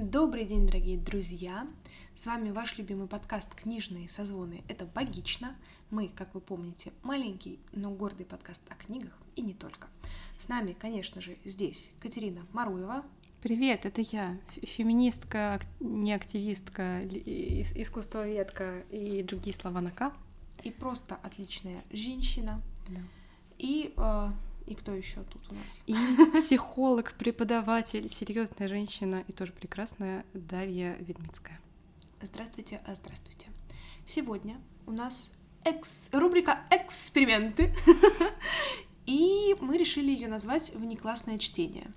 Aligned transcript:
Добрый 0.00 0.44
день, 0.44 0.64
дорогие 0.64 0.96
друзья! 0.96 1.66
С 2.14 2.26
вами 2.26 2.52
ваш 2.52 2.78
любимый 2.78 3.08
подкаст 3.08 3.52
«Книжные 3.56 4.08
созвоны». 4.08 4.62
Это 4.68 4.86
«Богично». 4.86 5.56
Мы, 5.90 6.06
как 6.06 6.34
вы 6.34 6.40
помните, 6.40 6.92
маленький, 7.02 7.58
но 7.72 7.90
гордый 7.90 8.24
подкаст 8.24 8.62
о 8.68 8.76
книгах 8.76 9.12
и 9.34 9.42
не 9.42 9.54
только. 9.54 9.88
С 10.38 10.48
нами, 10.48 10.76
конечно 10.78 11.20
же, 11.20 11.36
здесь 11.44 11.90
Катерина 11.98 12.46
Маруева. 12.52 13.04
Привет, 13.42 13.86
это 13.86 14.00
я, 14.02 14.38
феминистка, 14.62 15.60
не 15.80 16.12
активистка, 16.12 17.02
искусствоведка 17.04 18.84
и 18.92 19.24
другие 19.24 19.52
слова 19.52 19.80
на 19.80 19.90
«к». 19.90 20.12
И 20.62 20.70
просто 20.70 21.16
отличная 21.24 21.82
женщина. 21.90 22.62
Да. 22.88 23.00
И 23.58 23.92
э, 23.96 24.30
и 24.68 24.74
кто 24.74 24.94
еще 24.94 25.22
тут 25.24 25.42
у 25.50 25.54
нас? 25.54 25.82
И 25.86 25.94
психолог, 26.34 27.14
преподаватель, 27.14 28.08
серьезная 28.08 28.68
женщина 28.68 29.24
и 29.26 29.32
тоже 29.32 29.52
прекрасная 29.52 30.24
Дарья 30.34 30.96
Ведмицкая. 31.00 31.58
Здравствуйте, 32.20 32.80
а 32.86 32.94
здравствуйте. 32.94 33.48
Сегодня 34.06 34.60
у 34.86 34.92
нас 34.92 35.32
экс... 35.64 36.10
рубрика 36.12 36.60
«Эксперименты». 36.70 37.74
И 39.06 39.56
мы 39.60 39.78
решили 39.78 40.10
ее 40.10 40.28
назвать 40.28 40.74
«Внеклассное 40.74 41.38
чтение». 41.38 41.92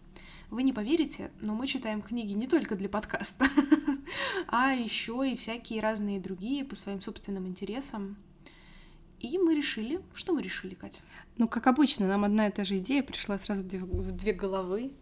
Вы 0.49 0.63
не 0.63 0.73
поверите, 0.73 1.31
но 1.39 1.55
мы 1.55 1.67
читаем 1.67 2.01
книги 2.01 2.33
не 2.33 2.47
только 2.47 2.75
для 2.75 2.89
подкаста, 2.89 3.45
а 4.47 4.71
еще 4.71 5.29
и 5.29 5.37
всякие 5.37 5.81
разные 5.81 6.19
другие 6.19 6.65
по 6.65 6.75
своим 6.75 7.01
собственным 7.01 7.47
интересам. 7.47 8.17
И 9.21 9.37
мы 9.37 9.55
решили, 9.55 10.01
что 10.15 10.33
мы 10.33 10.41
решили, 10.41 10.73
Катя? 10.73 11.01
Ну, 11.37 11.47
как 11.47 11.67
обычно, 11.67 12.07
нам 12.07 12.23
одна 12.23 12.47
и 12.47 12.51
та 12.51 12.63
же 12.63 12.79
идея 12.79 13.03
пришла 13.03 13.37
сразу 13.37 13.63
в 13.63 14.11
две 14.11 14.33
головы. 14.33 14.93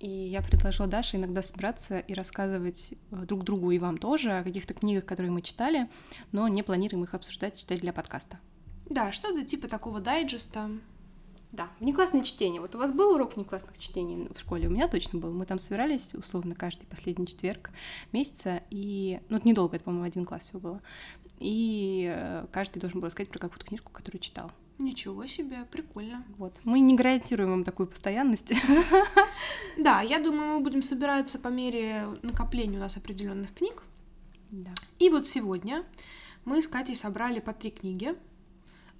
И 0.00 0.08
я 0.08 0.42
предложила 0.42 0.88
Даше 0.88 1.18
иногда 1.18 1.42
собираться 1.42 1.98
и 1.98 2.14
рассказывать 2.14 2.94
э, 3.10 3.16
друг 3.26 3.44
другу 3.44 3.70
и 3.70 3.78
вам 3.78 3.98
тоже 3.98 4.32
о 4.32 4.42
каких-то 4.42 4.72
книгах, 4.72 5.04
которые 5.04 5.30
мы 5.30 5.42
читали, 5.42 5.88
но 6.32 6.48
не 6.48 6.62
планируем 6.62 7.04
их 7.04 7.14
обсуждать 7.14 7.58
и 7.58 7.60
читать 7.60 7.80
для 7.80 7.92
подкаста. 7.92 8.40
Да, 8.86 9.12
что-то 9.12 9.44
типа 9.44 9.68
такого 9.68 10.00
дайджеста. 10.00 10.70
Да, 11.52 11.68
внеклассное 11.80 12.22
чтение. 12.22 12.60
Вот 12.60 12.76
у 12.76 12.78
вас 12.78 12.92
был 12.92 13.12
урок 13.12 13.36
внеклассных 13.36 13.76
чтений 13.76 14.28
в 14.32 14.38
школе? 14.38 14.68
У 14.68 14.70
меня 14.70 14.86
точно 14.86 15.18
был. 15.18 15.32
Мы 15.32 15.46
там 15.46 15.58
собирались, 15.58 16.14
условно, 16.14 16.54
каждый 16.54 16.86
последний 16.86 17.26
четверг 17.26 17.70
месяца, 18.12 18.62
и... 18.70 19.20
Ну, 19.28 19.36
это 19.36 19.48
недолго, 19.48 19.76
это, 19.76 19.84
по-моему, 19.84 20.06
один 20.06 20.24
класс 20.24 20.44
всего 20.44 20.60
было. 20.60 20.80
И 21.40 22.12
э, 22.14 22.46
каждый 22.52 22.78
должен 22.78 23.00
был 23.00 23.06
рассказать 23.06 23.30
про 23.30 23.38
какую-то 23.38 23.66
книжку, 23.66 23.90
которую 23.90 24.20
читал. 24.20 24.52
Ничего 24.78 25.26
себе, 25.26 25.66
прикольно. 25.70 26.24
Вот. 26.38 26.58
Мы 26.64 26.80
не 26.80 26.94
гарантируем 26.94 27.50
вам 27.50 27.64
такую 27.64 27.88
постоянность. 27.88 28.52
Да, 29.78 30.02
я 30.02 30.18
думаю, 30.18 30.58
мы 30.58 30.60
будем 30.60 30.82
собираться 30.82 31.38
по 31.38 31.48
мере 31.48 32.04
накопления 32.22 32.76
у 32.76 32.80
нас 32.80 32.98
определенных 32.98 33.54
книг. 33.54 33.82
Да. 34.50 34.72
И 34.98 35.08
вот 35.08 35.26
сегодня 35.26 35.84
мы 36.44 36.60
с 36.60 36.68
Катей 36.68 36.94
собрали 36.94 37.40
по 37.40 37.54
три 37.54 37.70
книги, 37.70 38.14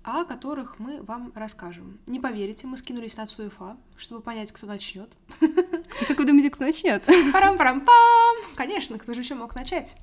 о 0.03 0.25
которых 0.25 0.79
мы 0.79 1.03
вам 1.03 1.33
расскажем. 1.35 1.99
Не 2.07 2.19
поверите, 2.19 2.67
мы 2.67 2.79
скинулись 2.79 3.17
на 3.17 3.27
Цуефа, 3.27 3.77
чтобы 3.97 4.23
понять, 4.23 4.53
кто 4.53 4.67
начнет. 4.67 5.13
И 5.43 6.05
как 6.07 6.19
вы 6.19 6.25
думаете, 6.25 6.49
кто 6.49 6.65
начнет? 6.65 7.05
Парам-парам-пам! 7.33 8.37
Конечно, 8.55 8.99
кто 8.99 9.13
же 9.13 9.21
еще 9.21 9.35
мог 9.35 9.55
начать? 9.55 9.97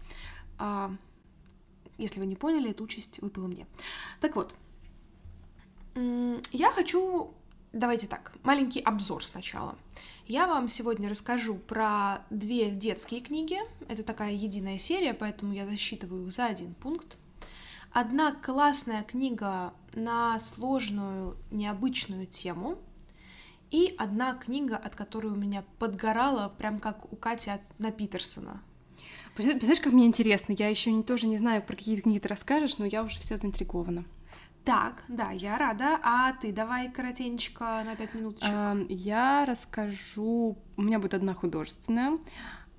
Если 1.98 2.20
вы 2.20 2.26
не 2.26 2.36
поняли, 2.36 2.72
эту 2.72 2.84
участь 2.84 3.20
выпала 3.22 3.48
мне. 3.48 3.67
Так 4.20 4.36
вот, 4.36 4.53
я 5.95 6.72
хочу... 6.72 7.34
Давайте 7.73 8.08
так, 8.08 8.34
маленький 8.44 8.80
обзор 8.80 9.26
сначала. 9.26 9.78
Я 10.25 10.48
вам 10.48 10.70
сегодня 10.70 11.09
расскажу 11.09 11.56
про 11.56 12.25
две 12.30 12.72
детские 12.72 13.22
книги. 13.22 13.58
Это 13.88 14.03
такая 14.03 14.31
единая 14.31 14.78
серия, 14.78 15.14
поэтому 15.14 15.53
я 15.53 15.66
засчитываю 15.66 16.25
их 16.25 16.31
за 16.31 16.45
один 16.45 16.73
пункт. 16.75 17.18
Одна 17.92 18.31
классная 18.34 19.03
книга 19.03 19.73
на 19.94 20.40
сложную, 20.40 21.38
необычную 21.52 22.25
тему. 22.25 22.79
И 23.69 23.94
одна 23.97 24.34
книга, 24.34 24.78
от 24.78 24.96
которой 24.96 25.28
у 25.28 25.35
меня 25.35 25.64
подгорала, 25.78 26.50
прям 26.58 26.79
как 26.79 27.12
у 27.12 27.16
Кати 27.18 27.50
от, 27.50 27.62
на 27.79 27.91
Питерсона. 27.91 28.64
Знаешь, 29.38 29.80
как 29.80 29.94
мне 29.94 30.06
интересно, 30.06 30.53
я 30.58 30.68
еще 30.68 30.92
не, 30.92 31.03
тоже 31.03 31.28
не 31.28 31.38
знаю, 31.38 31.62
про 31.62 31.75
какие 31.75 32.00
книги 32.00 32.20
ты 32.20 32.28
расскажешь, 32.28 32.78
но 32.78 32.86
я 32.86 33.03
уже 33.03 33.20
вся 33.20 33.38
заинтригована. 33.38 34.06
Так, 34.64 35.06
да, 35.08 35.31
я 35.31 35.58
рада. 35.58 35.98
А 36.03 36.34
ты 36.34 36.52
давай 36.52 36.92
коротенько 36.92 37.84
на 37.86 37.96
пять 37.96 38.14
минут. 38.14 38.44
Я 38.90 39.46
расскажу. 39.46 40.58
У 40.76 40.81
меня 40.81 41.00
будет 41.00 41.14
одна 41.14 41.34
художественная. 41.34 42.18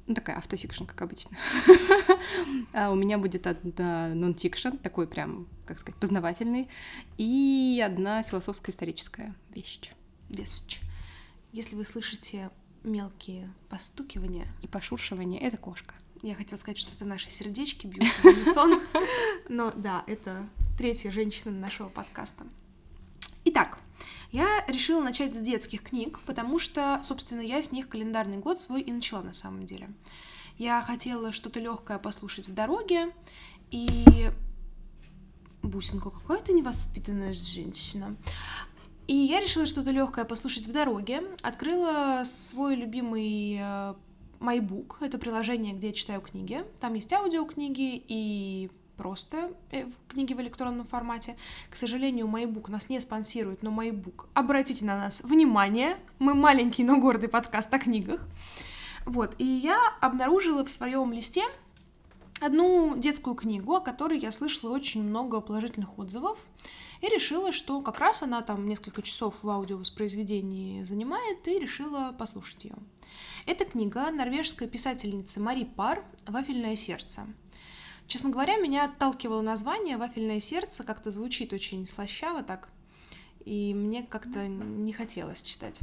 Ну, 0.07 0.15
такая 0.15 0.37
автофикшн, 0.37 0.85
как 0.85 1.01
обычно. 1.01 1.37
а 2.75 2.91
у 2.91 2.95
меня 2.95 3.19
будет 3.19 3.47
одна 3.47 4.09
нонфикшн, 4.09 4.77
такой 4.83 5.07
прям, 5.07 5.47
как 5.67 5.79
сказать, 5.79 6.01
познавательный, 6.01 6.69
и 7.19 7.83
одна 7.85 8.23
философско-историческая 8.23 9.35
вещь. 9.55 9.93
Вещь. 10.31 10.81
Если 11.53 11.77
вы 11.77 11.85
слышите 11.85 12.51
мелкие 12.85 13.53
постукивания 13.69 14.47
и 14.63 14.67
пошуршивания, 14.67 15.41
это 15.41 15.57
кошка. 15.57 15.95
Я 16.23 16.34
хотела 16.34 16.59
сказать, 16.59 16.79
что 16.79 16.93
это 16.93 17.05
наши 17.05 17.31
сердечки 17.31 17.87
бьются 17.87 18.21
в 18.21 18.25
унисон, 18.25 18.81
но 19.49 19.71
да, 19.71 20.03
это 20.06 20.49
третья 20.77 21.12
женщина 21.12 21.53
нашего 21.53 21.89
подкаста. 21.89 22.45
Итак, 23.45 23.79
я 24.33 24.65
решила 24.67 25.01
начать 25.01 25.37
с 25.37 25.41
детских 25.41 25.83
книг, 25.83 26.19
потому 26.27 26.59
что, 26.59 27.01
собственно, 27.05 27.41
я 27.41 27.62
с 27.62 27.71
них 27.71 27.89
календарный 27.89 28.39
год 28.39 28.59
свой 28.61 28.81
и 28.81 28.93
начала 28.93 29.23
на 29.23 29.33
самом 29.33 29.65
деле. 29.65 29.91
Я 30.56 30.83
хотела 30.83 31.31
что-то 31.31 31.61
легкое 31.61 31.99
послушать 31.99 32.49
в 32.49 32.55
дороге, 32.55 33.12
и 33.71 34.31
Бусинка, 35.62 36.11
какая 36.11 36.41
ты 36.41 36.53
невоспитанная 36.53 37.33
женщина. 37.33 38.17
И 39.06 39.15
я 39.15 39.41
решила 39.41 39.67
что-то 39.67 39.91
легкое 39.91 40.25
послушать 40.25 40.67
в 40.67 40.73
дороге. 40.73 41.23
Открыла 41.43 42.23
свой 42.25 42.75
любимый 42.75 43.59
э, 43.61 43.95
MyBook. 44.41 44.97
Это 45.00 45.19
приложение, 45.19 45.75
где 45.75 45.88
я 45.88 45.93
читаю 45.93 46.21
книги. 46.21 46.65
Там 46.81 46.94
есть 46.94 47.12
аудиокниги 47.12 48.03
и 48.09 48.71
просто 48.97 49.53
э, 49.71 49.87
книги 50.09 50.34
в 50.34 50.41
электронном 50.41 50.84
формате. 50.87 51.37
К 51.71 51.76
сожалению, 51.76 52.26
MyBook 52.26 52.71
нас 52.71 52.88
не 52.88 53.00
спонсирует, 53.00 53.62
но 53.62 53.71
MyBook, 53.71 54.26
обратите 54.34 54.84
на 54.84 54.97
нас 54.97 55.22
внимание, 55.22 55.97
мы 56.19 56.34
маленький, 56.34 56.84
но 56.84 56.99
гордый 56.99 57.28
подкаст 57.28 57.72
о 57.72 57.78
книгах. 57.78 58.26
Вот, 59.06 59.34
и 59.38 59.44
я 59.44 59.78
обнаружила 60.00 60.65
в 60.65 60.70
своем 60.70 61.12
листе 61.12 61.44
одну 62.41 62.97
детскую 62.97 63.34
книгу, 63.34 63.75
о 63.75 63.81
которой 63.81 64.19
я 64.19 64.32
слышала 64.32 64.75
очень 64.75 65.03
много 65.03 65.41
положительных 65.41 65.99
отзывов, 65.99 66.44
и 67.00 67.06
решила, 67.06 67.53
что 67.53 67.81
как 67.81 67.99
раз 67.99 68.22
она 68.22 68.43
там 68.43 68.69
несколько 68.69 69.03
часов 69.03 69.43
в 69.43 69.50
аудиовоспроизведении 69.50 70.82
занимает, 70.82 71.47
и 71.47 71.59
решила 71.59 72.15
послушать 72.19 72.65
ее. 72.65 72.76
Это 73.47 73.65
книга 73.65 74.10
норвежской 74.10 74.69
писательницы 74.69 75.41
Мари 75.41 75.65
Пар 75.65 76.04
«Вафельное 76.26 76.76
сердце». 76.76 77.22
Честно 78.06 78.31
говоря, 78.31 78.56
меня 78.56 78.87
отталкивало 78.87 79.43
название 79.43 79.97
«Вафельное 79.97 80.41
сердце», 80.41 80.84
как-то 80.84 81.10
звучит 81.10 81.53
очень 81.53 81.87
слащаво 81.87 82.43
так, 82.43 82.69
и 83.44 83.75
мне 83.75 84.03
как-то 84.03 84.47
не 84.47 84.93
хотелось 84.93 85.43
читать. 85.43 85.81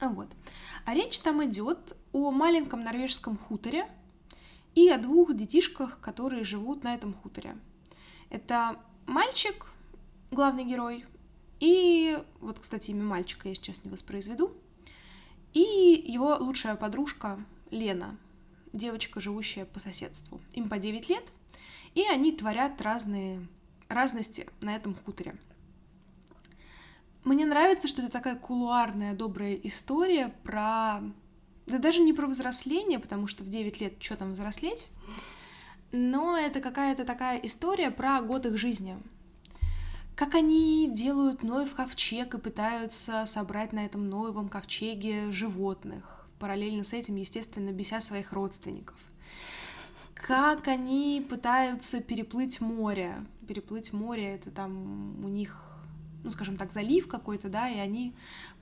Вот. 0.00 0.28
А 0.84 0.94
речь 0.94 1.20
там 1.20 1.44
идет 1.44 1.96
о 2.12 2.30
маленьком 2.32 2.82
норвежском 2.82 3.36
хуторе 3.36 3.88
и 4.74 4.88
о 4.88 4.98
двух 4.98 5.34
детишках, 5.34 6.00
которые 6.00 6.44
живут 6.44 6.84
на 6.84 6.94
этом 6.94 7.14
хуторе. 7.14 7.56
Это 8.30 8.76
мальчик, 9.06 9.66
главный 10.30 10.64
герой, 10.64 11.04
и 11.60 12.18
вот, 12.40 12.58
кстати, 12.58 12.90
имя 12.90 13.04
мальчика 13.04 13.48
я 13.48 13.54
сейчас 13.54 13.84
не 13.84 13.90
воспроизведу, 13.90 14.56
и 15.52 15.60
его 16.06 16.36
лучшая 16.40 16.74
подружка 16.74 17.38
Лена, 17.70 18.18
девочка, 18.72 19.20
живущая 19.20 19.64
по 19.64 19.78
соседству. 19.78 20.40
Им 20.54 20.68
по 20.68 20.78
9 20.78 21.08
лет, 21.08 21.30
и 21.94 22.02
они 22.04 22.32
творят 22.32 22.80
разные 22.80 23.46
разности 23.88 24.48
на 24.60 24.74
этом 24.74 24.94
хуторе. 24.94 25.36
Мне 27.24 27.46
нравится, 27.46 27.86
что 27.86 28.02
это 28.02 28.10
такая 28.10 28.36
кулуарная, 28.36 29.14
добрая 29.14 29.54
история 29.54 30.34
про... 30.42 31.00
Да 31.72 31.78
даже 31.78 32.02
не 32.02 32.12
про 32.12 32.26
взросление, 32.26 32.98
потому 32.98 33.26
что 33.26 33.42
в 33.42 33.48
9 33.48 33.80
лет 33.80 33.94
что 33.98 34.14
там 34.16 34.34
взрослеть, 34.34 34.88
но 35.90 36.36
это 36.36 36.60
какая-то 36.60 37.06
такая 37.06 37.38
история 37.38 37.90
про 37.90 38.20
год 38.20 38.44
их 38.44 38.58
жизни. 38.58 38.98
Как 40.14 40.34
они 40.34 40.90
делают 40.92 41.42
Ноев 41.42 41.74
ковчег 41.74 42.34
и 42.34 42.38
пытаются 42.38 43.24
собрать 43.24 43.72
на 43.72 43.86
этом 43.86 44.10
Ноевом 44.10 44.50
ковчеге 44.50 45.30
животных 45.32 46.26
параллельно 46.38 46.84
с 46.84 46.92
этим, 46.92 47.16
естественно, 47.16 47.70
беся 47.70 48.02
своих 48.02 48.34
родственников. 48.34 48.98
Как 50.12 50.68
они 50.68 51.26
пытаются 51.26 52.02
переплыть 52.02 52.60
море. 52.60 53.24
Переплыть 53.48 53.94
море— 53.94 54.34
это 54.34 54.50
там 54.50 55.24
у 55.24 55.28
них 55.28 55.71
ну, 56.22 56.30
скажем 56.30 56.56
так, 56.56 56.72
залив 56.72 57.08
какой-то, 57.08 57.48
да, 57.48 57.68
и 57.68 57.78
они 57.78 58.14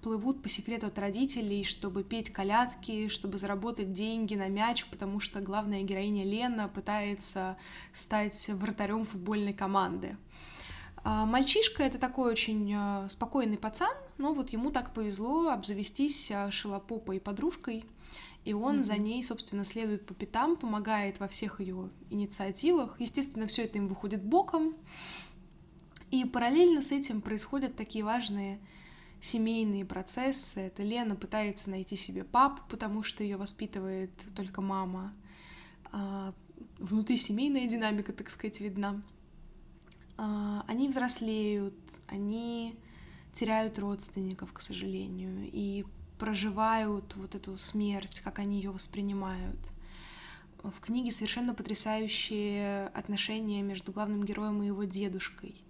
плывут 0.03 0.43
по 0.43 0.49
секрету 0.49 0.87
от 0.87 0.99
родителей, 0.99 1.65
чтобы 1.65 2.03
петь 2.05 2.31
колядки, 2.31 3.09
чтобы 3.09 3.39
заработать 3.39 3.93
деньги 3.93 4.35
на 4.35 4.49
мяч, 4.49 4.87
потому 4.87 5.21
что 5.21 5.41
главная 5.41 5.83
героиня 5.83 6.25
Лена 6.25 6.69
пытается 6.69 7.57
стать 7.93 8.49
вратарем 8.49 9.05
футбольной 9.05 9.53
команды. 9.53 10.17
А 11.03 11.25
мальчишка 11.25 11.83
это 11.83 11.99
такой 11.99 12.31
очень 12.31 12.73
а, 12.75 13.09
спокойный 13.09 13.57
пацан, 13.57 13.95
но 14.19 14.35
вот 14.35 14.51
ему 14.51 14.71
так 14.71 14.93
повезло 14.93 15.49
обзавестись 15.49 16.31
а, 16.31 16.51
шелопопой 16.51 17.21
подружкой, 17.21 17.87
и 18.45 18.53
он 18.53 18.81
mm-hmm. 18.81 18.85
за 18.85 18.97
ней, 18.97 19.23
собственно, 19.23 19.65
следует 19.65 20.07
по 20.07 20.15
пятам, 20.15 20.57
помогает 20.57 21.21
во 21.21 21.29
всех 21.29 21.61
ее 21.61 21.91
инициативах. 22.11 22.97
Естественно, 22.99 23.47
все 23.47 23.65
это 23.65 23.79
им 23.79 23.89
выходит 23.89 24.23
боком. 24.23 24.75
И 26.11 26.25
параллельно 26.25 26.83
с 26.83 26.93
этим 26.93 27.21
происходят 27.21 27.77
такие 27.77 28.05
важные 28.05 28.59
семейные 29.21 29.85
процессы. 29.85 30.61
Это 30.61 30.83
Лена 30.83 31.15
пытается 31.15 31.71
найти 31.71 31.97
себе 31.97 32.25
папу, 32.25 32.63
потому 32.69 33.03
что 33.03 33.23
ее 33.23 33.37
воспитывает 33.37 34.11
только 34.35 34.61
мама. 34.61 35.15
Внутрисемейная 36.79 37.67
динамика, 37.69 38.13
так 38.13 38.31
сказать, 38.31 38.61
видна. 38.61 39.03
А, 40.17 40.65
они 40.67 40.89
взрослеют, 40.89 41.75
они 42.07 42.79
теряют 43.33 43.79
родственников, 43.79 44.53
к 44.53 44.61
сожалению, 44.61 45.49
и 45.51 45.85
проживают 46.19 47.17
вот 47.17 47.35
эту 47.35 47.57
смерть, 47.57 48.21
как 48.21 48.39
они 48.39 48.59
ее 48.59 48.71
воспринимают. 48.71 49.59
В 50.63 50.79
книге 50.81 51.11
совершенно 51.11 51.55
потрясающие 51.55 52.89
отношения 52.89 53.63
между 53.63 53.93
главным 53.93 54.25
героем 54.25 54.63
и 54.63 54.67
его 54.67 54.85
дедушкой. 54.85 55.65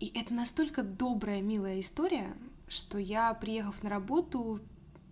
И 0.00 0.06
это 0.14 0.32
настолько 0.32 0.82
добрая, 0.82 1.42
милая 1.42 1.78
история, 1.80 2.34
что 2.68 2.98
я, 2.98 3.34
приехав 3.34 3.82
на 3.82 3.90
работу, 3.90 4.60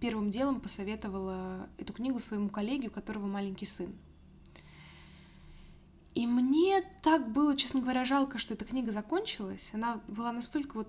первым 0.00 0.30
делом 0.30 0.60
посоветовала 0.60 1.68
эту 1.76 1.92
книгу 1.92 2.18
своему 2.18 2.48
коллеге, 2.48 2.88
у 2.88 2.90
которого 2.90 3.26
маленький 3.26 3.66
сын. 3.66 3.94
И 6.14 6.26
мне 6.26 6.82
так 7.02 7.30
было, 7.30 7.54
честно 7.54 7.80
говоря, 7.80 8.06
жалко, 8.06 8.38
что 8.38 8.54
эта 8.54 8.64
книга 8.64 8.90
закончилась. 8.90 9.70
Она 9.74 10.00
была 10.08 10.32
настолько 10.32 10.76
вот 10.76 10.88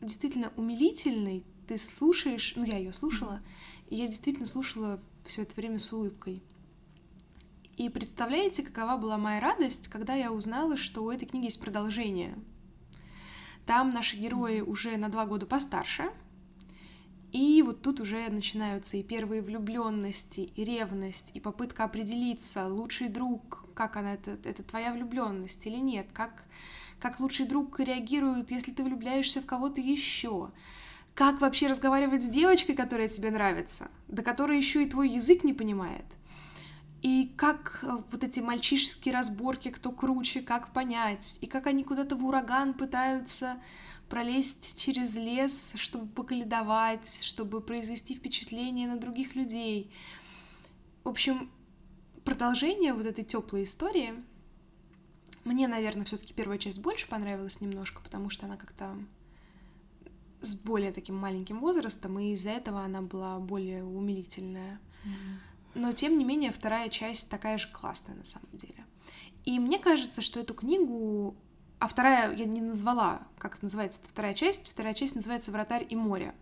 действительно 0.00 0.52
умилительной. 0.56 1.44
Ты 1.66 1.78
слушаешь, 1.78 2.54
ну 2.54 2.64
я 2.64 2.78
ее 2.78 2.92
слушала, 2.92 3.40
и 3.90 3.96
я 3.96 4.06
действительно 4.06 4.46
слушала 4.46 5.00
все 5.26 5.42
это 5.42 5.54
время 5.56 5.78
с 5.78 5.92
улыбкой. 5.92 6.42
И 7.76 7.88
представляете, 7.88 8.62
какова 8.62 8.96
была 8.98 9.18
моя 9.18 9.40
радость, 9.40 9.88
когда 9.88 10.14
я 10.14 10.32
узнала, 10.32 10.76
что 10.76 11.02
у 11.02 11.10
этой 11.10 11.26
книги 11.26 11.46
есть 11.46 11.60
продолжение. 11.60 12.38
Там 13.66 13.92
наши 13.92 14.16
герои 14.16 14.60
уже 14.60 14.96
на 14.96 15.08
два 15.08 15.26
года 15.26 15.46
постарше, 15.46 16.10
и 17.32 17.62
вот 17.62 17.80
тут 17.80 17.98
уже 17.98 18.28
начинаются 18.28 18.98
и 18.98 19.02
первые 19.02 19.40
влюбленности, 19.40 20.40
и 20.40 20.64
ревность, 20.64 21.30
и 21.32 21.40
попытка 21.40 21.84
определиться, 21.84 22.68
лучший 22.68 23.08
друг, 23.08 23.64
как 23.74 23.96
она, 23.96 24.14
это, 24.14 24.38
это 24.44 24.62
твоя 24.62 24.92
влюбленность 24.92 25.66
или 25.66 25.78
нет, 25.78 26.08
как, 26.12 26.44
как 27.00 27.20
лучший 27.20 27.46
друг 27.46 27.80
реагирует, 27.80 28.50
если 28.50 28.70
ты 28.70 28.84
влюбляешься 28.84 29.40
в 29.40 29.46
кого-то 29.46 29.80
еще, 29.80 30.50
как 31.14 31.40
вообще 31.40 31.68
разговаривать 31.68 32.22
с 32.22 32.28
девочкой, 32.28 32.74
которая 32.74 33.08
тебе 33.08 33.30
нравится, 33.30 33.90
до 34.08 34.22
которой 34.22 34.58
еще 34.58 34.82
и 34.82 34.88
твой 34.88 35.08
язык 35.08 35.42
не 35.42 35.54
понимает. 35.54 36.04
И 37.02 37.32
как 37.36 37.80
э, 37.82 37.98
вот 38.12 38.22
эти 38.22 38.38
мальчишеские 38.38 39.12
разборки, 39.12 39.70
кто 39.70 39.90
круче, 39.90 40.40
как 40.40 40.72
понять, 40.72 41.38
и 41.40 41.46
как 41.46 41.66
они 41.66 41.82
куда-то 41.82 42.14
в 42.14 42.24
ураган 42.24 42.74
пытаются 42.74 43.60
пролезть 44.08 44.80
через 44.80 45.16
лес, 45.16 45.72
чтобы 45.76 46.06
поколедовать, 46.06 47.22
чтобы 47.22 47.60
произвести 47.60 48.14
впечатление 48.14 48.86
на 48.86 48.96
других 48.96 49.34
людей. 49.34 49.92
В 51.02 51.08
общем, 51.08 51.50
продолжение 52.24 52.92
вот 52.92 53.06
этой 53.06 53.24
теплой 53.24 53.64
истории. 53.64 54.14
Мне, 55.44 55.66
наверное, 55.66 56.04
все-таки 56.04 56.32
первая 56.32 56.58
часть 56.58 56.78
больше 56.78 57.08
понравилась 57.08 57.60
немножко, 57.60 58.00
потому 58.00 58.30
что 58.30 58.46
она 58.46 58.56
как-то 58.56 58.96
с 60.40 60.54
более 60.54 60.92
таким 60.92 61.16
маленьким 61.16 61.58
возрастом, 61.58 62.18
и 62.20 62.32
из-за 62.32 62.50
этого 62.50 62.82
она 62.82 63.02
была 63.02 63.38
более 63.40 63.84
умилительная. 63.84 64.78
Но, 65.74 65.92
тем 65.92 66.18
не 66.18 66.24
менее, 66.24 66.52
вторая 66.52 66.88
часть 66.88 67.30
такая 67.30 67.58
же 67.58 67.68
классная 67.72 68.14
на 68.14 68.24
самом 68.24 68.50
деле. 68.52 68.84
И 69.44 69.58
мне 69.58 69.78
кажется, 69.78 70.22
что 70.22 70.40
эту 70.40 70.54
книгу 70.54 71.36
а 71.82 71.88
вторая 71.88 72.32
я 72.36 72.44
не 72.44 72.60
назвала, 72.60 73.22
как 73.38 73.60
называется 73.60 74.00
вторая 74.04 74.34
часть. 74.34 74.68
Вторая 74.70 74.94
часть 74.94 75.16
называется 75.16 75.50
«Вратарь 75.50 75.84
и 75.90 75.96
море». 75.96 76.32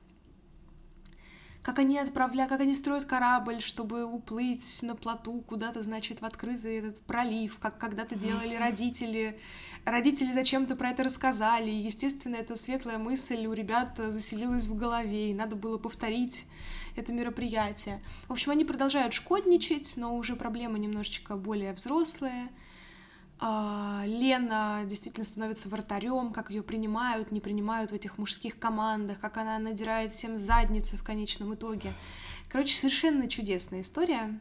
Как 1.62 1.78
они 1.78 1.98
отправляют, 1.98 2.50
как 2.50 2.60
они 2.60 2.74
строят 2.74 3.06
корабль, 3.06 3.62
чтобы 3.62 4.04
уплыть 4.04 4.82
на 4.82 4.94
плоту 4.94 5.40
куда-то, 5.40 5.82
значит, 5.82 6.20
в 6.20 6.26
открытый 6.26 6.76
этот 6.80 7.00
пролив, 7.00 7.58
как 7.58 7.78
когда-то 7.78 8.16
делали 8.16 8.54
родители. 8.54 9.40
Родители 9.86 10.30
зачем-то 10.30 10.76
про 10.76 10.90
это 10.90 11.04
рассказали. 11.04 11.70
Естественно, 11.70 12.36
эта 12.36 12.54
светлая 12.54 12.98
мысль 12.98 13.46
у 13.46 13.54
ребят 13.54 13.96
заселилась 13.96 14.66
в 14.66 14.76
голове, 14.76 15.30
и 15.30 15.34
надо 15.34 15.56
было 15.56 15.78
повторить 15.78 16.44
это 16.96 17.12
мероприятие. 17.12 18.02
В 18.28 18.32
общем, 18.32 18.52
они 18.52 18.64
продолжают 18.64 19.14
шкодничать, 19.14 19.94
но 19.96 20.16
уже 20.16 20.36
проблемы 20.36 20.78
немножечко 20.78 21.36
более 21.36 21.72
взрослые. 21.72 22.48
А, 23.42 24.02
Лена 24.06 24.82
действительно 24.84 25.24
становится 25.24 25.68
вратарем, 25.70 26.32
как 26.32 26.50
ее 26.50 26.62
принимают, 26.62 27.32
не 27.32 27.40
принимают 27.40 27.90
в 27.90 27.94
этих 27.94 28.18
мужских 28.18 28.58
командах, 28.58 29.18
как 29.18 29.38
она 29.38 29.58
надирает 29.58 30.12
всем 30.12 30.36
задницы 30.36 30.98
в 30.98 31.02
конечном 31.02 31.54
итоге. 31.54 31.94
Короче, 32.50 32.74
совершенно 32.74 33.28
чудесная 33.28 33.80
история. 33.80 34.38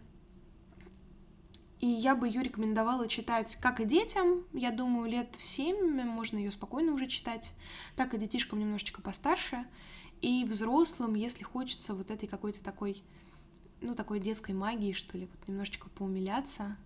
И 1.80 1.88
я 1.88 2.13
бы 2.13 2.28
ее 2.28 2.44
рекомендовала 2.44 3.07
читать 3.07 3.56
как 3.56 3.80
и 3.80 3.86
детям, 3.86 4.44
я 4.51 4.72
думаю, 4.72 5.10
лет 5.10 5.34
в 5.38 5.44
семь 5.44 6.04
можно 6.04 6.38
ее 6.38 6.51
спокойно 6.51 6.92
уже 6.92 7.07
читать, 7.07 7.54
так 7.96 8.13
и 8.13 8.18
детишкам 8.18 8.60
немножечко 8.60 9.01
постарше, 9.01 9.66
и 10.21 10.45
взрослым, 10.45 11.16
если 11.16 11.44
хочется 11.44 11.94
вот 11.94 12.12
этой 12.12 12.27
какой-то 12.27 12.63
такой, 12.63 13.04
ну, 13.81 13.95
такой 13.95 14.19
детской 14.19 14.54
магии, 14.54 14.94
что 14.94 15.18
ли, 15.18 15.27
вот 15.27 15.48
немножечко 15.48 15.89
поумиляться, 15.89 16.77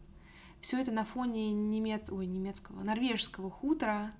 все 0.61 0.79
это 0.79 0.91
на 0.91 1.03
фоне 1.03 1.51
немец... 1.51 2.09
Ой, 2.09 2.25
немецкого, 2.25 2.83
норвежского 2.83 3.51
хутора. 3.51 4.11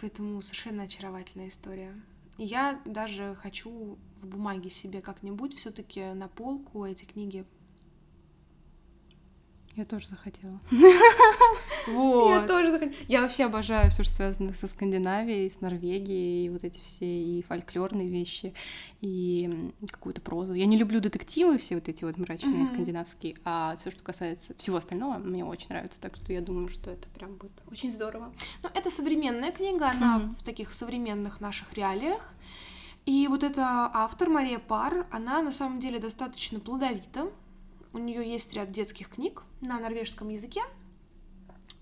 Поэтому 0.00 0.40
совершенно 0.42 0.84
очаровательная 0.84 1.48
история. 1.48 2.00
И 2.38 2.44
я 2.44 2.80
даже 2.84 3.34
хочу 3.40 3.98
в 4.20 4.26
бумаге 4.26 4.70
себе 4.70 5.00
как-нибудь 5.00 5.54
все-таки 5.54 6.12
на 6.12 6.28
полку 6.28 6.84
эти 6.84 7.04
книги 7.04 7.46
я 9.76 9.84
тоже 9.84 10.08
захотела. 10.08 10.58
Вот. 11.86 12.30
Я 12.30 12.46
тоже 12.46 12.70
захотела. 12.70 12.96
Я 13.08 13.20
вообще 13.22 13.44
обожаю 13.44 13.90
все, 13.90 14.02
что 14.02 14.12
связано 14.12 14.52
со 14.52 14.66
Скандинавией, 14.66 15.50
с 15.50 15.60
Норвегией, 15.60 16.46
и 16.46 16.48
вот 16.48 16.64
эти 16.64 16.80
все 16.80 17.06
и 17.06 17.42
фольклорные 17.42 18.08
вещи, 18.08 18.54
и 19.00 19.72
какую-то 19.90 20.20
прозу. 20.20 20.54
Я 20.54 20.66
не 20.66 20.76
люблю 20.76 21.00
детективы 21.00 21.58
все 21.58 21.76
вот 21.76 21.88
эти 21.88 22.04
вот 22.04 22.16
мрачные 22.18 22.64
mm-hmm. 22.64 22.66
скандинавские, 22.66 23.36
а 23.44 23.76
все, 23.80 23.90
что 23.90 24.02
касается 24.02 24.54
всего 24.56 24.76
остального, 24.76 25.18
мне 25.18 25.44
очень 25.44 25.68
нравится, 25.68 26.00
так 26.00 26.16
что 26.16 26.32
я 26.32 26.40
думаю, 26.40 26.68
что 26.68 26.90
это 26.90 27.08
прям 27.08 27.34
будет 27.34 27.62
очень 27.70 27.92
здорово. 27.92 28.32
Ну, 28.62 28.70
это 28.74 28.90
современная 28.90 29.52
книга, 29.52 29.90
она 29.90 30.18
mm-hmm. 30.18 30.36
в 30.38 30.42
таких 30.42 30.72
современных 30.72 31.40
наших 31.40 31.72
реалиях. 31.74 32.34
И 33.04 33.28
вот 33.28 33.44
эта 33.44 33.88
автор 33.94 34.28
Мария 34.28 34.58
Пар, 34.58 35.06
она 35.12 35.40
на 35.40 35.52
самом 35.52 35.78
деле 35.78 36.00
достаточно 36.00 36.58
плодовита, 36.58 37.30
у 37.92 37.98
нее 37.98 38.28
есть 38.28 38.52
ряд 38.54 38.72
детских 38.72 39.08
книг 39.10 39.44
на 39.60 39.78
норвежском 39.78 40.28
языке, 40.28 40.60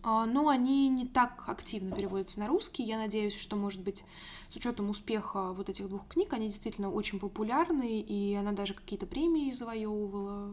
но 0.04 0.48
они 0.48 0.88
не 0.88 1.06
так 1.06 1.44
активно 1.48 1.96
переводятся 1.96 2.40
на 2.40 2.46
русский. 2.46 2.82
Я 2.82 2.98
надеюсь, 2.98 3.36
что, 3.36 3.56
может 3.56 3.82
быть, 3.82 4.04
с 4.48 4.56
учетом 4.56 4.90
успеха 4.90 5.52
вот 5.52 5.68
этих 5.68 5.88
двух 5.88 6.06
книг, 6.08 6.32
они 6.34 6.48
действительно 6.48 6.90
очень 6.90 7.18
популярны, 7.18 8.00
и 8.00 8.34
она 8.34 8.52
даже 8.52 8.74
какие-то 8.74 9.06
премии 9.06 9.50
завоевывала. 9.50 10.52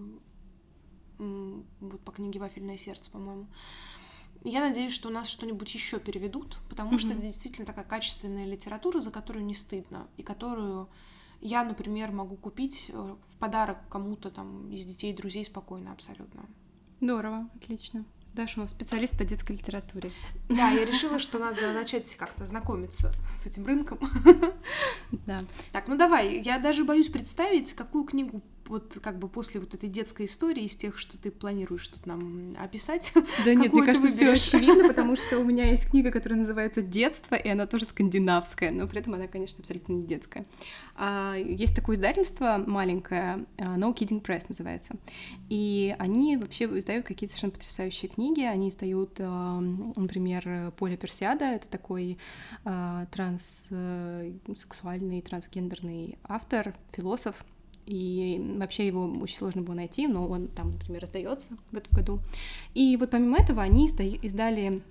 Вот 1.18 2.02
по 2.02 2.12
книге 2.12 2.40
«Вафельное 2.40 2.78
сердце», 2.78 3.12
по-моему. 3.12 3.48
Я 4.44 4.62
надеюсь, 4.62 4.94
что 4.94 5.10
у 5.10 5.12
нас 5.12 5.28
что-нибудь 5.28 5.72
еще 5.74 6.00
переведут, 6.00 6.58
потому 6.68 6.94
mm-hmm. 6.94 6.98
что 6.98 7.10
это 7.10 7.22
действительно 7.22 7.68
такая 7.68 7.86
качественная 7.86 8.46
литература, 8.46 9.00
за 9.00 9.12
которую 9.12 9.46
не 9.46 9.54
стыдно, 9.54 10.08
и 10.18 10.24
которую 10.24 10.90
я, 11.42 11.64
например, 11.64 12.12
могу 12.12 12.38
купить 12.38 12.90
э, 12.92 13.16
в 13.24 13.38
подарок 13.38 13.78
кому-то 13.90 14.32
там 14.32 14.72
из 14.72 14.86
детей, 14.86 15.14
друзей 15.14 15.46
спокойно 15.46 15.92
абсолютно. 15.92 16.46
Здорово, 17.02 17.50
отлично. 17.56 18.06
Даша 18.34 18.60
у 18.60 18.64
нас 18.64 18.72
специалист 18.72 19.18
по 19.18 19.26
детской 19.26 19.54
литературе. 19.54 20.10
Да, 20.48 20.70
я 20.70 20.86
решила, 20.86 21.20
что 21.20 21.38
надо 21.38 21.74
начать 21.74 22.16
как-то 22.16 22.46
знакомиться 22.46 23.14
с 23.38 23.46
этим 23.46 23.66
рынком. 23.66 24.00
Да. 25.26 25.42
Так, 25.74 25.90
ну 25.90 25.98
давай, 25.98 26.40
я 26.42 26.58
даже 26.58 26.86
боюсь 26.86 27.10
представить, 27.10 27.74
какую 27.74 28.06
книгу 28.06 28.42
вот 28.68 29.00
как 29.02 29.20
бы 29.20 29.28
после 29.28 29.60
вот 29.60 29.74
этой 29.74 29.90
детской 29.90 30.26
истории 30.26 30.64
из 30.64 30.76
тех, 30.76 30.98
что 30.98 31.18
ты 31.18 31.32
планируешь 31.32 31.88
тут 31.88 32.06
нам 32.06 32.56
описать? 32.60 33.14
Да 33.46 33.56
нет, 33.56 33.74
мне 33.74 33.84
кажется, 33.84 34.10
все 34.10 34.32
очевидно, 34.32 34.88
потому 34.88 35.16
что 35.16 35.40
у 35.40 35.44
меня 35.44 35.70
есть 35.70 35.90
книга, 35.90 36.12
которая 36.12 36.40
называется 36.40 36.82
«Детство», 36.82 37.36
и 37.36 37.50
она 37.50 37.66
тоже 37.66 37.86
скандинавская, 37.86 38.72
но 38.72 38.88
при 38.88 39.00
этом 39.00 39.14
она, 39.14 39.28
конечно, 39.28 39.60
абсолютно 39.60 39.94
не 39.94 40.06
детская. 40.06 40.46
А, 40.96 41.36
есть 41.36 41.76
такое 41.76 41.96
издательство 41.96 42.64
маленькое, 42.66 43.46
а, 43.58 43.78
No 43.78 43.96
Kidding 43.96 44.22
Press 44.22 44.46
называется, 44.48 44.96
и 45.50 45.96
они 45.98 46.38
вообще 46.38 46.66
издают 46.66 47.06
какие-то 47.06 47.34
совершенно 47.34 47.54
потрясающие 47.54 48.10
книги, 48.10 48.42
они 48.42 48.70
издают, 48.70 49.18
а, 49.20 49.60
например, 49.60 50.72
«Поле 50.78 50.98
Персиада», 50.98 51.46
это 51.46 51.68
такой 51.68 52.18
транссексуальный, 52.64 55.22
трансгендерный 55.22 56.18
автор, 56.24 56.76
философ, 56.92 57.36
и 57.92 58.40
вообще 58.58 58.88
его 58.88 59.06
очень 59.22 59.38
сложно 59.38 59.64
было 59.64 59.76
найти, 59.76 60.08
но 60.08 60.26
он 60.26 60.48
там, 60.48 60.72
например, 60.72 61.02
раздается 61.02 61.58
в 61.72 61.76
этом 61.76 61.92
году. 61.92 62.20
И 62.74 62.96
вот 62.96 63.12
помимо 63.12 63.38
этого 63.38 63.62
они 63.62 63.86
издали 63.88 64.82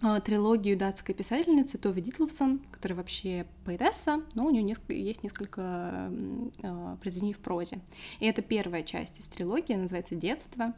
а, 0.00 0.18
трилогию 0.20 0.76
датской 0.76 1.14
писательницы 1.14 1.78
Тови 1.78 2.02
Дитловсон, 2.02 2.58
которая 2.72 2.96
вообще 2.96 3.46
поэтесса, 3.64 4.22
но 4.34 4.44
у 4.44 4.50
нее 4.50 4.64
несколько, 4.64 4.92
есть 4.92 5.22
несколько 5.22 6.10
э, 6.10 6.96
произведений 7.00 7.34
в 7.34 7.38
прозе. 7.38 7.78
И 8.18 8.26
это 8.26 8.42
первая 8.42 8.82
часть 8.82 9.20
из 9.20 9.28
трилогии, 9.28 9.74
называется 9.74 10.16
«Детство», 10.16 10.74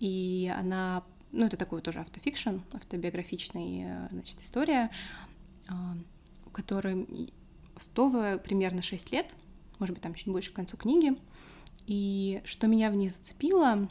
и 0.00 0.50
она, 0.56 1.02
ну, 1.32 1.44
это 1.44 1.58
такой 1.58 1.82
тоже 1.82 2.00
автофикшн, 2.00 2.60
автобиографичная, 2.72 4.08
значит, 4.10 4.40
история, 4.40 4.90
э, 5.68 5.72
в 6.46 6.50
которой 6.50 7.06
Стова 7.78 8.38
примерно 8.38 8.80
6 8.80 9.12
лет— 9.12 9.26
может 9.78 9.94
быть, 9.94 10.02
там 10.02 10.14
чуть 10.14 10.28
больше 10.28 10.52
к 10.52 10.54
концу 10.54 10.76
книги. 10.76 11.16
И 11.86 12.40
что 12.44 12.66
меня 12.66 12.90
в 12.90 12.94
ней 12.94 13.08
зацепило, 13.08 13.88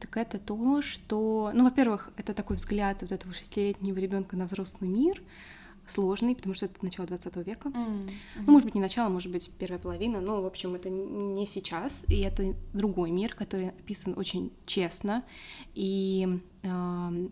так 0.00 0.16
это 0.16 0.38
то, 0.38 0.82
что, 0.82 1.50
ну, 1.54 1.64
во-первых, 1.64 2.10
это 2.16 2.34
такой 2.34 2.56
взгляд 2.56 3.02
вот 3.02 3.12
этого 3.12 3.32
шестилетнего 3.34 3.98
ребенка 3.98 4.36
на 4.36 4.46
взрослый 4.46 4.90
мир, 4.90 5.22
сложный, 5.86 6.34
потому 6.34 6.54
что 6.54 6.66
это 6.66 6.82
начало 6.82 7.06
20 7.06 7.36
века. 7.46 7.68
Mm-hmm. 7.68 8.10
Ну, 8.46 8.52
может 8.52 8.64
быть, 8.64 8.74
не 8.74 8.80
начало, 8.80 9.08
может 9.08 9.30
быть, 9.30 9.50
первая 9.58 9.78
половина, 9.78 10.20
но, 10.20 10.40
в 10.40 10.46
общем, 10.46 10.74
это 10.74 10.88
не 10.88 11.46
сейчас, 11.46 12.04
и 12.08 12.20
это 12.20 12.54
другой 12.72 13.10
мир, 13.10 13.34
который 13.34 13.70
описан 13.70 14.14
очень 14.16 14.52
честно, 14.66 15.24
и 15.74 16.40
э, 16.62 17.28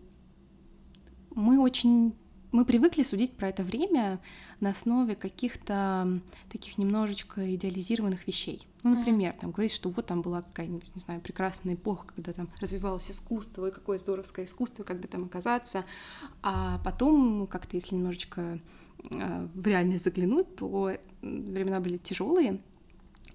мы 1.35 1.59
очень 1.59 2.13
мы 2.51 2.65
привыкли 2.65 3.03
судить 3.03 3.33
про 3.33 3.49
это 3.49 3.63
время 3.63 4.19
на 4.59 4.71
основе 4.71 5.15
каких-то 5.15 6.19
таких 6.49 6.77
немножечко 6.77 7.55
идеализированных 7.55 8.25
вещей. 8.27 8.67
Ну, 8.83 8.95
например, 8.95 9.35
там 9.35 9.51
говорить, 9.51 9.71
что 9.71 9.89
вот 9.89 10.05
там 10.07 10.21
была 10.21 10.41
какая-нибудь, 10.41 10.95
не 10.95 11.01
знаю, 11.01 11.21
прекрасная 11.21 11.75
эпоха, 11.75 12.07
когда 12.15 12.33
там 12.33 12.49
развивалось 12.59 13.09
искусство, 13.11 13.67
и 13.67 13.71
какое 13.71 13.97
здоровское 13.97 14.45
искусство, 14.45 14.83
как 14.83 14.99
бы 14.99 15.07
там 15.07 15.25
оказаться. 15.25 15.85
А 16.41 16.79
потом, 16.83 17.47
как-то, 17.47 17.77
если 17.77 17.95
немножечко 17.95 18.59
э, 19.09 19.47
в 19.53 19.67
реальность 19.67 20.03
заглянуть, 20.03 20.55
то 20.55 20.97
времена 21.21 21.79
были 21.79 21.97
тяжелые, 21.97 22.61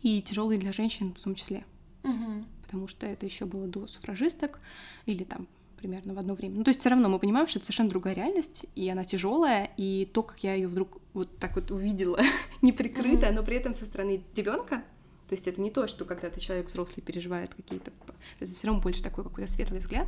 и 0.02 0.20
тяжелые 0.22 0.58
для 0.58 0.72
женщин 0.72 1.14
в 1.14 1.22
том 1.22 1.34
числе. 1.34 1.64
Угу. 2.02 2.44
Потому 2.62 2.88
что 2.88 3.06
это 3.06 3.24
еще 3.26 3.46
было 3.46 3.66
до 3.66 3.86
суфражисток 3.86 4.60
или 5.06 5.24
там 5.24 5.46
примерно 5.84 6.14
в 6.14 6.18
одно 6.18 6.34
время. 6.34 6.56
Ну, 6.56 6.64
то 6.64 6.70
есть 6.70 6.80
все 6.80 6.88
равно 6.88 7.10
мы 7.10 7.18
понимаем, 7.18 7.46
что 7.46 7.58
это 7.58 7.66
совершенно 7.66 7.90
другая 7.90 8.14
реальность, 8.14 8.64
и 8.74 8.88
она 8.88 9.04
тяжелая, 9.04 9.70
и 9.76 10.08
то, 10.14 10.22
как 10.22 10.42
я 10.42 10.54
ее 10.54 10.66
вдруг 10.66 10.98
вот 11.12 11.38
так 11.38 11.56
вот 11.56 11.70
увидела, 11.70 12.18
не 12.62 12.72
прикрытая, 12.72 13.32
но 13.32 13.42
при 13.42 13.56
этом 13.56 13.74
со 13.74 13.84
стороны 13.84 14.22
ребенка, 14.34 14.82
то 15.28 15.34
есть 15.34 15.48
это 15.48 15.60
не 15.60 15.70
то, 15.70 15.86
что 15.86 16.04
когда 16.04 16.28
ты 16.28 16.38
человек 16.38 16.66
взрослый 16.66 17.02
переживает 17.02 17.54
какие-то... 17.54 17.92
Это 18.40 18.50
все 18.50 18.66
равно 18.66 18.82
больше 18.82 19.02
такой 19.02 19.24
какой-то 19.24 19.50
светлый 19.50 19.80
взгляд. 19.80 20.06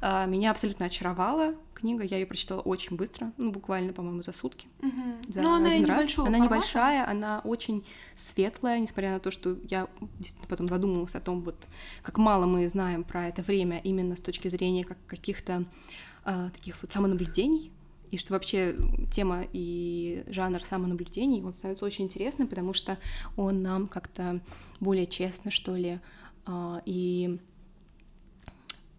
А, 0.00 0.26
меня 0.26 0.52
абсолютно 0.52 0.86
очаровала 0.86 1.54
книга. 1.74 2.04
Я 2.04 2.18
ее 2.18 2.26
прочитала 2.26 2.60
очень 2.60 2.96
быстро, 2.96 3.32
ну, 3.38 3.50
буквально, 3.50 3.92
по-моему, 3.92 4.22
за 4.22 4.32
сутки. 4.32 4.68
Угу. 4.80 5.32
За 5.32 5.42
Но 5.42 5.54
она 5.54 5.70
один 5.70 5.86
раз. 5.86 6.16
Она 6.16 6.30
формата. 6.30 6.38
небольшая, 6.38 7.08
она 7.08 7.40
очень 7.40 7.84
светлая, 8.14 8.78
несмотря 8.78 9.10
на 9.10 9.20
то, 9.20 9.32
что 9.32 9.56
я 9.68 9.88
действительно 10.18 10.48
потом 10.48 10.68
задумалась 10.68 11.16
о 11.16 11.20
том, 11.20 11.42
вот 11.42 11.66
как 12.02 12.18
мало 12.18 12.46
мы 12.46 12.68
знаем 12.68 13.02
про 13.02 13.26
это 13.28 13.42
время 13.42 13.80
именно 13.82 14.14
с 14.14 14.20
точки 14.20 14.46
зрения 14.46 14.84
как 14.84 14.98
каких-то 15.06 15.64
э, 16.24 16.50
таких 16.54 16.80
вот 16.82 16.92
самонаблюдений 16.92 17.72
и 18.12 18.18
что 18.18 18.34
вообще 18.34 18.76
тема 19.10 19.46
и 19.52 20.22
жанр 20.28 20.62
самонаблюдений, 20.64 21.42
он 21.42 21.54
становится 21.54 21.86
очень 21.86 22.04
интересным, 22.04 22.46
потому 22.46 22.74
что 22.74 22.98
он 23.36 23.62
нам 23.62 23.88
как-то 23.88 24.40
более 24.80 25.06
честно, 25.06 25.50
что 25.50 25.74
ли, 25.74 25.98
а, 26.44 26.82
и 26.84 27.40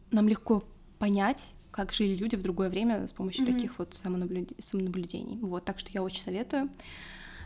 нам 0.09 0.27
легко 0.27 0.63
понять, 0.97 1.53
как 1.69 1.93
жили 1.93 2.15
люди 2.15 2.35
в 2.35 2.41
другое 2.41 2.69
время 2.69 3.07
с 3.07 3.13
помощью 3.13 3.45
mm-hmm. 3.45 3.53
таких 3.53 3.77
вот 3.77 3.93
самонаблюд... 3.93 4.51
самонаблюдений. 4.57 5.37
Вот, 5.41 5.63
так 5.63 5.79
что 5.79 5.91
я 5.93 6.01
очень 6.01 6.23
советую. 6.23 6.71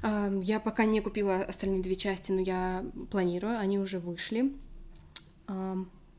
А, 0.03 0.31
я 0.41 0.61
пока 0.61 0.85
не 0.85 1.01
купила 1.01 1.43
остальные 1.43 1.83
две 1.83 1.97
части, 1.97 2.31
но 2.31 2.39
я 2.39 2.85
планирую, 3.11 3.59
они 3.59 3.77
уже 3.77 3.99
вышли. 3.99 4.53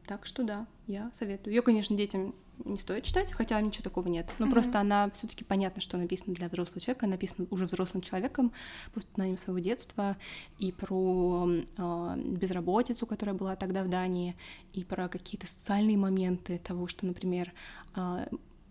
Так 0.07 0.25
что 0.25 0.43
да, 0.43 0.67
я 0.87 1.11
советую. 1.15 1.55
Ее, 1.55 1.63
конечно, 1.63 1.97
детям 1.97 2.35
не 2.65 2.79
стоит 2.79 3.05
читать, 3.05 3.33
хотя 3.33 3.61
ничего 3.61 3.83
такого 3.83 4.09
нет. 4.09 4.31
Но 4.39 4.47
mm-hmm. 4.47 4.51
просто 4.51 4.81
она 4.81 5.11
все-таки 5.11 5.45
понятно, 5.45 5.81
что 5.81 5.97
написана 5.97 6.35
для 6.35 6.49
взрослого 6.49 6.81
человека, 6.81 7.07
написана 7.07 7.47
уже 7.51 7.67
взрослым 7.67 8.03
человеком 8.03 8.53
по 8.93 9.01
воспоминаниям 9.01 9.39
своего 9.39 9.59
детства 9.59 10.17
и 10.59 10.73
про 10.73 11.49
э, 11.49 12.15
безработицу, 12.17 13.07
которая 13.07 13.35
была 13.35 13.57
тогда 13.57 13.83
в 13.83 13.89
Дании, 13.89 14.37
и 14.73 14.85
про 14.85 15.09
какие-то 15.09 15.47
социальные 15.47 15.97
моменты 15.97 16.59
того, 16.59 16.87
что, 16.87 17.07
например, 17.07 17.53
э, 17.97 18.27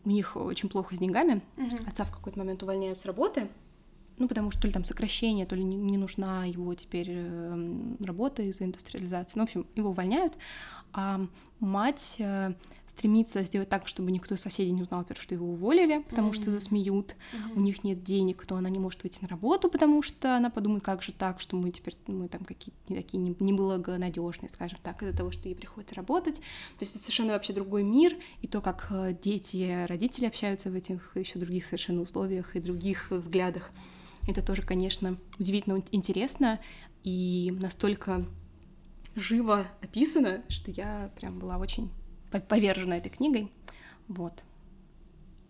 у 0.06 0.10
них 0.10 0.38
очень 0.38 0.70
плохо 0.70 0.96
с 0.96 1.00
деньгами, 1.00 1.42
mm-hmm. 1.58 1.90
отца 1.90 2.06
в 2.06 2.12
какой-то 2.12 2.40
момент 2.40 2.64
увольняют 2.64 3.00
с 3.00 3.06
работы, 3.06 3.50
ну, 4.18 4.28
потому 4.28 4.50
что 4.52 4.62
то 4.62 4.68
ли 4.68 4.74
там 4.74 4.84
сокращение, 4.84 5.46
то 5.46 5.56
ли 5.56 5.64
не, 5.64 5.76
не 5.76 5.98
нужна 5.98 6.46
его 6.46 6.74
теперь 6.74 7.08
э, 7.10 7.96
работа 8.00 8.42
из-за 8.44 8.66
индустриализации. 8.66 9.38
Ну, 9.38 9.46
в 9.46 9.48
общем, 9.48 9.68
его 9.76 9.90
увольняют, 9.90 10.38
а 10.92 11.22
мать 11.60 12.16
э, 12.20 12.54
стремится 12.98 13.44
сделать 13.44 13.70
так, 13.70 13.88
чтобы 13.88 14.12
никто 14.12 14.34
из 14.34 14.42
соседей 14.42 14.72
не 14.72 14.82
узнал, 14.82 15.06
во 15.08 15.16
что 15.16 15.36
его 15.36 15.48
уволили, 15.48 16.02
потому 16.10 16.32
mm-hmm. 16.32 16.42
что 16.42 16.52
засмеют. 16.52 17.16
Mm-hmm. 17.32 17.54
У 17.56 17.60
них 17.60 17.84
нет 17.84 18.04
денег, 18.04 18.44
то 18.46 18.56
она 18.56 18.70
не 18.70 18.80
может 18.80 19.04
выйти 19.04 19.22
на 19.22 19.28
работу, 19.28 19.70
потому 19.70 20.02
что 20.02 20.36
она 20.36 20.50
подумает, 20.50 20.84
как 20.84 21.04
же 21.04 21.12
так, 21.12 21.40
что 21.40 21.56
мы 21.56 21.70
теперь 21.70 21.96
мы 22.08 22.28
там 22.28 22.44
какие-то 22.44 22.78
не 22.90 22.96
такие 22.96 23.20
не, 23.20 23.36
неблагонадежные, 23.40 24.50
скажем 24.50 24.80
так, 24.82 25.04
из-за 25.04 25.16
того, 25.16 25.30
что 25.30 25.48
ей 25.48 25.54
приходится 25.56 25.94
работать. 25.94 26.38
То 26.38 26.82
есть 26.82 26.96
это 26.96 27.04
совершенно 27.04 27.34
вообще 27.34 27.54
другой 27.54 27.84
мир, 27.84 28.16
и 28.42 28.48
то, 28.48 28.62
как 28.62 28.88
э, 28.90 29.16
дети, 29.22 29.86
родители 29.86 30.26
общаются 30.26 30.72
в 30.72 30.74
этих 30.74 31.16
еще 31.16 31.38
других 31.38 31.66
совершенно 31.66 32.02
условиях 32.02 32.56
и 32.56 32.60
других 32.60 33.12
взглядах. 33.12 33.72
Это 34.28 34.44
тоже, 34.44 34.64
конечно, 34.64 35.18
удивительно 35.38 35.84
интересно 35.92 36.60
и 37.04 37.54
настолько 37.62 38.26
живо 39.16 39.68
описано, 39.82 40.42
что 40.50 40.72
я 40.72 41.12
прям 41.16 41.40
была 41.40 41.58
очень 41.58 41.92
повержена 42.32 42.98
этой 42.98 43.10
книгой. 43.10 43.52
Вот. 44.08 44.44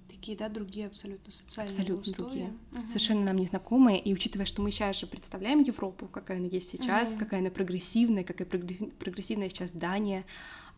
Такие, 0.10 0.38
да, 0.38 0.50
другие 0.50 0.88
абсолютно 0.88 1.31
социальные 1.31 1.72
Абсолютно 1.72 2.12
условия. 2.12 2.29
другие. 2.29 2.53
Угу. 2.74 2.88
Совершенно 2.88 3.25
нам 3.25 3.38
незнакомые. 3.38 4.00
И 4.00 4.13
учитывая, 4.13 4.46
что 4.46 4.62
мы 4.62 4.72
сейчас 4.72 4.98
же 4.98 5.07
представляем 5.07 5.62
Европу, 5.62 6.07
какая 6.07 6.38
она 6.38 6.48
есть 6.48 6.69
сейчас, 6.72 7.12
угу. 7.12 7.19
какая 7.19 7.41
она 7.41 7.51
прогрессивная, 7.51 8.24
какая 8.24 8.46
прогрессивная 8.46 9.50
сейчас 9.50 9.72
Дания, 9.72 10.25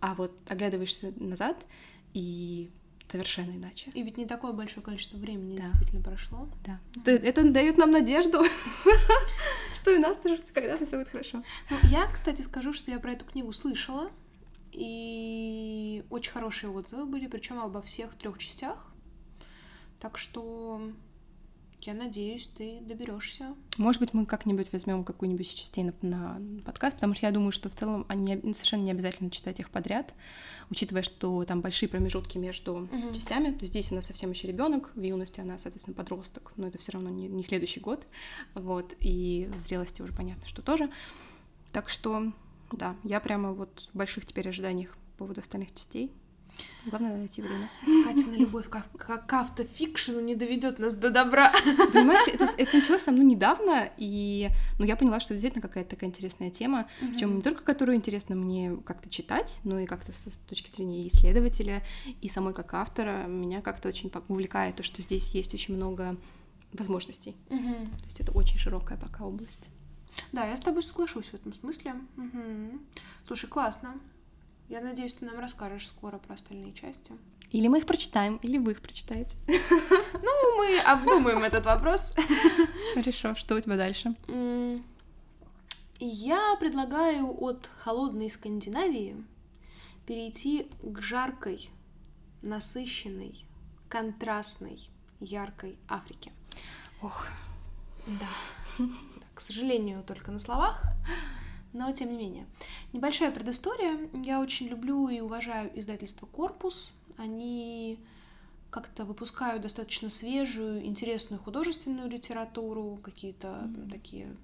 а 0.01 0.15
вот 0.15 0.37
оглядываешься 0.47 1.13
назад 1.17 1.65
и 2.13 2.69
совершенно 3.11 3.51
иначе. 3.51 3.91
И 3.93 4.03
ведь 4.03 4.17
не 4.17 4.25
такое 4.25 4.51
большое 4.51 4.83
количество 4.83 5.17
времени 5.17 5.57
да. 5.57 5.63
действительно 5.63 6.03
прошло. 6.03 6.47
Да. 6.65 6.79
Это, 7.05 7.11
это 7.11 7.51
дает 7.51 7.77
нам 7.77 7.91
надежду, 7.91 8.43
что 9.73 9.91
и 9.91 9.97
нас 9.97 10.17
тоже 10.17 10.41
когда-то 10.53 10.85
все 10.85 10.97
будет 10.97 11.09
хорошо. 11.09 11.43
Ну, 11.69 11.77
я, 11.83 12.07
кстати, 12.07 12.41
скажу, 12.41 12.73
что 12.73 12.91
я 12.91 12.99
про 12.99 13.13
эту 13.13 13.25
книгу 13.25 13.51
слышала, 13.51 14.11
и 14.71 16.03
очень 16.09 16.31
хорошие 16.31 16.69
отзывы 16.69 17.05
были, 17.05 17.27
причем 17.27 17.59
обо 17.59 17.81
всех 17.81 18.15
трех 18.15 18.38
частях. 18.38 18.77
Так 19.99 20.17
что 20.17 20.81
я 21.81 21.93
надеюсь, 21.93 22.47
ты 22.57 22.79
доберешься. 22.81 23.55
Может 23.77 24.01
быть, 24.01 24.13
мы 24.13 24.25
как-нибудь 24.25 24.71
возьмем 24.73 25.05
какую-нибудь 25.05 25.47
из 25.47 25.53
частей 25.53 25.85
на, 25.85 25.93
на 26.01 26.61
подкаст, 26.65 26.95
потому 26.95 27.13
что 27.13 27.25
я 27.25 27.31
думаю, 27.31 27.51
что 27.51 27.69
в 27.69 27.75
целом 27.75 28.05
они 28.09 28.35
совершенно 28.53 28.83
не 28.83 28.91
обязательно 28.91 29.31
читать 29.31 29.59
их 29.61 29.69
подряд, 29.69 30.13
учитывая, 30.69 31.03
что 31.03 31.45
там 31.45 31.61
большие 31.61 31.88
промежутки 31.88 32.38
между 32.38 32.73
угу. 32.73 33.13
частями. 33.13 33.51
То 33.51 33.61
есть 33.61 33.71
здесь 33.71 33.91
она 33.91 34.01
совсем 34.01 34.31
еще 34.31 34.47
ребенок, 34.47 34.91
в 34.93 35.01
юности 35.01 35.39
она, 35.39 35.57
соответственно, 35.57 35.95
подросток, 35.95 36.51
но 36.57 36.67
это 36.67 36.77
все 36.77 36.91
равно 36.91 37.09
не, 37.09 37.27
не 37.27 37.43
следующий 37.43 37.79
год. 37.79 38.05
Вот, 38.55 38.93
и 38.99 39.49
в 39.55 39.59
зрелости 39.61 40.01
уже 40.01 40.13
понятно, 40.13 40.45
что 40.47 40.61
тоже. 40.61 40.89
Так 41.71 41.88
что, 41.88 42.33
да, 42.71 42.95
я 43.03 43.19
прямо 43.19 43.53
вот 43.53 43.89
в 43.93 43.97
больших 43.97 44.25
теперь 44.25 44.49
ожиданиях 44.49 44.97
по 45.13 45.25
поводу 45.25 45.41
остальных 45.41 45.73
частей. 45.75 46.11
Главное 46.85 47.15
найти 47.17 47.41
время. 47.41 47.69
Катина 48.05 48.35
любовь 48.35 48.67
к, 48.69 48.83
к, 48.97 49.17
к 49.25 49.33
автофикшену 49.33 50.19
не 50.19 50.35
доведет 50.35 50.79
нас 50.79 50.95
до 50.95 51.09
добра. 51.09 51.51
Понимаешь, 51.93 52.27
это, 52.27 52.49
это 52.57 52.77
началось 52.77 53.01
со 53.01 53.11
мной 53.11 53.25
недавно, 53.25 53.89
и 53.97 54.49
ну, 54.77 54.85
я 54.85 54.95
поняла, 54.95 55.19
что 55.19 55.33
действительно 55.33 55.61
какая-то 55.61 55.91
такая 55.91 56.09
интересная 56.09 56.49
тема, 56.49 56.88
mm-hmm. 57.01 57.11
причем 57.11 57.35
не 57.38 57.41
только 57.41 57.63
которую 57.63 57.95
интересно 57.95 58.35
мне 58.35 58.77
как-то 58.85 59.09
читать, 59.09 59.59
но 59.63 59.79
и 59.79 59.85
как-то 59.85 60.11
с, 60.11 60.29
с 60.29 60.38
точки 60.38 60.73
зрения 60.73 61.07
исследователя, 61.07 61.83
и 62.21 62.29
самой 62.29 62.53
как 62.53 62.73
автора, 62.73 63.25
меня 63.27 63.61
как-то 63.61 63.88
очень 63.88 64.11
увлекает 64.27 64.75
то, 64.75 64.83
что 64.83 65.01
здесь 65.01 65.29
есть 65.31 65.53
очень 65.53 65.75
много 65.75 66.17
возможностей. 66.73 67.35
Mm-hmm. 67.49 67.85
То 67.89 68.05
есть 68.05 68.19
это 68.19 68.31
очень 68.31 68.57
широкая 68.57 68.97
пока 68.97 69.23
область. 69.23 69.69
Да, 70.31 70.45
я 70.45 70.55
с 70.55 70.59
тобой 70.59 70.83
соглашусь 70.83 71.27
в 71.27 71.33
этом 71.33 71.53
смысле. 71.53 71.95
Угу. 72.17 72.79
Слушай, 73.25 73.47
классно. 73.47 73.99
Я 74.69 74.81
надеюсь, 74.81 75.13
ты 75.13 75.25
нам 75.25 75.39
расскажешь 75.39 75.88
скоро 75.88 76.19
про 76.19 76.35
остальные 76.35 76.73
части. 76.73 77.11
Или 77.51 77.67
мы 77.67 77.79
их 77.79 77.88
прочитаем, 77.88 78.38
или 78.38 78.57
вы 78.57 78.73
их 78.73 78.81
прочитаете. 78.81 79.35
Ну, 80.21 80.57
мы 80.57 80.79
обдумаем 80.79 81.43
этот 81.43 81.65
вопрос. 81.65 82.13
Хорошо, 82.93 83.33
что 83.35 83.55
у 83.55 83.61
тебя 83.61 83.77
дальше? 83.77 84.15
Я 85.99 86.55
предлагаю 86.59 87.35
от 87.43 87.69
холодной 87.77 88.29
Скандинавии 88.29 89.23
перейти 90.05 90.69
к 90.81 91.01
жаркой, 91.01 91.69
насыщенной, 92.41 93.45
контрастной, 93.89 94.89
яркой 95.19 95.77
Африке. 95.88 96.31
Ох. 97.01 97.25
Да. 98.07 98.85
К 99.39 99.41
сожалению, 99.41 100.03
только 100.03 100.31
на 100.31 100.39
словах 100.39 100.84
но 101.72 101.89
тем 101.93 102.12
не 102.12 102.17
менее. 102.17 102.46
Небольшая 102.91 103.31
предыстория. 103.31 104.10
Я 104.12 104.41
очень 104.41 104.67
люблю 104.67 105.08
и 105.08 105.22
уважаю 105.22 105.72
издательство 105.79 106.25
«Корпус». 106.25 107.00
Они 107.15 108.03
как-то 108.69 109.05
выпускают 109.05 109.62
достаточно 109.62 110.10
свежую, 110.10 110.86
интересную 110.86 111.41
художественную 111.41 112.10
литературу, 112.10 113.00
какие-то 113.01 113.48
mm-hmm. 113.48 113.89
такие 113.89 114.36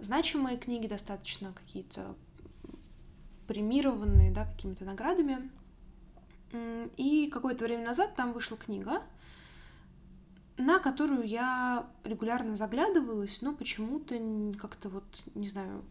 значимые 0.00 0.58
книги, 0.58 0.86
достаточно 0.86 1.54
какие-то 1.54 2.14
премированные, 3.46 4.32
да, 4.32 4.44
какими-то 4.44 4.84
наградами. 4.84 5.50
И 6.98 7.30
какое-то 7.32 7.64
время 7.64 7.86
назад 7.86 8.16
там 8.16 8.34
вышла 8.34 8.58
книга, 8.58 9.00
на 10.56 10.78
которую 10.78 11.24
я 11.24 11.86
регулярно 12.04 12.56
заглядывалась, 12.56 13.42
но 13.42 13.54
почему-то 13.54 14.14
как-то 14.58 14.88
вот, 14.88 15.04
не 15.34 15.48
знаю, 15.48 15.84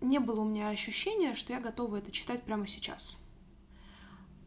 не 0.00 0.18
было 0.18 0.40
у 0.40 0.44
меня 0.44 0.68
ощущения, 0.68 1.34
что 1.34 1.52
я 1.52 1.60
готова 1.60 1.96
это 1.96 2.10
читать 2.10 2.42
прямо 2.42 2.66
сейчас. 2.66 3.16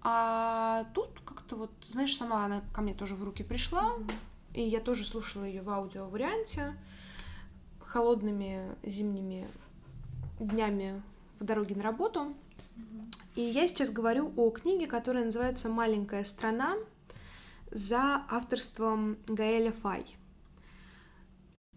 А 0.01 0.85
тут 0.93 1.19
как-то 1.25 1.55
вот, 1.55 1.71
знаешь, 1.89 2.15
сама 2.15 2.45
она 2.45 2.61
ко 2.73 2.81
мне 2.81 2.93
тоже 2.93 3.15
в 3.15 3.23
руки 3.23 3.43
пришла, 3.43 3.95
mm-hmm. 3.95 4.11
и 4.53 4.61
я 4.61 4.79
тоже 4.79 5.03
слушала 5.03 5.43
ее 5.43 5.61
в 5.61 5.69
аудио-варианте 5.69 6.77
холодными 7.79 8.75
зимними 8.83 9.47
днями 10.39 11.01
в 11.39 11.43
дороге 11.43 11.75
на 11.75 11.83
работу. 11.83 12.35
Mm-hmm. 12.75 13.15
И 13.35 13.41
я 13.41 13.67
сейчас 13.67 13.89
говорю 13.89 14.31
о 14.37 14.51
книге, 14.51 14.87
которая 14.87 15.25
называется 15.25 15.69
«Маленькая 15.69 16.23
страна» 16.23 16.75
за 17.71 18.25
авторством 18.29 19.17
Гаэля 19.27 19.71
Фай. 19.71 20.05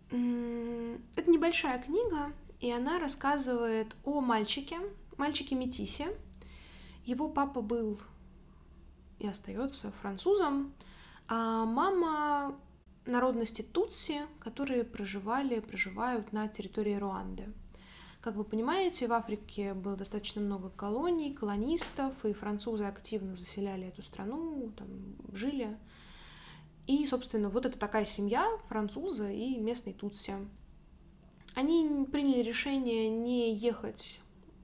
Это 0.09 1.31
небольшая 1.31 1.81
книга, 1.83 2.33
и 2.59 2.71
она 2.71 2.99
рассказывает 2.99 3.97
о 4.05 4.21
мальчике, 4.21 4.79
мальчике 5.17 5.55
Метисе. 5.55 6.09
Его 7.05 7.29
папа 7.29 7.61
был 7.61 8.01
и 9.19 9.29
остается 9.29 9.93
французом, 9.93 10.75
а 11.29 11.65
мама 11.65 12.59
народности 13.07 13.63
Тутси, 13.63 14.23
которые 14.41 14.85
проживали, 14.85 15.61
проживают 15.61 16.33
на 16.33 16.49
территории 16.49 16.97
Руанды. 16.97 17.53
Как 18.21 18.35
вы 18.35 18.45
понимаете, 18.45 19.07
в 19.07 19.12
Африке 19.15 19.73
было 19.73 19.97
достаточно 19.97 20.43
много 20.43 20.69
колоний, 20.69 21.33
колонистов, 21.33 22.25
и 22.27 22.35
французы 22.35 22.85
активно 22.85 23.35
заселяли 23.35 23.87
эту 23.87 24.03
страну, 24.03 24.71
там 24.77 24.89
жили. 25.33 25.79
И, 26.87 27.07
собственно, 27.07 27.49
вот 27.49 27.65
это 27.65 27.79
такая 27.79 28.05
семья 28.05 28.47
француза 28.67 29.31
и 29.31 29.57
местной 29.57 29.95
Тутси. 29.95 30.35
Они 31.55 32.07
приняли 32.12 32.43
решение 32.43 33.09
не 33.09 33.55
ехать 33.55 34.21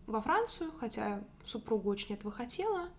во 0.07 0.21
Францию, 0.21 0.71
хотя 0.79 1.25
супруга 1.45 1.89
очень 1.89 2.15
этого 2.15 2.31
хотела, 2.31 2.91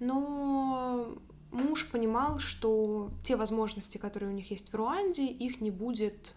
но 0.00 1.14
муж 1.52 1.90
понимал, 1.90 2.38
что 2.38 3.10
те 3.22 3.36
возможности, 3.36 3.98
которые 3.98 4.30
у 4.30 4.34
них 4.34 4.50
есть 4.50 4.72
в 4.72 4.74
Руанде, 4.74 5.26
их 5.26 5.60
не 5.60 5.70
будет 5.70 6.34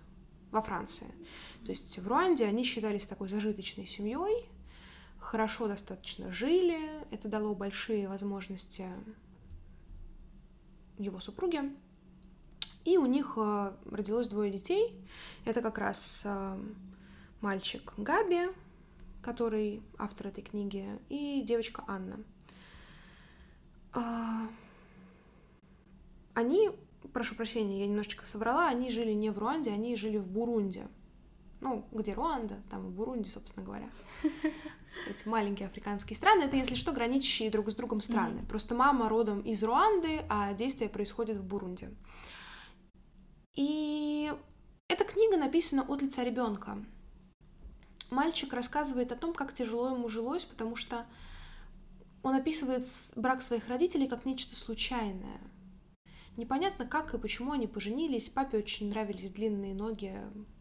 во 0.51 0.61
Франции. 0.61 1.07
То 1.63 1.71
есть 1.71 1.99
в 1.99 2.07
Руанде 2.07 2.45
они 2.45 2.63
считались 2.63 3.07
такой 3.07 3.29
зажиточной 3.29 3.85
семьей, 3.85 4.49
хорошо 5.19 5.67
достаточно 5.67 6.31
жили, 6.31 6.79
это 7.11 7.27
дало 7.27 7.53
большие 7.53 8.07
возможности 8.07 8.87
его 10.97 11.19
супруге. 11.19 11.71
И 12.85 12.97
у 12.97 13.05
них 13.05 13.33
э, 13.35 13.73
родилось 13.91 14.29
двое 14.29 14.49
детей. 14.49 14.95
Это 15.43 15.61
как 15.61 15.77
раз 15.77 16.23
э, 16.25 16.57
мальчик 17.41 17.93
Габи, 17.97 18.47
который 19.21 19.81
автор 19.97 20.27
этой 20.27 20.41
книги, 20.41 20.87
и 21.09 21.41
девочка 21.41 21.83
Анна. 21.87 22.23
А, 23.93 24.47
они, 26.33 26.69
прошу 27.17 27.33
прощения, 27.33 27.79
я 27.79 27.87
немножечко 27.87 28.27
соврала, 28.27 28.67
они 28.67 28.91
жили 28.91 29.11
не 29.11 29.31
в 29.31 29.39
Руанде, 29.39 29.71
они 29.71 29.95
жили 29.95 30.17
в 30.17 30.27
Бурунде. 30.27 30.87
Ну, 31.61 31.83
где 31.91 32.13
Руанда, 32.13 32.61
там 32.69 32.85
и 32.85 32.91
Бурунди, 32.91 33.27
собственно 33.27 33.65
говоря. 33.65 33.89
Эти 35.09 35.27
маленькие 35.27 35.67
африканские 35.67 36.15
страны, 36.15 36.43
это, 36.43 36.57
если 36.57 36.75
что, 36.75 36.91
граничащие 36.91 37.49
друг 37.49 37.71
с 37.71 37.75
другом 37.75 38.01
страны. 38.01 38.41
Mm-hmm. 38.41 38.47
Просто 38.47 38.75
мама 38.75 39.09
родом 39.09 39.41
из 39.41 39.63
Руанды, 39.63 40.25
а 40.29 40.53
действие 40.53 40.91
происходит 40.91 41.37
в 41.37 41.43
Бурунде. 41.43 41.89
И 43.55 44.31
эта 44.87 45.03
книга 45.03 45.37
написана 45.37 45.81
от 45.81 46.03
лица 46.03 46.23
ребенка. 46.23 46.77
Мальчик 48.11 48.53
рассказывает 48.53 49.11
о 49.11 49.15
том, 49.15 49.33
как 49.33 49.55
тяжело 49.55 49.89
ему 49.89 50.07
жилось, 50.07 50.45
потому 50.45 50.75
что 50.75 51.07
он 52.21 52.35
описывает 52.35 52.85
брак 53.15 53.41
своих 53.41 53.69
родителей 53.69 54.07
как 54.07 54.25
нечто 54.25 54.55
случайное. 54.55 55.41
Непонятно, 56.37 56.85
как 56.85 57.13
и 57.13 57.17
почему 57.17 57.51
они 57.51 57.65
поженились. 57.65 58.29
Папе 58.29 58.59
очень 58.59 58.89
нравились 58.89 59.31
длинные 59.31 59.73
ноги 59.73 60.15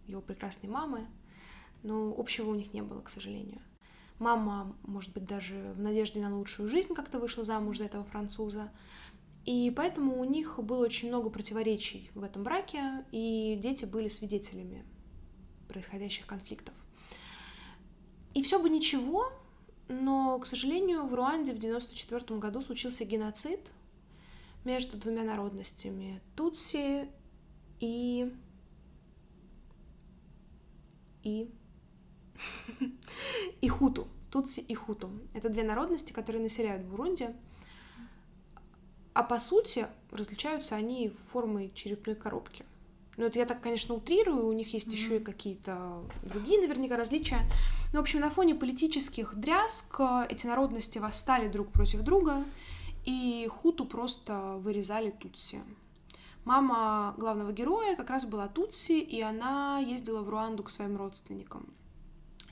его 0.06 0.22
прекрасной 0.22 0.70
мамы, 0.70 1.06
но 1.82 2.14
общего 2.16 2.50
у 2.50 2.54
них 2.54 2.72
не 2.72 2.80
было, 2.80 3.02
к 3.02 3.10
сожалению. 3.10 3.60
Мама, 4.18 4.74
может 4.82 5.12
быть, 5.12 5.26
даже 5.26 5.74
в 5.76 5.80
надежде 5.80 6.20
на 6.20 6.34
лучшую 6.34 6.70
жизнь 6.70 6.94
как-то 6.94 7.18
вышла 7.18 7.44
замуж 7.44 7.76
за 7.76 7.84
этого 7.84 8.04
француза. 8.04 8.72
И 9.44 9.70
поэтому 9.76 10.18
у 10.18 10.24
них 10.24 10.58
было 10.58 10.82
очень 10.82 11.08
много 11.08 11.28
противоречий 11.28 12.10
в 12.14 12.24
этом 12.24 12.42
браке, 12.42 13.04
и 13.12 13.58
дети 13.60 13.84
были 13.84 14.08
свидетелями 14.08 14.84
происходящих 15.68 16.26
конфликтов. 16.26 16.74
И 18.32 18.42
все 18.42 18.60
бы 18.60 18.70
ничего, 18.70 19.30
но, 19.88 20.38
к 20.38 20.46
сожалению, 20.46 21.04
в 21.04 21.14
Руанде 21.14 21.52
в 21.52 21.58
1994 21.58 22.40
году 22.40 22.62
случился 22.62 23.04
геноцид 23.04 23.60
между 24.66 24.98
двумя 24.98 25.22
народностями— 25.22 26.20
Тутси 26.36 27.08
и... 27.80 28.30
и... 31.22 31.50
и 33.62 33.68
Хуту. 33.68 34.08
Тутси 34.30 34.60
и 34.60 34.74
Хуту. 34.74 35.10
Это 35.32 35.48
две 35.48 35.62
народности, 35.62 36.12
которые 36.12 36.42
населяют 36.42 36.84
Бурунди— 36.84 37.30
а 39.16 39.22
по 39.22 39.38
сути 39.38 39.86
различаются 40.10 40.76
они 40.76 41.08
формой 41.08 41.72
черепной 41.74 42.14
коробки. 42.14 42.66
Ну, 43.16 43.24
это 43.24 43.38
я 43.38 43.46
так, 43.46 43.62
конечно, 43.62 43.94
утрирую, 43.94 44.46
у 44.46 44.52
них 44.52 44.74
есть 44.74 44.88
mm-hmm. 44.88 44.92
еще 44.92 45.16
и 45.16 45.20
какие-то 45.20 46.04
другие 46.22 46.60
наверняка 46.60 46.98
различия. 46.98 47.40
Но, 47.94 48.00
в 48.00 48.02
общем, 48.02 48.20
на 48.20 48.28
фоне 48.28 48.54
политических 48.54 49.34
дрязг 49.34 50.00
эти 50.28 50.46
народности 50.46 50.98
восстали 50.98 51.48
друг 51.48 51.72
против 51.72 52.02
друга, 52.02 52.44
и 53.06 53.48
хуту 53.48 53.86
просто 53.86 54.56
вырезали 54.58 55.10
тутси. 55.10 55.62
Мама 56.44 57.14
главного 57.16 57.52
героя 57.52 57.96
как 57.96 58.10
раз 58.10 58.24
была 58.24 58.48
тутси, 58.48 59.00
и 59.00 59.20
она 59.20 59.78
ездила 59.78 60.22
в 60.22 60.28
Руанду 60.28 60.62
к 60.62 60.70
своим 60.70 60.96
родственникам. 60.96 61.72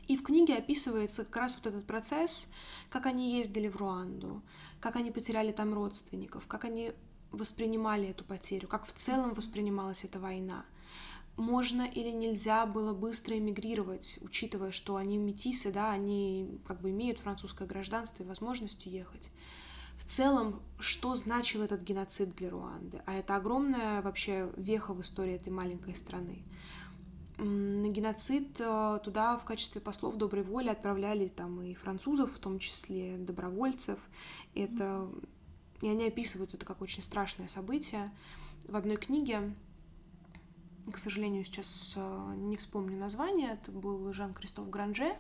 И 0.09 0.17
в 0.17 0.23
книге 0.23 0.57
описывается 0.57 1.25
как 1.25 1.37
раз 1.37 1.57
вот 1.57 1.67
этот 1.67 1.87
процесс, 1.87 2.51
как 2.90 3.07
они 3.07 3.37
ездили 3.37 3.69
в 3.69 3.77
Руанду, 3.77 4.43
как 4.81 4.97
они 4.97 5.11
потеряли 5.11 5.53
там 5.53 5.73
родственников, 5.75 6.47
как 6.47 6.64
они 6.64 6.93
воспринимали 7.31 8.09
эту 8.09 8.25
потерю, 8.25 8.69
как 8.69 8.87
в 8.87 8.93
целом 8.93 9.35
воспринималась 9.35 10.05
эта 10.05 10.21
война. 10.21 10.64
Можно 11.37 11.83
или 11.83 12.11
нельзя 12.11 12.64
было 12.64 12.95
быстро 12.95 13.37
эмигрировать, 13.37 14.21
учитывая, 14.23 14.71
что 14.71 14.97
они 14.97 15.19
метисы, 15.19 15.73
да, 15.73 15.90
они 15.90 16.61
как 16.64 16.81
бы 16.81 16.90
имеют 16.90 17.19
французское 17.19 17.67
гражданство 17.67 18.23
и 18.23 18.27
возможность 18.27 18.87
уехать. 18.87 19.31
В 20.05 20.07
целом, 20.07 20.61
что 20.79 21.14
значил 21.14 21.62
этот 21.62 21.83
геноцид 21.83 22.35
для 22.37 22.51
Руанды. 22.51 23.03
А 23.07 23.14
это 23.14 23.37
огромная 23.37 24.03
вообще 24.03 24.53
веха 24.57 24.93
в 24.93 25.01
истории 25.01 25.35
этой 25.35 25.51
маленькой 25.51 25.95
страны. 25.95 26.43
На 27.38 27.88
геноцид 27.88 28.61
э, 28.61 29.01
туда 29.03 29.38
в 29.38 29.45
качестве 29.45 29.81
послов 29.81 30.17
доброй 30.17 30.45
воли 30.45 30.69
отправляли 30.69 31.29
там 31.29 31.62
и 31.62 31.75
французов, 31.75 32.33
в 32.33 32.38
том 32.38 32.59
числе 32.59 33.17
добровольцев. 33.17 33.99
Это... 34.55 35.09
И 35.81 35.88
они 35.88 36.07
описывают 36.07 36.55
это 36.55 36.64
как 36.64 36.83
очень 36.83 37.03
страшное 37.03 37.49
событие. 37.49 38.12
В 38.69 38.77
одной 38.77 38.97
книге, 38.97 39.55
к 40.93 40.99
сожалению, 40.99 41.45
сейчас 41.45 41.95
э, 41.97 42.35
не 42.37 42.57
вспомню 42.57 42.99
название, 42.99 43.55
это 43.55 43.73
был 43.73 44.12
Жан-Кристоф 44.12 44.69
Гранже, 44.71 45.17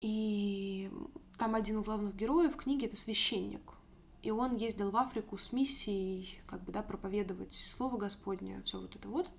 и 0.00 0.90
там 1.38 1.54
один 1.54 1.80
из 1.80 1.84
главных 1.84 2.16
героев 2.16 2.56
книги— 2.56 2.84
это 2.86 2.96
священник. 2.96 3.72
И 4.22 4.30
он 4.30 4.56
ездил 4.56 4.90
в 4.90 4.96
Африку 4.96 5.38
с 5.38 5.52
миссией, 5.52 6.40
как 6.46 6.62
бы, 6.64 6.72
да, 6.72 6.82
проповедовать 6.82 7.54
Слово 7.54 7.96
Господне, 7.96 8.60
все 8.64 8.80
вот 8.80 8.94
это 8.96 9.08
вот. 9.08 9.30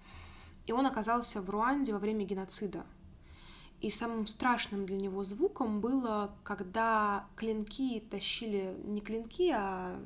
И 0.66 0.72
он 0.72 0.86
оказался 0.86 1.42
в 1.42 1.50
Руанде 1.50 1.92
во 1.92 2.00
время 2.00 2.26
геноцида. 2.26 2.86
И 3.82 3.90
самым 3.90 4.28
страшным 4.28 4.86
для 4.86 4.98
него 4.98 5.24
звуком 5.24 5.82
было, 5.82 6.36
когда 6.44 7.28
клинки 7.36 8.02
тащили 8.10 8.76
не 8.86 9.02
клинки, 9.02 9.52
а 9.56 10.02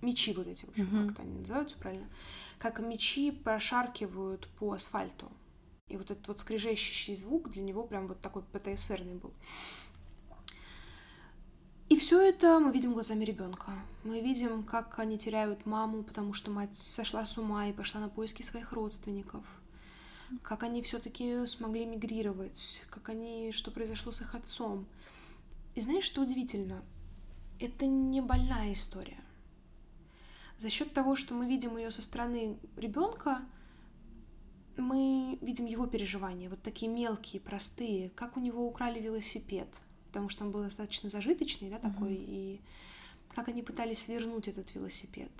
мечи 0.00 0.32
вот 0.32 0.46
эти, 0.46 0.64
в 0.64 0.70
общем, 0.70 0.84
mm-hmm. 0.84 1.06
как-то 1.08 1.22
они 1.22 1.38
называются 1.40 1.78
правильно, 1.78 2.08
как 2.58 2.80
мечи 2.80 3.30
прошаркивают 3.30 4.48
по 4.58 4.72
асфальту. 4.72 5.30
И 5.88 5.96
вот 5.96 6.10
этот 6.10 6.26
вот 6.28 6.40
скрежещущий 6.40 7.14
звук 7.16 7.50
для 7.50 7.62
него 7.62 7.82
прям 7.84 8.06
вот 8.06 8.20
такой 8.20 8.42
ПТСРный 8.42 9.14
был. 9.14 9.32
И 11.88 11.96
все 11.96 12.20
это 12.20 12.58
мы 12.58 12.70
видим 12.70 12.92
глазами 12.92 13.24
ребенка. 13.24 13.72
Мы 14.04 14.20
видим, 14.20 14.62
как 14.62 14.98
они 14.98 15.16
теряют 15.16 15.64
маму, 15.64 16.02
потому 16.02 16.34
что 16.34 16.50
мать 16.50 16.76
сошла 16.76 17.24
с 17.24 17.38
ума 17.38 17.66
и 17.68 17.72
пошла 17.72 18.00
на 18.00 18.10
поиски 18.10 18.42
своих 18.42 18.72
родственников. 18.72 19.42
Как 20.42 20.64
они 20.64 20.82
все-таки 20.82 21.46
смогли 21.46 21.86
мигрировать, 21.86 22.86
как 22.90 23.08
они, 23.08 23.52
что 23.52 23.70
произошло 23.70 24.12
с 24.12 24.20
их 24.20 24.34
отцом. 24.34 24.86
И 25.74 25.80
знаешь, 25.80 26.04
что 26.04 26.20
удивительно? 26.20 26.82
Это 27.58 27.86
не 27.86 28.20
больная 28.20 28.74
история. 28.74 29.20
За 30.58 30.68
счет 30.68 30.92
того, 30.92 31.16
что 31.16 31.32
мы 31.32 31.46
видим 31.46 31.78
ее 31.78 31.90
со 31.90 32.02
стороны 32.02 32.58
ребенка, 32.76 33.40
мы 34.76 35.38
видим 35.40 35.64
его 35.64 35.86
переживания, 35.86 36.50
вот 36.50 36.60
такие 36.62 36.90
мелкие, 36.92 37.40
простые, 37.40 38.10
как 38.10 38.36
у 38.36 38.40
него 38.40 38.66
украли 38.66 39.00
велосипед, 39.00 39.80
потому 40.08 40.28
что 40.28 40.44
он 40.44 40.50
был 40.50 40.62
достаточно 40.62 41.08
зажиточный, 41.10 41.70
да, 41.70 41.78
такой, 41.78 42.12
mm-hmm. 42.12 42.26
и 42.26 42.60
как 43.34 43.48
они 43.48 43.62
пытались 43.62 44.08
вернуть 44.08 44.48
этот 44.48 44.74
велосипед, 44.74 45.30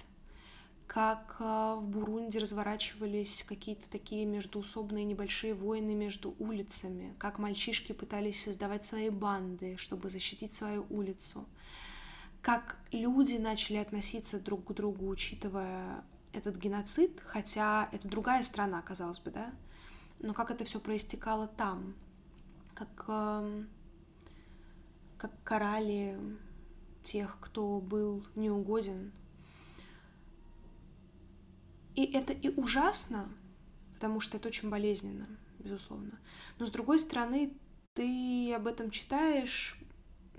как 0.87 1.37
э, 1.41 1.75
в 1.79 1.89
Бурунди 1.89 2.39
разворачивались 2.39 3.45
какие-то 3.47 3.91
такие 3.91 4.25
междуусобные 4.25 5.05
небольшие 5.05 5.55
войны 5.55 5.95
между 5.95 6.35
улицами, 6.39 7.15
как 7.19 7.39
мальчишки 7.39 7.93
пытались 7.93 8.45
создавать 8.45 8.85
свои 8.85 9.11
банды, 9.11 9.77
чтобы 9.77 10.11
защитить 10.11 10.53
свою 10.53 10.87
улицу, 10.91 11.47
как 12.41 12.77
люди 12.93 13.37
начали 13.37 13.79
относиться 13.79 14.39
друг 14.39 14.65
к 14.65 14.73
другу, 14.73 15.09
учитывая 15.09 16.05
этот 16.33 16.57
геноцид, 16.57 17.21
хотя 17.25 17.89
это 17.93 18.07
другая 18.07 18.43
страна, 18.43 18.81
казалось 18.83 19.19
бы, 19.19 19.31
да, 19.31 19.53
но 20.21 20.35
как 20.35 20.51
это 20.51 20.65
все 20.65 20.81
проистекало 20.81 21.49
там, 21.49 21.95
как 22.75 23.05
как 25.19 25.33
карали 25.43 26.19
тех, 27.03 27.39
кто 27.41 27.81
был 27.81 28.25
неугоден. 28.35 29.13
И 31.95 32.05
это 32.05 32.33
и 32.33 32.49
ужасно, 32.49 33.29
потому 33.95 34.21
что 34.21 34.37
это 34.37 34.49
очень 34.49 34.71
болезненно, 34.71 35.27
безусловно. 35.59 36.19
Но 36.59 36.67
с 36.67 36.71
другой 36.71 36.99
стороны, 36.99 37.53
ты 37.95 38.55
об 38.55 38.69
этом 38.69 38.91
читаешь 38.91 39.79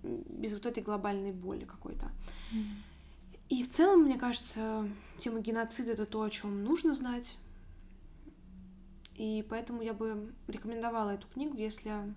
без 0.01 0.53
вот 0.53 0.65
этой 0.65 0.81
глобальной 0.81 1.33
боли 1.33 1.65
какой-то. 1.65 2.09
Mm. 2.53 2.65
И 3.49 3.63
в 3.63 3.69
целом, 3.71 4.03
мне 4.03 4.17
кажется, 4.17 4.87
тема 5.17 5.41
геноцида 5.41 5.91
это 5.91 6.05
то, 6.05 6.21
о 6.21 6.29
чем 6.29 6.63
нужно 6.63 6.93
знать. 6.93 7.37
И 9.15 9.45
поэтому 9.49 9.81
я 9.81 9.93
бы 9.93 10.33
рекомендовала 10.47 11.09
эту 11.09 11.27
книгу, 11.27 11.57
если 11.57 12.15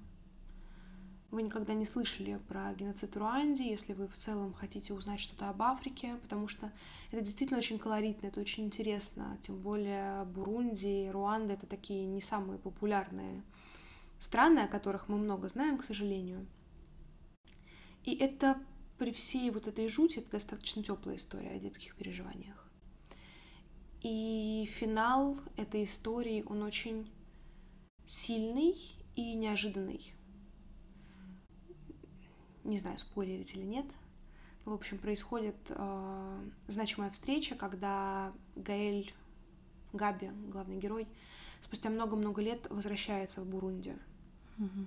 вы 1.32 1.42
никогда 1.42 1.72
не 1.72 1.86
слышали 1.86 2.38
про 2.46 2.74
геноцид 2.74 3.14
в 3.14 3.18
Руанде, 3.18 3.68
если 3.68 3.94
вы 3.94 4.06
в 4.06 4.14
целом 4.14 4.52
хотите 4.52 4.92
узнать 4.92 5.18
что-то 5.18 5.48
об 5.48 5.62
Африке, 5.62 6.16
потому 6.22 6.46
что 6.46 6.70
это 7.10 7.22
действительно 7.22 7.58
очень 7.58 7.78
колоритно, 7.78 8.26
это 8.26 8.38
очень 8.38 8.66
интересно, 8.66 9.38
тем 9.40 9.58
более 9.58 10.24
Бурунди, 10.26 11.08
Руанда— 11.10 11.52
это 11.54 11.66
такие 11.66 12.04
не 12.04 12.20
самые 12.20 12.58
популярные 12.58 13.42
страны, 14.18 14.60
о 14.60 14.68
которых 14.68 15.08
мы 15.08 15.16
много 15.16 15.48
знаем, 15.48 15.78
к 15.78 15.84
сожалению. 15.84 16.46
И 18.04 18.14
это 18.14 18.58
при 18.98 19.10
всей 19.10 19.50
вот 19.50 19.66
этой 19.66 19.88
жути, 19.88 20.18
это 20.18 20.32
достаточно 20.32 20.82
теплая 20.82 21.16
история 21.16 21.52
о 21.52 21.58
детских 21.58 21.96
переживаниях. 21.96 22.70
И 24.02 24.68
финал 24.70 25.38
этой 25.56 25.84
истории, 25.84 26.44
он 26.46 26.62
очень 26.62 27.10
сильный 28.04 28.76
и 29.16 29.34
неожиданный 29.34 30.14
не 32.64 32.78
знаю, 32.78 32.98
спойлерить 32.98 33.54
или 33.54 33.64
нет. 33.64 33.86
В 34.64 34.72
общем, 34.72 34.98
происходит 34.98 35.56
э, 35.70 36.48
значимая 36.68 37.10
встреча, 37.10 37.56
когда 37.56 38.32
Гаэль 38.54 39.12
Габи, 39.92 40.30
главный 40.48 40.78
герой, 40.78 41.08
спустя 41.60 41.90
много-много 41.90 42.40
лет 42.40 42.66
возвращается 42.70 43.42
в 43.42 43.46
Бурунди. 43.46 43.96
Mm-hmm. 44.58 44.86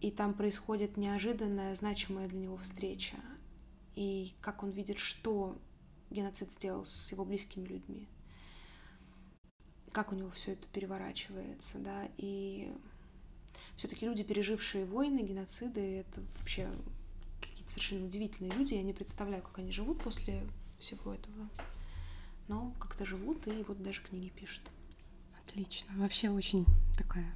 И 0.00 0.10
там 0.10 0.34
происходит 0.34 0.96
неожиданная, 0.96 1.74
значимая 1.74 2.26
для 2.26 2.40
него 2.40 2.56
встреча. 2.56 3.16
И 3.94 4.34
как 4.40 4.62
он 4.62 4.70
видит, 4.70 4.98
что 4.98 5.58
геноцид 6.10 6.52
сделал 6.52 6.84
с 6.84 7.12
его 7.12 7.24
близкими 7.24 7.66
людьми. 7.66 8.08
Как 9.92 10.12
у 10.12 10.14
него 10.14 10.30
все 10.30 10.52
это 10.52 10.66
переворачивается, 10.68 11.78
да, 11.78 12.08
и 12.16 12.72
все-таки 13.76 14.06
люди, 14.06 14.22
пережившие 14.22 14.84
войны, 14.84 15.20
геноциды, 15.20 15.80
это 16.00 16.22
вообще 16.38 16.68
какие-то 17.40 17.70
совершенно 17.70 18.06
удивительные 18.06 18.52
люди. 18.52 18.74
Я 18.74 18.82
не 18.82 18.92
представляю, 18.92 19.42
как 19.42 19.58
они 19.58 19.72
живут 19.72 20.02
после 20.02 20.42
всего 20.78 21.14
этого. 21.14 21.48
Но 22.48 22.72
как-то 22.78 23.04
живут 23.04 23.46
и 23.46 23.62
вот 23.62 23.82
даже 23.82 24.02
книги 24.02 24.28
пишут. 24.28 24.62
Отлично. 25.46 25.92
Вообще 25.96 26.30
очень 26.30 26.66
такая 26.96 27.32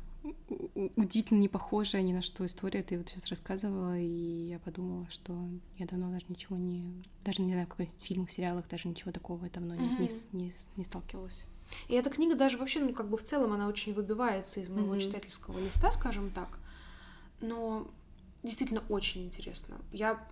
удивительно 0.96 1.38
не 1.38 1.48
похожая 1.48 2.02
ни 2.02 2.12
на 2.12 2.22
что 2.22 2.46
история. 2.46 2.82
Ты 2.82 2.98
вот 2.98 3.08
сейчас 3.08 3.26
рассказывала, 3.26 3.98
и 3.98 4.48
я 4.48 4.58
подумала, 4.58 5.06
что 5.10 5.48
я 5.76 5.86
давно 5.86 6.10
даже 6.10 6.24
ничего 6.28 6.56
не... 6.56 7.02
Даже, 7.24 7.42
не 7.42 7.52
знаю, 7.52 7.66
в 7.66 7.70
каких-нибудь 7.70 8.06
фильмах, 8.06 8.30
сериалах 8.30 8.68
даже 8.68 8.88
ничего 8.88 9.12
такого 9.12 9.48
давно 9.50 9.74
mm-hmm. 9.74 10.28
не, 10.32 10.44
не, 10.44 10.54
не 10.76 10.84
сталкивалась. 10.84 11.46
И 11.88 11.94
эта 11.94 12.10
книга 12.10 12.34
даже 12.34 12.56
вообще, 12.56 12.80
ну, 12.80 12.92
как 12.92 13.08
бы 13.08 13.16
в 13.16 13.22
целом, 13.22 13.52
она 13.52 13.68
очень 13.68 13.94
выбивается 13.94 14.60
из 14.60 14.68
моего 14.68 14.94
mm-hmm. 14.94 15.00
читательского 15.00 15.58
листа, 15.58 15.90
скажем 15.90 16.30
так. 16.30 16.58
Но 17.40 17.86
действительно 18.42 18.82
очень 18.88 19.24
интересно. 19.24 19.76
Я 19.92 20.24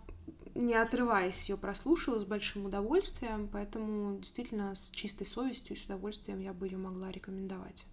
не 0.54 0.74
отрываясь 0.74 1.48
ее 1.48 1.56
прослушала 1.56 2.18
с 2.18 2.24
большим 2.24 2.66
удовольствием, 2.66 3.48
поэтому 3.50 4.18
действительно 4.18 4.74
с 4.74 4.90
чистой 4.90 5.26
совестью 5.26 5.76
и 5.76 5.78
с 5.78 5.84
удовольствием 5.84 6.40
я 6.40 6.52
бы 6.52 6.66
ее 6.66 6.76
могла 6.76 7.10
рекомендовать. 7.10 7.84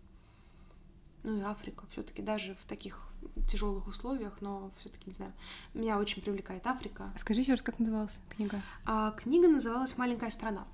Ну 1.24 1.38
и 1.38 1.42
Африка 1.42 1.86
все-таки 1.92 2.22
даже 2.22 2.56
в 2.56 2.66
таких 2.66 3.10
тяжелых 3.50 3.88
условиях, 3.88 4.38
но 4.42 4.72
все-таки 4.78 5.04
не 5.08 5.14
знаю, 5.14 5.34
меня 5.74 6.00
очень 6.00 6.22
привлекает 6.22 6.66
Африка. 6.68 7.12
Скажи 7.18 7.42
еще 7.42 7.52
раз, 7.52 7.62
как 7.62 7.80
называлась 7.80 8.18
книга? 8.30 8.62
А, 8.86 9.12
книга 9.12 9.48
называлась 9.48 9.98
Маленькая 9.98 10.30
страна. 10.30 10.66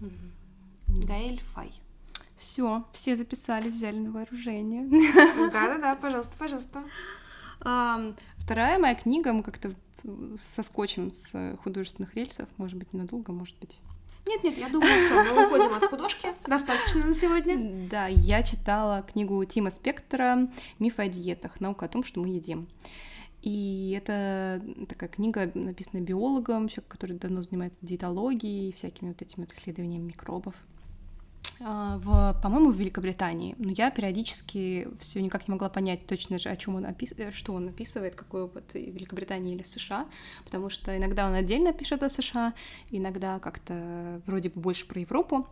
Mm-hmm. 0.00 1.06
Гаэль 1.06 1.40
Фай. 1.54 1.72
Все, 2.42 2.84
все 2.92 3.14
записали, 3.14 3.70
взяли 3.70 3.98
на 3.98 4.10
вооружение. 4.10 4.84
Да-да-да, 5.52 5.94
пожалуйста, 5.94 6.34
пожалуйста. 6.36 6.82
Вторая 7.60 8.78
моя 8.80 8.96
книга, 8.96 9.32
мы 9.32 9.44
как-то 9.44 9.72
соскочим 10.42 11.12
с 11.12 11.56
художественных 11.62 12.16
рельсов, 12.16 12.48
может 12.56 12.76
быть, 12.76 12.92
ненадолго, 12.92 13.32
может 13.32 13.56
быть. 13.60 13.80
Нет, 14.26 14.42
нет, 14.42 14.58
я 14.58 14.68
думаю, 14.68 14.92
все, 15.04 15.22
мы 15.32 15.46
уходим 15.46 15.72
от 15.72 15.84
художки. 15.84 16.34
Достаточно 16.46 17.06
на 17.06 17.14
сегодня. 17.14 17.88
Да, 17.88 18.08
я 18.08 18.42
читала 18.42 19.02
книгу 19.02 19.44
Тима 19.44 19.70
Спектора 19.70 20.48
«Мифы 20.80 21.02
о 21.02 21.08
диетах. 21.08 21.60
Наука 21.60 21.86
о 21.86 21.88
том, 21.88 22.02
что 22.02 22.20
мы 22.20 22.28
едим». 22.28 22.66
И 23.40 23.96
это 23.96 24.60
такая 24.88 25.08
книга, 25.08 25.50
написанная 25.54 26.02
биологом, 26.04 26.66
человек, 26.66 26.90
который 26.90 27.16
давно 27.16 27.42
занимается 27.42 27.78
диетологией, 27.82 28.72
всякими 28.72 29.10
вот 29.10 29.22
этими 29.22 29.44
вот 29.44 29.52
исследованиями 29.52 30.08
микробов. 30.08 30.54
А, 31.64 31.98
в, 31.98 32.40
по-моему, 32.42 32.72
в 32.72 32.76
Великобритании. 32.76 33.54
Но 33.58 33.70
я 33.70 33.90
периодически 33.90 34.88
все 34.98 35.22
никак 35.22 35.46
не 35.48 35.52
могла 35.52 35.68
понять 35.68 36.06
точно 36.06 36.38
же, 36.38 36.48
о 36.48 36.56
чем 36.56 36.76
он 36.76 36.84
опис... 36.84 37.12
Э, 37.16 37.30
что 37.30 37.52
он 37.52 37.68
описывает, 37.68 38.14
какой 38.14 38.42
опыт 38.42 38.74
Великобритании 38.74 39.54
или 39.54 39.62
США, 39.62 40.06
потому 40.44 40.70
что 40.70 40.96
иногда 40.96 41.26
он 41.26 41.34
отдельно 41.34 41.72
пишет 41.72 42.02
о 42.02 42.08
США, 42.08 42.54
иногда 42.90 43.38
как-то 43.38 44.20
вроде 44.26 44.48
бы 44.50 44.60
больше 44.60 44.86
про 44.86 45.00
Европу. 45.00 45.46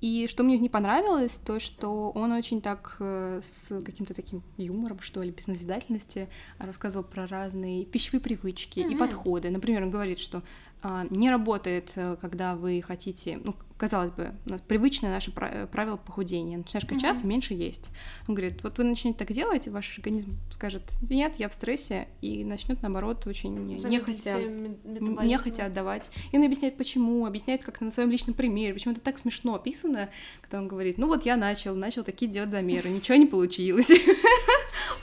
И 0.00 0.26
что 0.28 0.42
мне 0.42 0.58
не 0.58 0.68
понравилось, 0.68 1.40
то, 1.42 1.58
что 1.58 2.10
он 2.10 2.32
очень 2.32 2.60
так 2.60 2.96
э, 3.00 3.40
с 3.42 3.80
каким-то 3.82 4.12
таким 4.12 4.42
юмором, 4.58 5.00
что 5.00 5.22
ли, 5.22 5.30
без 5.30 5.46
назидательности 5.46 6.28
рассказывал 6.58 7.04
про 7.04 7.26
разные 7.26 7.86
пищевые 7.86 8.20
привычки 8.20 8.80
mm-hmm. 8.80 8.92
и 8.92 8.96
подходы. 8.96 9.50
Например, 9.50 9.82
он 9.82 9.90
говорит, 9.90 10.18
что 10.18 10.42
не 11.10 11.30
работает, 11.30 11.92
э, 11.96 12.16
когда 12.20 12.54
вы 12.54 12.82
хотите, 12.86 13.40
ну, 13.42 13.54
казалось 13.76 14.10
бы, 14.10 14.32
привычное 14.68 15.10
наше 15.10 15.32
э, 15.36 15.66
правило 15.66 15.96
похудения. 15.96 16.58
Начинаешь 16.58 16.86
качаться, 16.86 17.24
mm-hmm. 17.24 17.28
меньше 17.28 17.54
есть. 17.54 17.90
Он 18.26 18.34
говорит, 18.34 18.62
вот 18.62 18.78
вы 18.78 18.84
начнете 18.84 19.18
так 19.18 19.32
делать, 19.32 19.68
ваш 19.68 19.98
организм 19.98 20.36
скажет, 20.50 20.82
нет, 21.08 21.34
я 21.38 21.48
в 21.48 21.54
стрессе, 21.54 22.08
и 22.20 22.44
начнет 22.44 22.82
наоборот 22.82 23.26
очень 23.26 23.66
нехотя, 23.66 24.38
нехотя 24.84 25.66
отдавать. 25.66 26.10
И 26.32 26.36
он 26.38 26.44
объясняет, 26.44 26.76
почему, 26.76 27.26
объясняет 27.26 27.64
как-то 27.64 27.84
на 27.84 27.90
своем 27.90 28.10
личном 28.10 28.34
примере, 28.34 28.72
почему 28.72 28.92
это 28.92 29.02
так 29.02 29.18
смешно 29.18 29.54
описано, 29.54 30.08
когда 30.40 30.58
он 30.58 30.68
говорит, 30.68 30.98
ну 30.98 31.06
вот 31.06 31.26
я 31.26 31.36
начал, 31.36 31.74
начал 31.74 32.04
такие 32.04 32.30
делать 32.30 32.50
замеры, 32.50 32.88
ничего 32.88 33.16
не 33.16 33.26
получилось. 33.26 33.90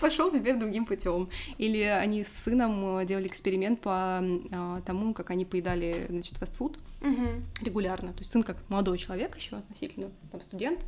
Пошел 0.04 0.30
теперь 0.30 0.60
другим 0.60 0.86
путем. 0.86 1.30
Или 1.58 1.80
они 1.80 2.26
с 2.26 2.28
сыном 2.28 2.98
э, 2.98 3.06
делали 3.06 3.28
эксперимент 3.28 3.80
по 3.80 4.20
а, 4.52 4.82
тому, 4.86 5.14
как 5.14 5.30
они 5.30 5.46
поедали, 5.46 6.08
значит, 6.10 6.36
фастфуд 6.36 6.78
регулярно. 7.62 8.12
То 8.12 8.20
есть 8.20 8.32
сын 8.34 8.44
как 8.44 8.58
молодой 8.68 8.98
человек 8.98 9.38
еще 9.38 9.58
относительно, 9.58 10.10
там, 10.30 10.42
студент, 10.42 10.86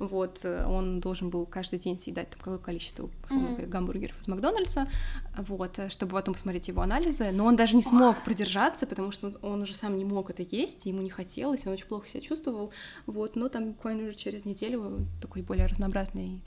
вот, 0.00 0.40
э, 0.42 0.64
он 0.66 0.98
должен 0.98 1.30
был 1.30 1.46
каждый 1.46 1.78
день 1.78 1.96
съедать 1.96 2.30
там 2.30 2.40
какое 2.40 2.58
количество, 2.58 3.08
гамбургеров 3.30 4.18
из 4.20 4.26
Макдональдса, 4.26 4.88
вот, 5.36 5.78
э, 5.78 5.88
чтобы 5.88 6.12
потом 6.12 6.34
посмотреть 6.34 6.66
его 6.66 6.82
анализы, 6.82 7.30
но 7.30 7.44
он 7.44 7.54
даже 7.54 7.76
не 7.76 7.82
смог 7.82 8.16
продержаться, 8.24 8.86
потому 8.86 9.12
что 9.12 9.32
он 9.42 9.62
уже 9.62 9.74
сам 9.74 9.96
не 9.96 10.04
мог 10.04 10.30
это 10.30 10.42
есть, 10.42 10.86
ему 10.86 11.02
не 11.02 11.10
хотелось, 11.10 11.66
он 11.66 11.72
очень 11.72 11.86
плохо 11.86 12.08
себя 12.08 12.20
чувствовал, 12.20 12.72
вот, 13.06 13.36
но 13.36 13.48
там 13.48 13.68
буквально 13.68 14.08
уже 14.08 14.16
через 14.16 14.44
неделю 14.44 15.06
такой 15.20 15.42
более 15.42 15.66
разнообразный 15.66 16.42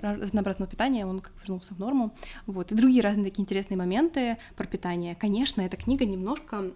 разнообразного 0.00 0.70
питания, 0.70 1.06
он 1.06 1.20
как 1.20 1.32
вернулся 1.42 1.74
в 1.74 1.78
норму. 1.78 2.14
Вот. 2.46 2.72
И 2.72 2.74
другие 2.74 3.02
разные 3.02 3.24
такие 3.24 3.42
интересные 3.42 3.78
моменты 3.78 4.38
про 4.56 4.66
питание. 4.66 5.14
Конечно, 5.14 5.60
эта 5.60 5.76
книга 5.76 6.04
немножко 6.04 6.70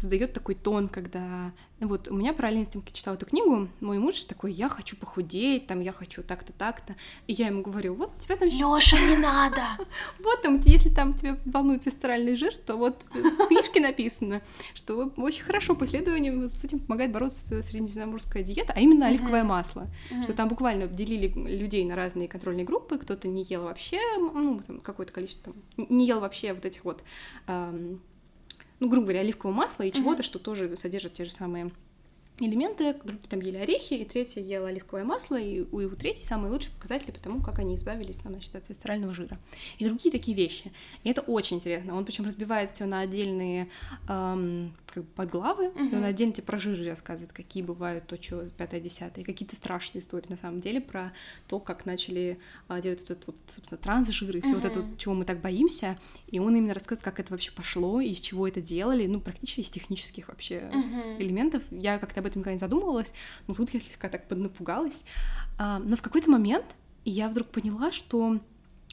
задает 0.00 0.32
такой 0.32 0.54
тон, 0.54 0.86
когда... 0.86 1.52
Вот 1.78 2.08
у 2.08 2.14
меня 2.14 2.34
параллельно 2.34 2.66
с 2.66 2.68
тем, 2.68 2.82
как 2.82 2.90
я 2.90 2.94
читала 2.94 3.14
эту 3.14 3.24
книгу, 3.24 3.68
мой 3.80 3.98
муж 3.98 4.24
такой, 4.24 4.52
я 4.52 4.68
хочу 4.68 4.96
похудеть, 4.96 5.66
там, 5.66 5.80
я 5.80 5.92
хочу 5.92 6.22
так-то, 6.22 6.52
так-то. 6.52 6.94
И 7.26 7.32
я 7.32 7.46
ему 7.46 7.62
говорю, 7.62 7.94
вот 7.94 8.18
тебя 8.18 8.36
там... 8.36 8.48
Лёша, 8.48 8.98
не 8.98 9.16
надо! 9.16 9.62
Вот 10.22 10.42
там, 10.42 10.60
если 10.64 10.90
там 10.90 11.14
тебя 11.14 11.38
волнует 11.46 11.86
висцеральный 11.86 12.36
жир, 12.36 12.54
то 12.66 12.76
вот 12.76 13.02
в 13.10 13.46
книжке 13.48 13.80
написано, 13.80 14.42
что 14.74 15.10
очень 15.16 15.42
хорошо 15.42 15.74
по 15.74 15.84
исследованиям 15.84 16.48
с 16.48 16.62
этим 16.64 16.80
помогает 16.80 17.12
бороться 17.12 17.62
средиземноморская 17.62 18.42
диета, 18.42 18.74
а 18.76 18.80
именно 18.80 19.06
оливковое 19.06 19.44
масло. 19.44 19.86
Что 20.22 20.34
там 20.34 20.48
буквально 20.48 20.86
делили 20.86 21.28
людей 21.28 21.84
на 21.84 21.96
разные 21.96 22.28
контрольные 22.28 22.66
группы, 22.66 22.98
кто-то 22.98 23.26
не 23.28 23.42
ел 23.44 23.62
вообще, 23.62 23.98
ну, 24.18 24.60
какое-то 24.82 25.12
количество, 25.12 25.54
не 25.76 26.06
ел 26.06 26.20
вообще 26.20 26.52
вот 26.52 26.64
этих 26.66 26.84
вот 26.84 27.02
ну, 28.80 28.88
грубо 28.88 29.06
говоря, 29.06 29.20
оливкового 29.20 29.56
масла 29.56 29.84
и 29.84 29.92
чего-то, 29.92 30.22
что 30.22 30.38
тоже 30.38 30.76
содержит 30.76 31.14
те 31.14 31.24
же 31.24 31.30
самые 31.30 31.70
элементы, 32.48 32.94
другие 32.94 33.28
там 33.28 33.40
ели 33.40 33.56
орехи, 33.56 33.94
и 33.94 34.04
третья 34.04 34.40
ела 34.40 34.68
оливковое 34.68 35.04
масло, 35.04 35.38
и 35.38 35.60
у, 35.60 35.76
у 35.76 35.96
третьей 35.96 36.24
самые 36.24 36.52
лучшие 36.52 36.72
показатели 36.72 37.10
по 37.10 37.20
тому, 37.20 37.42
как 37.42 37.58
они 37.58 37.74
избавились 37.74 38.16
там, 38.16 38.32
значит, 38.32 38.54
от 38.54 38.68
висцерального 38.68 39.14
жира. 39.14 39.38
И 39.78 39.84
другие 39.84 40.10
такие 40.10 40.36
вещи. 40.36 40.72
И 41.04 41.10
это 41.10 41.20
очень 41.20 41.56
интересно. 41.58 41.96
Он 41.96 42.04
причем 42.04 42.24
разбивает 42.24 42.70
все 42.70 42.86
на 42.86 43.00
отдельные 43.00 43.68
эм, 44.08 44.74
как 44.86 45.04
бы 45.04 45.10
подглавы, 45.10 45.66
uh-huh. 45.66 45.92
и 45.92 45.96
он 45.96 46.04
отдельно 46.04 46.32
тебе 46.32 46.44
про 46.44 46.58
жиры 46.58 46.88
рассказывает, 46.88 47.32
какие 47.32 47.62
бывают 47.62 48.06
то, 48.06 48.20
что 48.20 48.48
пятое, 48.56 48.80
десятое, 48.80 49.24
какие-то 49.24 49.56
страшные 49.56 50.00
истории 50.00 50.26
на 50.28 50.36
самом 50.36 50.60
деле 50.60 50.80
про 50.80 51.12
то, 51.48 51.60
как 51.60 51.86
начали 51.86 52.38
а, 52.68 52.80
делать 52.80 53.00
вот 53.00 53.10
этот 53.10 53.26
вот, 53.28 53.36
собственно, 53.48 53.78
трансжир 53.78 54.36
и 54.36 54.40
все 54.40 54.52
uh-huh. 54.52 54.54
вот 54.54 54.64
это, 54.64 54.80
вот, 54.80 54.98
чего 54.98 55.14
мы 55.14 55.24
так 55.24 55.40
боимся, 55.40 55.98
и 56.28 56.38
он 56.38 56.56
именно 56.56 56.74
рассказывает, 56.74 57.04
как 57.04 57.20
это 57.20 57.32
вообще 57.32 57.52
пошло, 57.52 58.00
и 58.00 58.10
из 58.10 58.20
чего 58.20 58.46
это 58.48 58.60
делали, 58.60 59.06
ну, 59.06 59.20
практически 59.20 59.60
из 59.60 59.70
технических 59.70 60.28
вообще 60.28 60.70
uh-huh. 60.72 61.22
элементов. 61.22 61.62
Я 61.70 61.98
как-то 61.98 62.20
об 62.20 62.26
этом 62.30 62.40
никогда 62.40 62.54
не 62.54 62.58
задумывалась, 62.58 63.12
но 63.46 63.54
тут 63.54 63.70
я 63.70 63.80
слегка 63.80 64.08
так 64.08 64.28
поднапугалась. 64.28 65.04
А, 65.58 65.78
но 65.78 65.96
в 65.96 66.02
какой-то 66.02 66.30
момент 66.30 66.64
я 67.04 67.28
вдруг 67.28 67.48
поняла, 67.48 67.92
что 67.92 68.38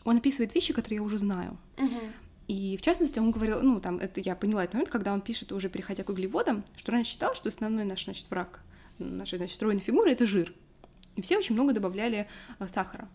он 0.03 0.17
описывает 0.17 0.55
вещи, 0.55 0.73
которые 0.73 0.97
я 0.97 1.03
уже 1.03 1.17
знаю. 1.17 1.57
Uh-huh. 1.77 2.11
И 2.47 2.77
в 2.77 2.81
частности, 2.81 3.19
он 3.19 3.31
говорил, 3.31 3.61
ну, 3.61 3.81
там, 3.81 3.97
это 3.97 4.21
я 4.21 4.35
поняла 4.35 4.63
этот 4.63 4.75
момент, 4.75 4.89
когда 4.89 5.13
он 5.13 5.21
пишет, 5.21 5.51
уже 5.51 5.69
переходя 5.69 6.03
к 6.03 6.09
углеводам, 6.09 6.63
что 6.77 6.93
раньше 6.93 7.11
считал, 7.11 7.35
что 7.35 7.49
основной 7.49 7.83
наш, 7.83 8.05
значит, 8.05 8.25
враг 8.29 8.61
нашей, 8.99 9.37
значит, 9.37 9.55
стройной 9.55 9.81
фигуры— 9.81 10.11
это 10.13 10.25
жир. 10.25 10.53
И 11.17 11.21
все 11.21 11.37
очень 11.37 11.55
много 11.55 11.73
добавляли 11.73 12.27
а, 12.57 12.67
сахара. 12.67 13.09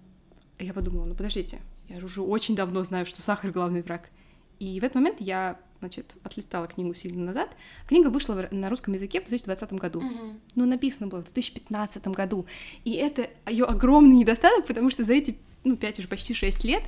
И 0.59 0.67
я 0.67 0.75
подумала, 0.75 1.07
ну, 1.07 1.15
подождите, 1.15 1.61
я 1.89 1.99
же 1.99 2.07
уже 2.07 2.21
очень 2.21 2.55
давно 2.55 2.85
знаю, 2.85 3.07
что 3.07 3.23
сахар— 3.23 3.51
главный 3.53 3.83
враг. 3.83 4.11
И 4.59 4.79
в 4.79 4.85
этот 4.85 4.97
момент 4.97 5.17
я, 5.21 5.59
значит, 5.83 6.15
отлистала 6.23 6.69
книгу 6.69 6.95
сильно 6.95 7.25
назад. 7.25 7.51
Книга 7.89 8.09
вышла 8.09 8.49
на 8.53 8.71
русском 8.71 8.95
языке 8.95 9.21
в 9.21 9.25
2020 9.25 9.73
году. 9.73 10.01
Uh-huh. 10.01 10.39
Но 10.55 10.65
написано 10.65 11.09
было 11.09 11.21
в 11.21 11.25
2015 11.25 12.07
году. 12.09 12.47
И 12.85 12.93
это 12.93 13.29
ее 13.49 13.65
огромный 13.65 14.15
недостаток, 14.15 14.67
потому 14.67 14.91
что 14.91 15.03
за 15.03 15.15
эти, 15.15 15.37
ну, 15.65 15.77
5 15.77 15.99
уже 15.99 16.09
почти 16.09 16.35
6 16.35 16.65
лет 16.65 16.85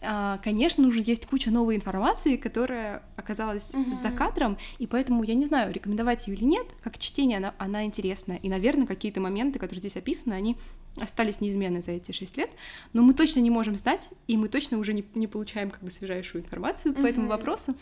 а, 0.00 0.38
конечно, 0.44 0.86
уже 0.86 1.02
есть 1.04 1.26
куча 1.26 1.50
новой 1.50 1.74
информации, 1.74 2.36
которая 2.36 3.02
оказалась 3.16 3.74
mm-hmm. 3.74 4.00
за 4.00 4.10
кадром, 4.10 4.56
и 4.78 4.86
поэтому 4.86 5.24
я 5.24 5.34
не 5.34 5.44
знаю, 5.44 5.72
рекомендовать 5.72 6.28
ее 6.28 6.36
или 6.36 6.44
нет. 6.44 6.66
Как 6.82 6.98
чтение 6.98 7.38
она, 7.38 7.54
она 7.58 7.84
интересная, 7.84 8.36
и, 8.36 8.48
наверное, 8.48 8.86
какие-то 8.86 9.20
моменты, 9.20 9.58
которые 9.58 9.80
здесь 9.80 9.96
описаны, 9.96 10.34
они 10.34 10.56
остались 10.96 11.40
неизменны 11.40 11.82
за 11.82 11.92
эти 11.92 12.12
шесть 12.12 12.36
лет, 12.36 12.50
но 12.92 13.02
мы 13.02 13.12
точно 13.12 13.40
не 13.40 13.50
можем 13.50 13.76
знать, 13.76 14.10
и 14.28 14.36
мы 14.36 14.48
точно 14.48 14.78
уже 14.78 14.92
не, 14.92 15.04
не 15.14 15.26
получаем 15.26 15.70
как 15.70 15.82
бы 15.82 15.90
свежайшую 15.90 16.44
информацию 16.44 16.94
по 16.94 17.06
этому 17.06 17.28
вопросу. 17.28 17.74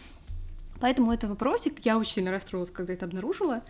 Поэтому 0.80 1.12
это 1.12 1.28
вопросик, 1.28 1.84
я 1.84 1.98
очень 1.98 2.12
сильно 2.12 2.30
расстроилась, 2.30 2.70
когда 2.70 2.92
это 2.92 3.06
обнаружила. 3.06 3.62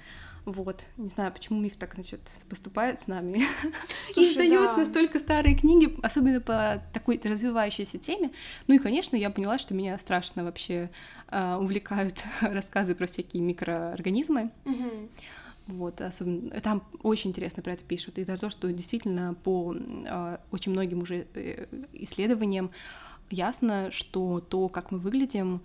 Вот, 0.47 0.85
не 0.97 1.09
знаю, 1.09 1.33
почему 1.33 1.61
миф 1.61 1.77
так, 1.77 1.95
значит, 1.95 2.21
поступает 2.49 3.01
с 3.01 3.09
нами 3.09 3.43
и 4.17 4.21
издает 4.21 4.63
да. 4.63 4.77
настолько 4.77 5.19
старые 5.19 5.57
книги, 5.57 5.93
особенно 6.05 6.41
по 6.41 6.81
такой 6.93 7.21
развивающейся 7.23 7.99
теме. 7.99 8.31
Ну 8.69 8.77
и, 8.77 8.79
конечно, 8.79 9.17
я 9.17 9.31
поняла, 9.31 9.59
что 9.59 9.75
меня 9.75 9.99
страшно 9.99 10.45
вообще 10.45 10.91
э, 11.31 11.57
увлекают 11.57 12.23
рассказы 12.41 12.95
про 12.95 13.07
всякие 13.09 13.43
микроорганизмы. 13.43 14.53
Угу. 14.65 15.09
Вот, 15.67 16.01
особенно 16.01 16.61
там 16.61 16.85
очень 17.03 17.31
интересно 17.31 17.61
про 17.61 17.73
это 17.73 17.83
пишут. 17.83 18.19
И 18.19 18.23
это 18.23 18.39
то, 18.39 18.49
что 18.49 18.73
действительно 18.73 19.35
по 19.35 19.75
э, 19.75 20.39
очень 20.53 20.71
многим 20.71 21.01
уже 21.03 21.27
э, 21.35 21.67
исследованиям 21.93 22.71
ясно, 23.31 23.91
что 23.91 24.39
то, 24.39 24.69
как 24.69 24.93
мы 24.93 24.99
выглядим, 24.99 25.61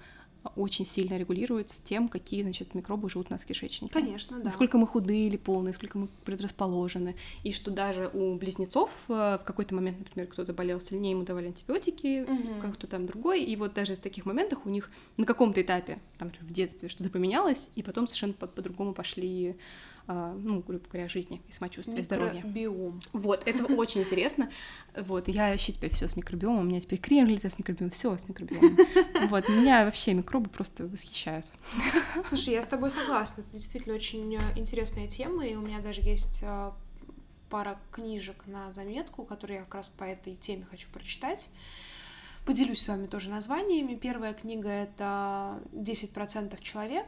очень 0.56 0.86
сильно 0.86 1.18
регулируется 1.18 1.80
тем, 1.84 2.08
какие, 2.08 2.42
значит, 2.42 2.74
микробы 2.74 3.10
живут 3.10 3.28
у 3.30 3.34
нас 3.34 3.44
в 3.44 3.46
кишечнике. 3.46 3.94
Конечно, 3.94 4.38
да. 4.38 4.46
Насколько 4.46 4.78
мы 4.78 4.88
худые 4.88 5.28
или 5.28 5.38
полные, 5.38 5.74
сколько 5.74 5.98
мы 5.98 6.08
предрасположены. 6.26 7.16
И 7.44 7.52
что 7.52 7.70
даже 7.70 8.10
у 8.14 8.36
близнецов 8.36 8.90
э, 9.08 9.38
в 9.40 9.44
какой-то 9.44 9.76
момент, 9.76 10.00
например, 10.00 10.28
кто-то 10.28 10.54
болел 10.54 10.82
сильнее, 10.82 11.12
ему 11.12 11.24
давали 11.24 11.48
антибиотики, 11.48 12.24
угу. 12.24 12.60
как-то 12.62 12.88
там 12.88 13.06
другой. 13.06 13.44
И 13.44 13.56
вот 13.56 13.74
даже 13.74 13.96
в 13.96 14.00
таких 14.00 14.26
моментах 14.26 14.66
у 14.66 14.70
них 14.70 14.90
на 15.18 15.26
каком-то 15.26 15.62
этапе, 15.62 16.00
там, 16.18 16.32
в 16.42 16.52
детстве 16.52 16.90
что-то 16.90 17.10
поменялось, 17.10 17.70
и 17.76 17.84
потом 17.84 18.08
совершенно 18.08 18.34
по-другому 18.34 18.94
пошли 18.94 19.56
ну, 20.14 20.62
грубо 20.62 20.84
говоря, 20.92 21.08
жизни 21.08 21.42
и 21.48 21.52
самочувствия, 21.52 22.04
здоровья. 22.04 22.38
Микробиом. 22.38 23.02
Вот, 23.14 23.48
это 23.48 23.66
очень 23.74 24.02
интересно. 24.02 24.50
Вот, 24.96 25.28
я 25.28 25.50
вообще 25.50 25.74
теперь 25.74 25.92
все 25.92 26.08
с 26.08 26.16
микробиомом, 26.16 26.62
у 26.62 26.64
меня 26.64 26.82
теперь 26.82 27.00
крем 27.00 27.28
лица 27.28 27.50
с 27.50 27.58
микробиомом, 27.58 27.92
все 27.92 28.18
с 28.18 28.28
микробиомом. 28.28 28.78
Вот, 29.30 29.48
меня 29.50 29.86
вообще 29.86 30.14
микробы 30.14 30.50
просто 30.50 30.88
восхищают. 30.88 31.46
Слушай, 32.26 32.56
я 32.56 32.64
с 32.64 32.68
тобой 32.68 32.92
согласна, 32.92 33.42
это 33.42 33.52
действительно 33.52 33.96
очень 33.96 34.36
э, 34.36 34.40
интересная 34.56 35.08
тема, 35.08 35.46
и 35.46 35.56
у 35.56 35.62
меня 35.62 35.80
даже 35.80 36.02
есть 36.02 36.40
э, 36.42 36.72
пара 37.50 37.78
книжек 37.92 38.44
на 38.48 38.72
заметку, 38.72 39.24
которые 39.24 39.60
я 39.60 39.64
как 39.66 39.76
раз 39.76 39.90
по 39.90 40.04
этой 40.04 40.36
теме 40.36 40.66
хочу 40.70 40.90
прочитать. 40.90 41.50
Поделюсь 42.46 42.82
с 42.82 42.88
вами 42.88 43.06
тоже 43.06 43.30
названиями. 43.30 43.94
Первая 43.94 44.34
книга— 44.34 44.70
это 44.70 45.62
«10% 45.74 46.60
человек», 46.62 47.06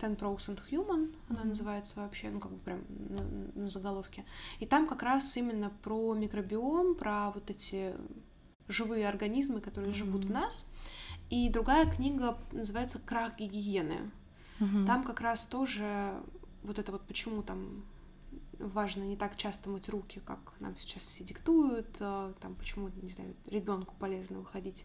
Ten 0.00 0.16
Percent 0.16 0.60
Human, 0.70 1.14
она 1.28 1.40
mm-hmm. 1.40 1.44
называется 1.44 2.00
вообще, 2.00 2.30
ну, 2.30 2.40
как 2.40 2.52
бы 2.52 2.58
прям 2.58 2.80
на, 2.88 3.62
на 3.62 3.68
заголовке. 3.68 4.24
И 4.60 4.66
там 4.66 4.86
как 4.86 5.02
раз 5.02 5.36
именно 5.36 5.70
про 5.82 6.14
микробиом, 6.14 6.94
про 6.94 7.30
вот 7.30 7.50
эти 7.50 7.94
живые 8.68 9.08
организмы, 9.08 9.60
которые 9.60 9.92
mm-hmm. 9.92 9.96
живут 9.96 10.24
в 10.24 10.30
нас. 10.30 10.66
И 11.30 11.48
другая 11.48 11.90
книга 11.90 12.36
называется 12.52 12.98
«Крах 12.98 13.38
гигиены». 13.38 14.10
Mm-hmm. 14.60 14.86
Там 14.86 15.04
как 15.04 15.20
раз 15.20 15.46
тоже 15.46 16.14
вот 16.62 16.78
это 16.78 16.92
вот 16.92 17.06
почему 17.06 17.42
там 17.42 17.84
важно 18.58 19.02
не 19.02 19.16
так 19.16 19.36
часто 19.36 19.68
мыть 19.68 19.88
руки, 19.88 20.20
как 20.24 20.38
нам 20.60 20.76
сейчас 20.78 21.06
все 21.06 21.24
диктуют, 21.24 21.96
а, 22.00 22.32
там 22.40 22.54
почему, 22.54 22.88
не 23.02 23.10
знаю, 23.10 23.34
ребенку 23.46 23.94
полезно 23.98 24.40
выходить 24.40 24.84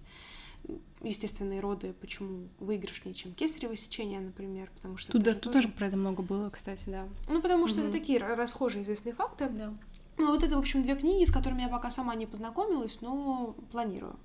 естественные 1.02 1.60
роды, 1.60 1.94
почему 1.94 2.50
выигрышнее, 2.60 3.14
чем 3.14 3.34
кесарево 3.34 3.76
сечение, 3.76 4.20
например, 4.20 4.70
потому 4.76 4.98
что... 4.98 5.14
Тут, 5.14 5.24
да, 5.24 5.34
тут 5.34 5.54
тоже 5.54 5.70
про 5.70 5.88
это 5.88 5.98
много 5.98 6.22
было, 6.22 6.50
кстати, 6.50 6.84
да. 6.88 7.08
Ну, 7.28 7.42
потому 7.42 7.68
что 7.68 7.80
угу. 7.80 7.88
это 7.88 7.98
такие 7.98 8.20
расхожие 8.20 8.84
известные 8.84 9.14
факты. 9.14 9.50
Да. 9.50 9.74
Ну, 10.18 10.28
вот 10.28 10.44
это, 10.44 10.56
в 10.56 10.60
общем, 10.60 10.84
две 10.84 10.96
книги, 10.96 11.24
с 11.24 11.32
которыми 11.32 11.62
я 11.62 11.70
пока 11.70 11.90
сама 11.90 12.14
не 12.16 12.26
познакомилась, 12.26 13.02
но 13.02 13.56
планирую. 13.72 14.20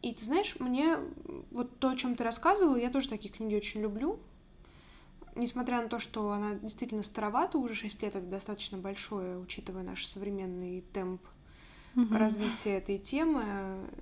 И 0.00 0.14
ты 0.14 0.24
знаешь, 0.24 0.58
мне 0.60 0.96
вот 1.50 1.78
то, 1.78 1.90
о 1.90 1.96
чем 1.96 2.14
ты 2.16 2.24
рассказывала, 2.24 2.76
я 2.76 2.90
тоже 2.90 3.08
такие 3.08 3.32
книги 3.32 3.54
очень 3.54 3.80
люблю. 3.80 4.20
Несмотря 5.34 5.82
на 5.82 5.88
то, 5.88 5.98
что 5.98 6.30
она 6.32 6.54
действительно 6.54 7.02
старовата, 7.02 7.58
уже 7.58 7.74
6 7.74 8.02
лет 8.02 8.14
это 8.16 8.26
достаточно 8.26 8.78
большое, 8.78 9.38
учитывая 9.38 9.82
наш 9.82 10.06
современный 10.06 10.82
темп 10.92 11.22
угу. 11.98 12.16
развития 12.16 12.78
этой 12.78 12.98
темы, 12.98 13.42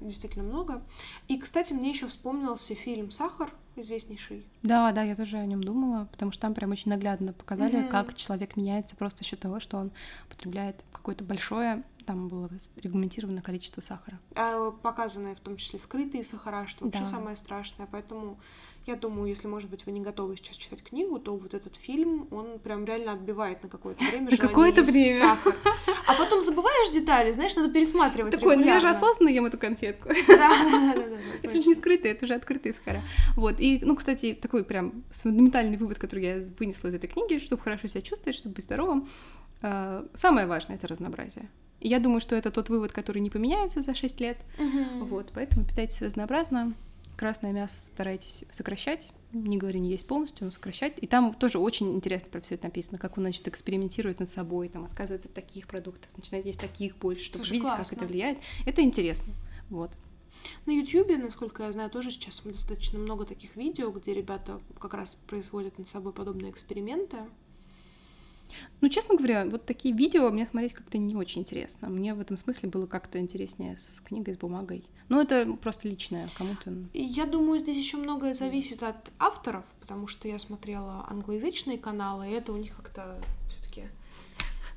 действительно 0.01 0.45
много. 0.45 0.83
И, 1.29 1.39
кстати, 1.39 1.73
мне 1.73 1.91
еще 1.91 2.07
вспомнился 2.07 2.75
фильм 2.75 3.11
Сахар 3.11 3.53
известнейший. 3.77 4.47
Да, 4.63 4.91
да, 4.93 5.03
я 5.03 5.15
тоже 5.15 5.37
о 5.37 5.47
нем 5.47 5.63
думала, 5.63 6.09
потому 6.11 6.33
что 6.33 6.43
там 6.43 6.55
прям 6.55 6.71
очень 6.71 6.91
наглядно 6.91 7.33
показали, 7.33 7.79
mm 7.79 7.89
как 7.89 8.15
человек 8.15 8.57
меняется 8.57 8.97
просто 8.97 9.25
счет 9.25 9.41
того, 9.41 9.61
что 9.61 9.77
он 9.77 9.91
потребляет 10.29 10.85
какое-то 10.93 11.25
большое 11.25 11.83
там 12.07 12.29
было 12.29 12.49
регламентировано 12.83 13.43
количество 13.43 13.81
сахара. 13.81 14.19
А 14.35 14.71
показанные 14.71 15.35
в 15.35 15.41
том 15.41 15.57
числе 15.57 15.79
скрытые 15.79 16.23
сахара, 16.23 16.67
что 16.67 16.85
вообще 16.85 17.01
да. 17.01 17.07
самое 17.07 17.37
страшное. 17.37 17.89
Поэтому 17.91 18.39
я 18.87 18.95
думаю, 18.95 19.29
если, 19.29 19.49
может 19.49 19.69
быть, 19.69 19.85
вы 19.85 19.91
не 19.91 20.01
готовы 20.01 20.37
сейчас 20.37 20.57
читать 20.57 20.81
книгу, 20.81 21.19
то 21.19 21.37
вот 21.37 21.55
этот 21.55 21.75
фильм, 21.75 22.29
он 22.31 22.61
прям 22.61 22.85
реально 22.85 23.13
отбивает 23.13 23.61
на 23.65 23.69
какое-то 23.69 24.05
время 24.11 24.31
На 24.31 24.37
какое-то 24.37 24.83
время. 24.83 25.21
Сахар. 25.21 25.55
А 26.07 26.15
потом 26.15 26.41
забываешь 26.41 26.91
детали, 26.93 27.33
знаешь, 27.33 27.57
надо 27.57 27.69
пересматривать 27.69 28.33
Такой, 28.33 28.57
ну 28.57 28.65
я 28.65 28.79
же 28.79 28.89
осознанно 28.89 29.29
ем 29.29 29.45
эту 29.45 29.59
конфетку. 29.59 30.09
Это 31.43 31.61
же 31.61 31.67
не 31.67 31.75
скрытые, 31.75 32.15
это 32.15 32.27
же 32.29 32.35
открытые 32.35 32.73
сахара. 32.73 33.03
Вот, 33.35 33.57
и, 33.59 33.81
ну, 33.83 33.97
кстати, 33.97 34.33
такой 34.41 34.65
прям 34.65 35.03
фундаментальный 35.11 35.77
вывод, 35.77 35.99
который 35.99 36.25
я 36.25 36.45
вынесла 36.61 36.89
из 36.89 36.95
этой 36.95 37.09
книги, 37.09 37.41
чтобы 37.41 37.61
хорошо 37.61 37.89
себя 37.89 38.03
чувствовать, 38.03 38.37
чтобы 38.37 38.55
быть 38.55 38.65
здоровым, 38.65 39.09
э, 39.63 40.07
самое 40.15 40.47
важное— 40.47 40.77
это 40.79 40.87
разнообразие. 40.87 41.49
Я 41.89 42.01
думаю, 42.01 42.21
что 42.21 42.35
это 42.35 42.51
тот 42.51 42.69
вывод, 42.69 42.91
который 42.91 43.21
не 43.21 43.31
поменяется 43.31 43.81
за 43.81 43.95
6 43.95 44.21
лет. 44.21 44.39
Вот, 45.03 45.31
поэтому 45.33 45.65
питайтесь 45.65 46.03
разнообразно, 46.03 46.75
красное 47.17 47.53
мясо 47.53 47.81
старайтесь 47.81 48.45
сокращать, 48.51 49.09
не 49.33 49.57
говорю, 49.57 49.79
не 49.79 49.91
есть 49.91 50.05
полностью, 50.07 50.47
но 50.47 50.51
сокращать. 50.51 50.95
И 51.01 51.07
там 51.07 51.33
тоже 51.33 51.61
очень 51.61 51.95
интересно 51.95 52.29
про 52.31 52.41
все 52.41 52.57
это 52.57 52.65
написано, 52.65 52.99
как 52.99 53.17
он, 53.19 53.23
значит, 53.23 53.47
экспериментирует 53.47 54.19
над 54.19 54.29
собой, 54.29 54.69
там, 54.69 54.85
отказывается 54.85 55.29
от 55.29 55.35
таких 55.35 55.69
продуктов, 55.69 56.11
начинает 56.17 56.45
есть 56.45 56.59
таких 56.59 56.97
больше, 56.97 57.27
чтобы 57.27 57.45
Слушай, 57.45 57.53
видеть, 57.53 57.69
классно. 57.69 57.85
как 57.85 57.99
это 57.99 58.13
влияет. 58.13 58.39
Это 58.67 58.83
интересно, 58.83 59.33
вот. 59.71 59.93
На 60.67 60.73
Ютьюбе, 60.73 61.17
насколько 61.19 61.63
я 61.63 61.73
знаю, 61.73 61.89
тоже 61.89 62.11
сейчас 62.11 62.41
достаточно 62.45 62.99
много 62.99 63.25
таких 63.25 63.55
видео, 63.55 63.91
где 63.91 64.13
ребята 64.13 64.61
как 64.81 64.95
раз 64.95 65.15
производят 65.15 65.79
над 65.79 65.89
собой 65.89 66.13
подобные 66.13 66.51
эксперименты. 66.51 67.19
Ну, 68.81 68.89
честно 68.89 69.17
говоря, 69.17 69.45
вот 69.47 69.65
такие 69.67 69.95
видео 69.95 70.31
мне 70.31 70.47
смотреть 70.47 70.73
как-то 70.73 70.99
не 70.99 71.15
очень 71.15 71.43
интересно. 71.43 71.89
Мне 71.89 72.15
в 72.15 72.21
этом 72.21 72.37
смысле 72.37 72.69
было 72.69 72.87
как-то 72.87 73.19
интереснее 73.19 73.79
с 73.79 74.01
книгой, 74.01 74.35
с 74.35 74.39
бумагой. 74.39 74.85
Но 75.09 75.21
это 75.21 75.47
просто 75.61 75.89
личное 75.89 76.29
кому-то. 76.37 76.73
Я 76.93 77.27
думаю, 77.27 77.61
здесь 77.61 77.77
еще 77.77 77.97
многое 77.97 78.35
зависит 78.35 78.83
от 78.83 79.13
авторов, 79.19 79.73
потому 79.81 80.07
что 80.07 80.29
я 80.29 80.39
смотрела 80.39 81.07
англоязычные 81.09 81.79
каналы, 81.79 82.29
и 82.29 82.33
это 82.33 82.53
у 82.53 82.57
них 82.57 82.77
как-то 82.77 83.19
все-таки 83.49 83.85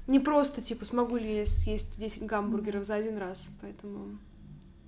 не 0.10 0.20
просто, 0.20 0.62
типа, 0.62 0.86
смогу 0.86 1.18
ли 1.18 1.38
я 1.38 1.46
съесть 1.46 2.00
10 2.00 2.24
гамбургеров 2.24 2.84
за 2.84 2.96
один 2.96 3.18
раз, 3.18 3.52
поэтому... 3.62 4.18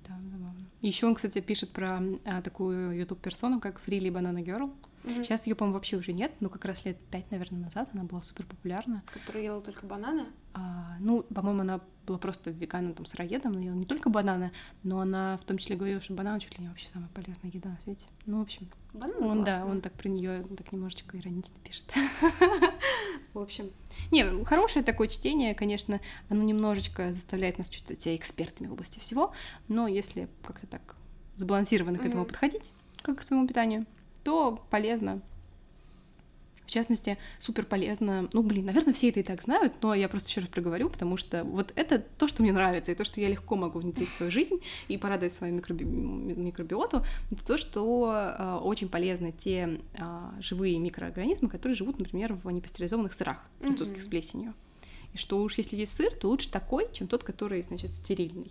Да, 0.08 0.20
забавно. 0.32 0.65
Еще 0.82 1.06
он, 1.06 1.13
кстати, 1.13 1.39
пишет 1.41 1.70
про 1.70 2.02
а, 2.26 2.41
такую 2.41 2.98
YouTube-персону, 2.98 3.60
как 3.60 3.80
Фрили 3.82 4.10
Банана 4.10 4.39
Girl. 4.39 4.72
Угу. 5.04 5.24
Сейчас 5.24 5.48
ее, 5.48 5.56
по-моему, 5.56 5.76
вообще 5.76 5.98
уже 5.98 6.14
нет, 6.14 6.32
но 6.40 6.50
как 6.50 6.66
раз 6.66 6.86
лет 6.86 6.98
пять, 7.10 7.30
наверное, 7.32 7.62
назад 7.62 7.90
она 7.94 8.04
была 8.04 8.22
супер 8.22 8.46
популярна. 8.46 9.04
Которая 9.12 9.44
ела 9.44 9.62
только 9.62 9.86
бананы? 9.86 10.26
А, 10.54 10.98
ну, 11.00 11.24
по-моему, 11.24 11.62
она 11.62 11.82
была 12.06 12.18
просто 12.18 12.52
веганом, 12.52 12.94
там, 12.94 13.06
сыроедом, 13.06 13.54
она 13.54 13.62
ела 13.62 13.76
не 13.76 13.86
только 13.86 14.10
бананы, 14.10 14.52
но 14.84 15.00
она 15.00 15.38
в 15.38 15.46
том 15.46 15.58
числе 15.58 15.76
говорила, 15.76 16.02
что 16.02 16.14
бананы 16.14 16.40
чуть 16.40 16.58
ли 16.58 16.64
не 16.64 16.70
вообще 16.70 16.88
самая 16.90 17.10
полезная 17.10 17.52
еда 17.52 17.70
на 17.70 17.80
свете. 17.80 18.08
Ну, 18.26 18.40
в 18.40 18.42
общем, 18.42 18.68
бананы 18.94 19.26
он, 19.26 19.44
да, 19.44 19.66
он 19.66 19.82
так 19.82 19.94
про 19.94 20.10
нее 20.10 20.44
так 20.58 20.72
немножечко 20.72 21.18
иронично 21.18 21.56
пишет. 21.64 21.86
В 23.34 23.40
общем, 23.40 23.72
не, 24.12 24.44
хорошее 24.44 24.84
такое 24.84 25.08
чтение, 25.08 25.56
конечно, 25.56 26.02
оно 26.28 26.44
немножечко 26.44 27.14
заставляет 27.14 27.58
нас 27.58 27.70
чувствовать 27.70 28.02
себя 28.02 28.16
экспертами 28.16 28.68
в 28.68 28.74
области 28.74 29.00
всего, 29.00 29.34
но 29.70 29.88
если 29.88 30.28
как-то 30.44 30.68
так 30.68 30.96
сбалансированно 31.38 31.98
к 31.98 32.06
этому 32.06 32.26
подходить, 32.26 32.74
как 33.02 33.20
к 33.20 33.22
своему 33.24 33.48
питанию, 33.48 33.86
то 34.24 34.64
полезно. 34.70 35.22
В 36.66 36.74
частности, 36.74 37.18
супер 37.38 37.66
полезно. 37.66 38.30
Ну, 38.32 38.44
блин, 38.44 38.66
наверное, 38.66 38.94
все 38.94 39.10
это 39.10 39.20
и 39.20 39.24
так 39.24 39.42
знают, 39.42 39.74
но 39.82 39.94
я 39.94 40.08
просто 40.08 40.30
еще 40.30 40.40
раз 40.40 40.50
проговорю, 40.50 40.90
потому 40.90 41.18
что 41.18 41.44
вот 41.44 41.74
это 41.76 42.00
то, 42.00 42.30
что 42.30 42.44
мне 42.44 42.54
нравится, 42.54 42.94
и 42.94 42.96
то, 42.96 43.04
что 43.04 43.20
я 43.20 43.28
легко 43.28 43.58
могу 43.58 43.80
внедрить 43.80 44.08
в 44.08 44.14
свою 44.14 44.32
жизнь 44.32 44.62
и 44.88 44.98
порадовать 44.98 45.34
свою 45.34 45.54
микроби... 45.54 45.84
микробиоту, 45.84 47.04
это 47.30 47.46
то, 47.46 47.58
что 47.58 48.10
э, 48.14 48.60
очень 48.64 48.88
полезны 48.88 49.34
те 49.38 49.82
э, 49.96 50.06
живые 50.40 50.80
микроорганизмы, 50.80 51.50
которые 51.50 51.76
живут, 51.76 52.00
например, 52.00 52.36
в 52.36 52.50
непастеризованных 52.50 53.14
сырах 53.14 53.46
французских 53.60 53.98
mm-hmm. 53.98 54.02
с 54.02 54.08
плесенью. 54.08 54.54
И 55.12 55.18
что 55.18 55.42
уж 55.42 55.58
если 55.58 55.76
есть 55.76 55.94
сыр, 55.94 56.14
то 56.16 56.30
лучше 56.30 56.50
такой, 56.50 56.88
чем 56.94 57.10
тот, 57.10 57.26
который, 57.26 57.64
значит, 57.64 57.94
стерильный 57.94 58.50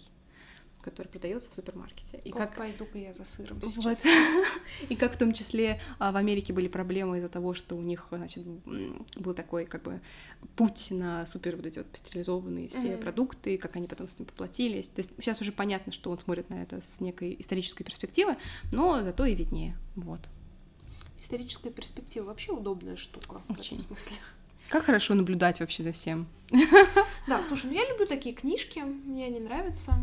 который 0.80 1.08
продается 1.08 1.50
в 1.50 1.54
супермаркете. 1.54 2.20
И 2.24 2.32
Ох, 2.32 2.38
как 2.38 2.56
пойду-ка 2.56 2.98
я 2.98 3.14
за 3.14 3.24
сыром 3.24 3.60
сейчас. 3.62 4.04
И 4.88 4.96
как 4.96 5.14
в 5.14 5.18
том 5.18 5.32
числе 5.32 5.80
а, 5.98 6.12
в 6.12 6.16
Америке 6.16 6.52
были 6.52 6.68
проблемы 6.68 7.18
из-за 7.18 7.28
того, 7.28 7.54
что 7.54 7.76
у 7.76 7.80
них, 7.80 8.06
значит, 8.10 8.44
был 8.44 9.34
такой 9.34 9.66
как 9.66 9.82
бы 9.82 10.00
путь 10.56 10.88
на 10.90 11.26
супер 11.26 11.56
вот 11.56 11.66
эти 11.66 11.78
вот 11.78 11.88
пастеризованные 11.88 12.68
все 12.68 12.92
mm-hmm. 12.92 13.00
продукты, 13.00 13.58
как 13.58 13.76
они 13.76 13.86
потом 13.86 14.08
с 14.08 14.18
ним 14.18 14.26
поплатились. 14.26 14.88
То 14.88 15.00
есть 15.00 15.10
сейчас 15.18 15.40
уже 15.40 15.52
понятно, 15.52 15.92
что 15.92 16.10
он 16.10 16.18
смотрит 16.18 16.50
на 16.50 16.62
это 16.62 16.80
с 16.80 17.00
некой 17.00 17.36
исторической 17.38 17.84
перспективы, 17.84 18.36
но 18.72 19.02
зато 19.02 19.24
и 19.24 19.34
виднее. 19.34 19.76
Вот. 19.96 20.20
Историческая 21.20 21.70
перспектива 21.70 22.24
вообще 22.24 22.52
удобная 22.52 22.96
штука 22.96 23.42
Очень. 23.48 23.56
в 23.56 23.60
этом 23.60 23.80
смысле. 23.80 24.16
Как 24.68 24.84
хорошо 24.84 25.14
наблюдать 25.14 25.60
вообще 25.60 25.82
за 25.82 25.92
всем. 25.92 26.26
Да, 27.26 27.44
слушай, 27.44 27.66
ну 27.66 27.72
я 27.72 27.88
люблю 27.88 28.06
такие 28.06 28.34
книжки, 28.34 28.78
мне 28.78 29.26
они 29.26 29.40
нравятся. 29.40 29.94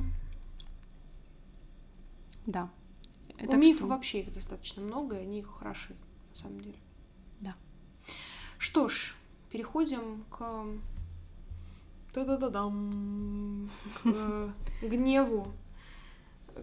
Да. 2.48 2.70
У 3.40 3.46
так 3.46 3.60
мифов 3.60 3.82
что... 3.82 3.88
вообще 3.88 4.22
их 4.22 4.34
достаточно 4.34 4.82
много, 4.82 5.18
и 5.18 5.22
они 5.22 5.44
хороши, 5.44 5.96
на 6.32 6.42
самом 6.42 6.62
деле. 6.62 6.78
Да. 7.40 7.56
Что 8.58 8.90
ж, 8.90 9.16
переходим 9.52 10.26
к 10.32 10.66
Та-да-да-дам. 12.18 13.70
К 14.04 14.54
гневу, 14.82 15.54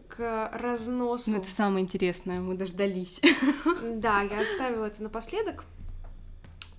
к 0.08 0.50
разносу. 0.52 1.30
Ну, 1.30 1.36
это 1.36 1.48
самое 1.48 1.84
интересное, 1.84 2.40
мы 2.40 2.56
дождались. 2.56 3.20
Да, 3.96 4.22
я 4.22 4.40
оставила 4.40 4.86
это 4.86 5.00
напоследок. 5.02 5.64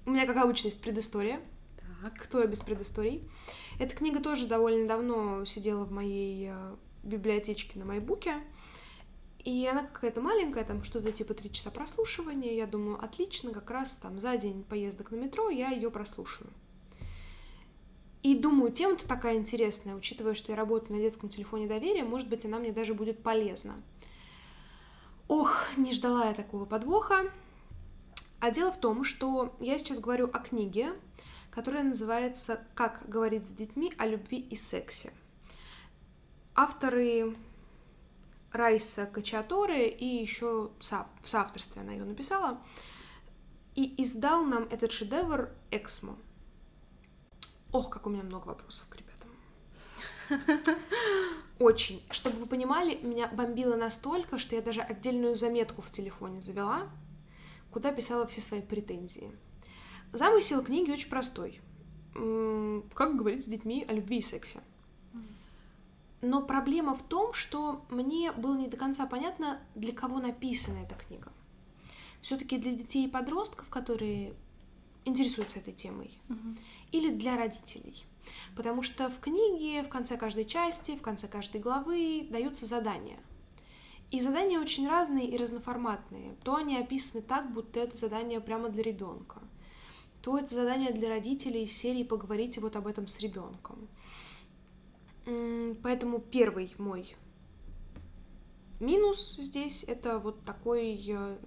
У 0.06 0.12
меня, 0.12 0.26
как 0.26 0.36
обычно, 0.38 0.68
есть 0.68 0.82
предыстория. 0.82 1.40
Так. 2.02 2.16
Кто 2.16 2.42
я 2.42 2.48
без 2.48 2.60
предысторий? 2.60 3.24
Эта 3.80 3.96
книга 3.96 4.20
тоже 4.20 4.46
довольно 4.46 4.88
давно 4.88 5.46
сидела 5.46 5.86
в 5.86 5.92
моей 5.92 6.50
э, 6.52 6.76
библиотечке 7.04 7.80
на 7.80 7.86
майбуке. 7.86 8.34
И 9.46 9.68
она 9.68 9.84
какая-то 9.84 10.22
маленькая, 10.22 10.66
там 10.66 10.84
что-то 10.84 11.12
типа 11.12 11.36
три 11.36 11.52
часа 11.52 11.70
прослушивания. 11.70 12.54
Я 12.54 12.66
думаю, 12.66 13.02
отлично, 13.02 13.52
как 13.52 13.70
раз 13.70 13.94
там 13.94 14.20
за 14.20 14.36
день 14.38 14.64
поездок 14.64 15.12
на 15.12 15.18
метро 15.18 15.50
я 15.50 15.70
ее 15.70 15.92
прослушаю. 15.92 16.50
И 18.24 18.34
думаю, 18.34 18.72
тема-то 18.72 19.08
такая 19.08 19.36
интересная, 19.36 19.96
учитывая, 19.96 20.34
что 20.34 20.52
я 20.52 20.56
работаю 20.58 20.94
на 20.94 21.00
детском 21.00 21.30
телефоне 21.30 21.68
доверия, 21.68 22.04
может 22.04 22.28
быть, 22.28 22.44
она 22.44 22.58
мне 22.58 22.72
даже 22.72 22.96
будет 22.96 23.22
полезна. 23.22 23.76
Ох, 25.28 25.78
не 25.78 25.92
ждала 25.92 26.26
я 26.26 26.34
такого 26.34 26.66
подвоха. 26.66 27.32
А 28.40 28.50
дело 28.50 28.72
в 28.72 28.80
том, 28.80 29.04
что 29.04 29.56
я 29.60 29.78
сейчас 29.78 30.00
говорю 30.00 30.26
о 30.26 30.40
книге, 30.40 30.94
которая 31.52 31.84
называется 31.84 32.66
«Как 32.74 33.08
говорить 33.08 33.48
с 33.48 33.52
детьми 33.52 33.94
о 34.00 34.08
любви 34.08 34.40
и 34.40 34.56
сексе». 34.56 35.14
Авторы 36.56 37.36
Райса 38.56 39.06
Качаторе 39.06 39.90
и 39.90 40.06
еще 40.06 40.72
в 40.80 41.28
соавторстве 41.28 41.82
она 41.82 41.94
ее 41.94 42.06
написала. 42.06 42.62
И 43.76 44.02
издал 44.02 44.44
нам 44.46 44.64
этот 44.64 44.92
шедевр 44.92 45.50
Эксмо. 45.72 46.16
Ох, 47.72 47.90
как 47.90 48.08
у 48.08 48.10
меня 48.10 48.24
много 48.24 48.48
вопросов 48.48 48.88
к 48.88 48.96
ребятам. 48.96 49.16
Очень. 51.60 52.02
Чтобы 52.10 52.38
вы 52.38 52.46
понимали, 52.46 52.96
меня 53.02 53.28
бомбило 53.28 53.76
настолько, 53.76 54.38
что 54.38 54.56
я 54.56 54.62
даже 54.62 54.82
отдельную 54.82 55.36
заметку 55.36 55.82
в 55.82 55.92
телефоне 55.92 56.42
завела, 56.42 56.90
куда 57.72 57.92
писала 57.92 58.26
все 58.28 58.42
свои 58.42 58.62
претензии. 58.62 59.32
Замысел 60.14 60.64
книги 60.64 60.92
очень 60.92 61.10
простой. 61.10 61.60
как 62.94 63.18
говорить 63.18 63.44
с 63.44 63.48
детьми 63.48 63.86
о 63.88 63.94
любви 63.94 64.20
и 64.20 64.22
сексе. 64.22 64.62
Но 66.26 66.42
проблема 66.42 66.96
в 66.96 67.04
том, 67.04 67.34
что 67.34 67.86
мне 67.88 68.32
было 68.32 68.58
не 68.58 68.68
до 68.68 68.78
конца 68.78 69.06
понятно, 69.06 69.60
для 69.76 69.94
кого 69.94 70.18
написана 70.18 70.80
эта 70.80 70.96
книга. 70.96 71.32
Все-таки 72.20 72.58
для 72.58 72.74
детей 72.74 73.06
и 73.06 73.10
подростков, 73.10 73.70
которые 73.70 74.34
интересуются 75.06 75.60
этой 75.60 75.74
темой, 75.74 76.18
угу. 76.28 76.56
или 76.92 77.12
для 77.12 77.38
родителей. 77.38 78.04
Потому 78.56 78.82
что 78.82 79.12
в 79.12 79.20
книге, 79.20 79.84
в 79.84 79.90
конце 79.90 80.18
каждой 80.18 80.46
части, 80.46 80.98
в 80.98 81.02
конце 81.04 81.28
каждой 81.28 81.62
главы 81.62 82.28
даются 82.32 82.66
задания. 82.66 83.20
И 84.10 84.20
задания 84.20 84.60
очень 84.60 84.88
разные 84.88 85.30
и 85.30 85.38
разноформатные. 85.38 86.36
То 86.44 86.56
они 86.56 86.76
описаны 86.76 87.22
так, 87.22 87.54
будто 87.54 87.80
это 87.80 87.96
задание 87.96 88.42
прямо 88.42 88.70
для 88.70 88.82
ребенка, 88.82 89.44
то 90.24 90.40
это 90.40 90.56
задание 90.56 90.92
для 90.92 91.08
родителей 91.08 91.66
из 91.66 91.78
серии 91.78 92.02
«Поговорите 92.04 92.62
вот 92.62 92.76
об 92.76 92.88
этом 92.88 93.06
с 93.06 93.20
ребенком». 93.20 93.88
Поэтому 95.82 96.20
первый 96.20 96.74
мой 96.78 97.16
минус 98.80 99.38
здесь 99.40 99.84
это 99.84 100.20
вот 100.20 100.44
такой 100.44 101.04
э, 101.08 101.38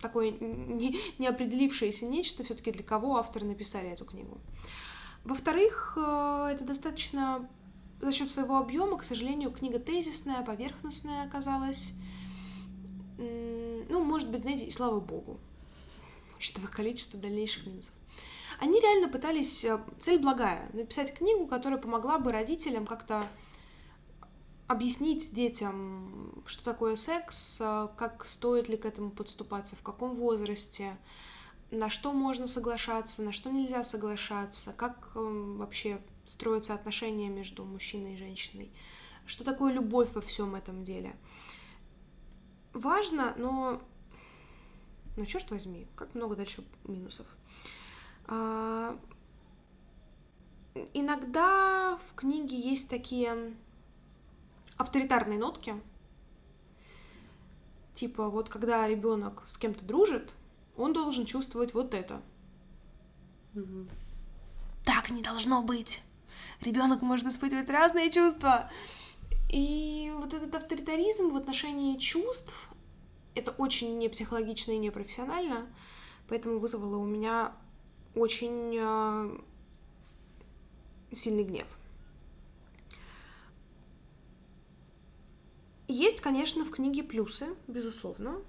такое 0.00 0.30
не, 0.30 0.98
не 1.18 1.26
определившееся 1.26 2.06
нечто, 2.06 2.44
все-таки 2.44 2.70
для 2.70 2.84
кого 2.84 3.16
авторы 3.16 3.46
написали 3.46 3.90
эту 3.90 4.04
книгу. 4.04 4.38
Во-вторых, 5.24 5.94
э, 5.96 6.48
это 6.52 6.64
достаточно 6.64 7.48
за 8.00 8.12
счет 8.12 8.30
своего 8.30 8.58
объема, 8.58 8.98
к 8.98 9.02
сожалению, 9.02 9.50
книга 9.50 9.78
тезисная, 9.78 10.42
поверхностная 10.42 11.24
оказалась. 11.24 11.92
Ну, 13.16 14.02
может 14.02 14.30
быть, 14.30 14.40
знаете, 14.40 14.66
и 14.66 14.70
слава 14.70 14.98
богу, 14.98 15.38
учитывая 16.36 16.68
количество 16.68 17.18
дальнейших 17.18 17.66
минусов. 17.66 17.94
Они 18.60 18.80
реально 18.80 19.08
пытались, 19.08 19.64
э, 19.64 19.78
цель 20.00 20.18
благая, 20.18 20.70
написать 20.72 21.14
книгу, 21.14 21.46
которая 21.46 21.78
помогла 21.78 22.18
бы 22.18 22.32
родителям 22.32 22.86
как-то 22.86 23.26
объяснить 24.66 25.34
детям, 25.34 26.42
что 26.46 26.64
такое 26.64 26.96
секс, 26.96 27.58
э, 27.60 27.88
как 27.96 28.24
стоит 28.24 28.68
ли 28.68 28.76
к 28.76 28.86
этому 28.86 29.10
подступаться, 29.10 29.76
в 29.76 29.82
каком 29.82 30.14
возрасте, 30.14 30.96
на 31.70 31.90
что 31.90 32.12
можно 32.12 32.46
соглашаться, 32.46 33.22
на 33.22 33.32
что 33.32 33.50
нельзя 33.50 33.82
соглашаться, 33.82 34.72
как 34.72 35.12
эм, 35.16 35.58
вообще 35.58 36.00
строятся 36.24 36.74
отношения 36.74 37.28
между 37.28 37.64
мужчиной 37.64 38.14
и 38.14 38.18
женщиной, 38.18 38.70
что 39.26 39.44
такое 39.44 39.72
любовь 39.72 40.10
во 40.14 40.20
всем 40.20 40.54
этом 40.54 40.84
деле. 40.84 41.16
Важно, 42.72 43.34
но, 43.36 43.82
ну 45.16 45.26
черт 45.26 45.50
возьми, 45.50 45.86
как 45.96 46.14
много 46.14 46.36
дальше 46.36 46.64
минусов. 46.84 47.26
А... 48.26 48.98
Иногда 50.92 51.98
в 51.98 52.14
книге 52.16 52.58
есть 52.58 52.90
такие 52.90 53.54
авторитарные 54.76 55.38
нотки. 55.38 55.80
Типа, 57.92 58.28
вот 58.28 58.48
когда 58.48 58.88
ребенок 58.88 59.44
с 59.46 59.56
кем-то 59.56 59.84
дружит, 59.84 60.32
он 60.76 60.92
должен 60.92 61.26
чувствовать 61.26 61.74
вот 61.74 61.94
это. 61.94 62.20
Угу. 63.54 63.86
Так 64.84 65.10
не 65.10 65.22
должно 65.22 65.62
быть. 65.62 66.02
Ребенок 66.60 67.02
может 67.02 67.26
испытывать 67.26 67.68
разные 67.68 68.10
чувства. 68.10 68.70
И 69.50 70.12
вот 70.16 70.34
этот 70.34 70.54
авторитаризм 70.56 71.30
в 71.30 71.36
отношении 71.36 71.96
чувств, 71.96 72.68
это 73.36 73.52
очень 73.52 73.98
не 73.98 74.08
психологично 74.08 74.72
и 74.72 74.78
не 74.78 74.90
профессионально, 74.90 75.66
поэтому 76.28 76.58
вызвало 76.58 76.96
у 76.96 77.04
меня 77.04 77.52
очень 78.14 78.76
э, 78.78 79.38
сильный 81.12 81.44
гнев. 81.44 81.66
Есть, 85.86 86.20
конечно, 86.20 86.64
в 86.64 86.70
книге 86.70 87.02
плюсы, 87.02 87.46
безусловно. 87.66 88.40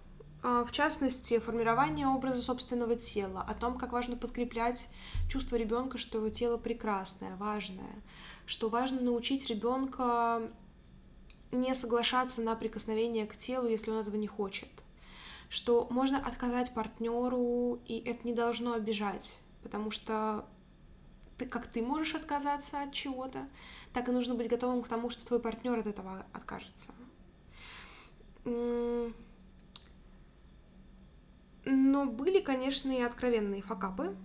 А, 0.48 0.64
в 0.64 0.72
частности, 0.72 1.40
формирование 1.40 2.08
образа 2.08 2.42
собственного 2.42 2.96
тела, 2.96 3.44
о 3.48 3.56
том, 3.56 3.78
как 3.78 3.92
важно 3.92 4.16
подкреплять 4.16 4.88
чувство 5.28 5.56
ребенка, 5.56 5.98
что 5.98 6.20
его 6.20 6.30
тело 6.30 6.58
прекрасное, 6.58 7.36
важное, 7.36 8.04
что 8.46 8.70
важно 8.70 9.02
научить 9.02 9.48
ребенка 9.48 10.44
не 11.52 11.74
соглашаться 11.74 12.42
на 12.42 12.56
прикосновение 12.56 13.26
к 13.26 13.36
телу, 13.36 13.68
если 13.68 13.90
он 13.90 13.98
этого 13.98 14.18
не 14.18 14.28
хочет, 14.28 14.70
что 15.50 15.88
можно 15.90 16.20
отказать 16.20 16.74
партнеру, 16.74 17.80
и 17.88 17.98
это 18.00 18.26
не 18.28 18.34
должно 18.34 18.74
обижать, 18.74 19.40
потому 19.66 19.90
что 19.90 20.46
ты, 21.40 21.48
как 21.48 21.66
ты 21.66 21.82
можешь 21.82 22.14
отказаться 22.14 22.84
от 22.84 22.94
чего-то, 22.94 23.50
так 23.94 24.08
и 24.08 24.12
нужно 24.12 24.36
быть 24.36 24.48
готовым 24.48 24.84
к 24.84 24.88
тому, 24.88 25.10
что 25.10 25.26
твой 25.26 25.40
партнер 25.40 25.80
от 25.80 25.88
этого 25.88 26.28
откажется. 26.34 26.94
Но 28.46 29.12
были, 32.06 32.42
конечно, 32.42 32.92
и 32.92 33.02
откровенные 33.02 33.64
факапы. 33.64 34.16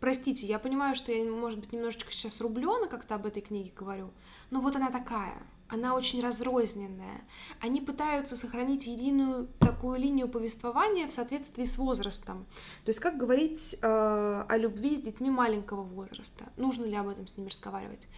Простите, 0.00 0.48
я 0.48 0.58
понимаю, 0.58 0.96
что 0.96 1.12
я, 1.12 1.24
может 1.30 1.60
быть, 1.60 1.72
немножечко 1.72 2.10
сейчас 2.10 2.40
рублена 2.40 2.88
как-то 2.88 3.14
об 3.14 3.26
этой 3.26 3.42
книге 3.42 3.72
говорю, 3.76 4.10
но 4.50 4.58
вот 4.60 4.74
она 4.74 4.90
такая, 4.90 5.40
она 5.70 5.94
очень 5.94 6.20
разрозненная. 6.20 7.24
Они 7.60 7.80
пытаются 7.80 8.36
сохранить 8.36 8.86
единую 8.86 9.48
такую 9.58 9.98
линию 9.98 10.28
повествования 10.28 11.06
в 11.06 11.12
соответствии 11.12 11.64
с 11.64 11.78
возрастом. 11.78 12.46
То 12.84 12.90
есть 12.90 13.00
как 13.00 13.16
говорить 13.16 13.76
э, 13.80 14.44
о 14.48 14.56
любви 14.56 14.96
с 14.96 15.00
детьми 15.00 15.30
маленького 15.30 15.82
возраста? 15.82 16.44
Нужно 16.56 16.84
ли 16.84 16.96
об 16.96 17.08
этом 17.08 17.26
с 17.26 17.36
ними 17.36 17.48
разговаривать? 17.48 18.08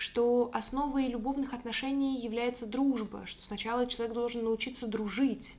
что 0.00 0.50
основой 0.54 1.08
любовных 1.08 1.52
отношений 1.52 2.18
является 2.22 2.66
дружба, 2.66 3.26
что 3.26 3.44
сначала 3.44 3.86
человек 3.86 4.14
должен 4.14 4.44
научиться 4.44 4.86
дружить. 4.86 5.58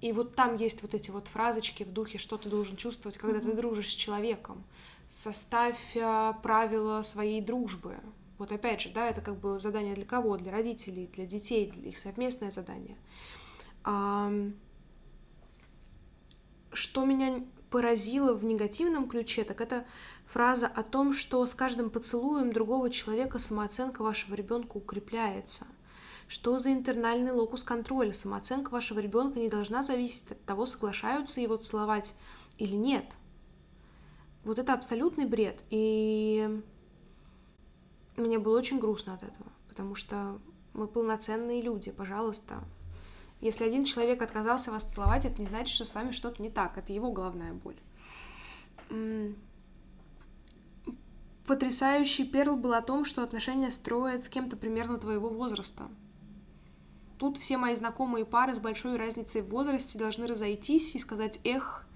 И 0.00 0.12
вот 0.12 0.36
там 0.36 0.54
есть 0.54 0.82
вот 0.82 0.94
эти 0.94 1.10
вот 1.10 1.26
фразочки 1.26 1.82
в 1.82 1.92
духе, 1.92 2.18
что 2.18 2.38
ты 2.38 2.48
должен 2.48 2.76
чувствовать, 2.76 3.18
когда 3.18 3.38
mm-hmm. 3.38 3.50
ты 3.50 3.56
дружишь 3.56 3.90
с 3.90 3.94
человеком. 3.94 4.62
Составь 5.08 5.96
а, 5.96 6.34
правила 6.34 7.02
своей 7.02 7.40
дружбы. 7.40 7.96
Вот 8.38 8.52
опять 8.52 8.82
же, 8.82 8.90
да, 8.90 9.08
это 9.08 9.20
как 9.20 9.38
бы 9.38 9.60
задание 9.60 9.94
для 9.94 10.04
кого? 10.04 10.36
Для 10.36 10.52
родителей, 10.52 11.08
для 11.12 11.26
детей, 11.26 11.70
для 11.70 11.88
их 11.88 11.98
совместное 11.98 12.50
задание. 12.50 12.96
А, 13.84 14.30
что 16.72 17.04
меня 17.04 17.42
поразило 17.70 18.34
в 18.34 18.44
негативном 18.44 19.08
ключе, 19.08 19.44
так 19.44 19.60
это 19.60 19.86
фраза 20.26 20.66
о 20.66 20.82
том, 20.82 21.12
что 21.12 21.44
с 21.44 21.54
каждым 21.54 21.90
поцелуем 21.90 22.52
другого 22.52 22.90
человека 22.90 23.38
самооценка 23.38 24.02
вашего 24.02 24.34
ребенка 24.34 24.76
укрепляется. 24.76 25.66
Что 26.28 26.58
за 26.58 26.72
интернальный 26.72 27.32
локус 27.32 27.62
контроля? 27.62 28.12
Самооценка 28.12 28.70
вашего 28.70 28.98
ребенка 28.98 29.38
не 29.38 29.48
должна 29.48 29.82
зависеть 29.82 30.32
от 30.32 30.44
того, 30.44 30.66
соглашаются 30.66 31.40
его 31.40 31.56
целовать 31.56 32.14
или 32.58 32.74
нет. 32.74 33.16
Вот 34.44 34.58
это 34.58 34.72
абсолютный 34.74 35.24
бред. 35.24 35.62
И 35.70 36.62
мне 38.16 38.38
было 38.38 38.58
очень 38.58 38.78
грустно 38.78 39.14
от 39.14 39.22
этого, 39.22 39.50
потому 39.68 39.94
что 39.94 40.38
мы 40.72 40.86
полноценные 40.86 41.62
люди, 41.62 41.90
пожалуйста. 41.90 42.62
Если 43.40 43.64
один 43.64 43.84
человек 43.84 44.22
отказался 44.22 44.70
вас 44.70 44.84
целовать, 44.84 45.24
это 45.24 45.40
не 45.40 45.46
значит, 45.46 45.74
что 45.74 45.84
с 45.84 45.94
вами 45.94 46.10
что-то 46.10 46.42
не 46.42 46.50
так. 46.50 46.78
Это 46.78 46.92
его 46.92 47.12
головная 47.12 47.52
боль 47.52 47.76
потрясающий 51.46 52.24
перл 52.24 52.56
был 52.56 52.74
о 52.74 52.82
том, 52.82 53.04
что 53.04 53.22
отношения 53.22 53.70
строят 53.70 54.22
с 54.22 54.28
кем-то 54.28 54.56
примерно 54.56 54.98
твоего 54.98 55.28
возраста. 55.28 55.88
Тут 57.18 57.38
все 57.38 57.56
мои 57.56 57.74
знакомые 57.74 58.26
пары 58.26 58.54
с 58.54 58.58
большой 58.58 58.96
разницей 58.96 59.40
в 59.40 59.48
возрасте 59.48 59.98
должны 59.98 60.26
разойтись 60.26 60.94
и 60.94 60.98
сказать 60.98 61.40
«эх, 61.44 61.86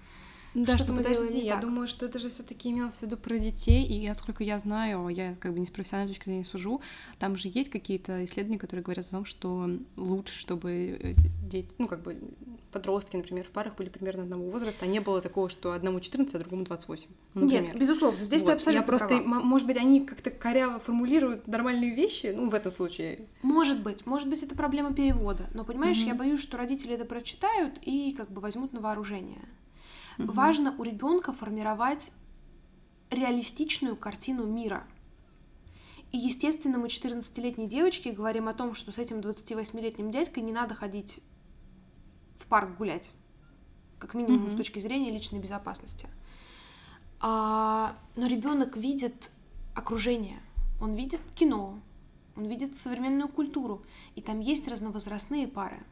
да, 0.53 0.75
что, 0.77 0.85
что 0.85 0.93
подожди, 0.93 1.39
я 1.39 1.53
так. 1.53 1.61
думаю, 1.61 1.87
что 1.87 2.05
это 2.05 2.19
же 2.19 2.29
все 2.29 2.43
таки 2.43 2.69
имелось 2.71 2.95
в 2.95 3.01
виду 3.03 3.17
про 3.17 3.37
детей, 3.37 3.85
и 3.85 4.07
насколько 4.07 4.43
я 4.43 4.59
знаю, 4.59 5.07
я 5.07 5.35
как 5.39 5.53
бы 5.53 5.59
не 5.59 5.65
с 5.65 5.69
профессиональной 5.69 6.13
точки 6.13 6.25
зрения 6.25 6.45
сужу, 6.45 6.81
там 7.19 7.37
же 7.37 7.49
есть 7.53 7.69
какие-то 7.69 8.25
исследования, 8.25 8.59
которые 8.59 8.83
говорят 8.83 9.05
о 9.05 9.09
том, 9.09 9.25
что 9.25 9.69
лучше, 9.95 10.37
чтобы 10.37 10.99
э, 11.01 11.13
дети, 11.43 11.69
ну, 11.77 11.87
как 11.87 12.03
бы 12.03 12.19
подростки, 12.71 13.15
например, 13.15 13.45
в 13.45 13.49
парах 13.49 13.75
были 13.75 13.89
примерно 13.89 14.23
одного 14.23 14.49
возраста, 14.49 14.85
а 14.85 14.87
не 14.87 14.99
было 14.99 15.21
такого, 15.21 15.49
что 15.49 15.71
одному 15.73 15.99
14, 15.99 16.33
а 16.35 16.39
другому 16.39 16.63
28. 16.63 17.07
Ну, 17.33 17.45
Нет, 17.45 17.75
безусловно, 17.75 18.23
здесь 18.23 18.41
вот. 18.41 18.49
ты 18.49 18.53
абсолютно 18.55 18.81
Я 18.81 18.87
просто, 18.87 19.07
права. 19.07 19.39
может 19.39 19.67
быть, 19.67 19.77
они 19.77 20.01
как-то 20.01 20.31
коряво 20.31 20.79
формулируют 20.79 21.47
нормальные 21.47 21.95
вещи, 21.95 22.33
ну, 22.35 22.49
в 22.49 22.53
этом 22.53 22.71
случае. 22.71 23.27
Может 23.41 23.81
быть, 23.81 24.05
может 24.05 24.29
быть, 24.29 24.43
это 24.43 24.55
проблема 24.55 24.93
перевода, 24.93 25.47
но, 25.53 25.63
понимаешь, 25.63 25.97
mm-hmm. 25.97 26.07
я 26.07 26.15
боюсь, 26.15 26.41
что 26.41 26.57
родители 26.57 26.95
это 26.95 27.05
прочитают 27.05 27.79
и 27.83 28.13
как 28.17 28.31
бы 28.31 28.41
возьмут 28.41 28.73
на 28.73 28.81
вооружение. 28.81 29.39
Угу. 30.23 30.33
Важно 30.33 30.75
у 30.77 30.83
ребенка 30.83 31.33
формировать 31.33 32.11
реалистичную 33.09 33.95
картину 33.95 34.45
мира. 34.45 34.85
И, 36.11 36.17
естественно, 36.17 36.77
мы 36.77 36.87
14-летней 36.87 37.67
девочке 37.67 38.11
говорим 38.11 38.47
о 38.47 38.53
том, 38.53 38.73
что 38.73 38.91
с 38.91 38.97
этим 38.97 39.17
28-летним 39.17 40.09
дядькой 40.09 40.43
не 40.43 40.51
надо 40.51 40.75
ходить 40.75 41.21
в 42.35 42.45
парк 42.47 42.77
гулять. 42.77 43.11
Как 43.97 44.13
минимум 44.13 44.47
mm 44.47 44.51
с 44.51 44.55
точки 44.55 44.79
зрения 44.79 45.11
личной 45.11 45.39
безопасности. 45.39 46.07
А, 47.19 47.95
но 48.15 48.25
ребенок 48.25 48.75
видит 48.75 49.31
окружение, 49.75 50.41
он 50.81 50.93
видит 50.93 51.21
кино, 51.35 51.79
он 52.35 52.45
видит 52.45 52.79
современную 52.79 53.29
культуру, 53.29 53.83
и 54.15 54.21
там 54.21 54.39
есть 54.39 54.67
разновозрастные 54.67 55.47
пары. 55.47 55.83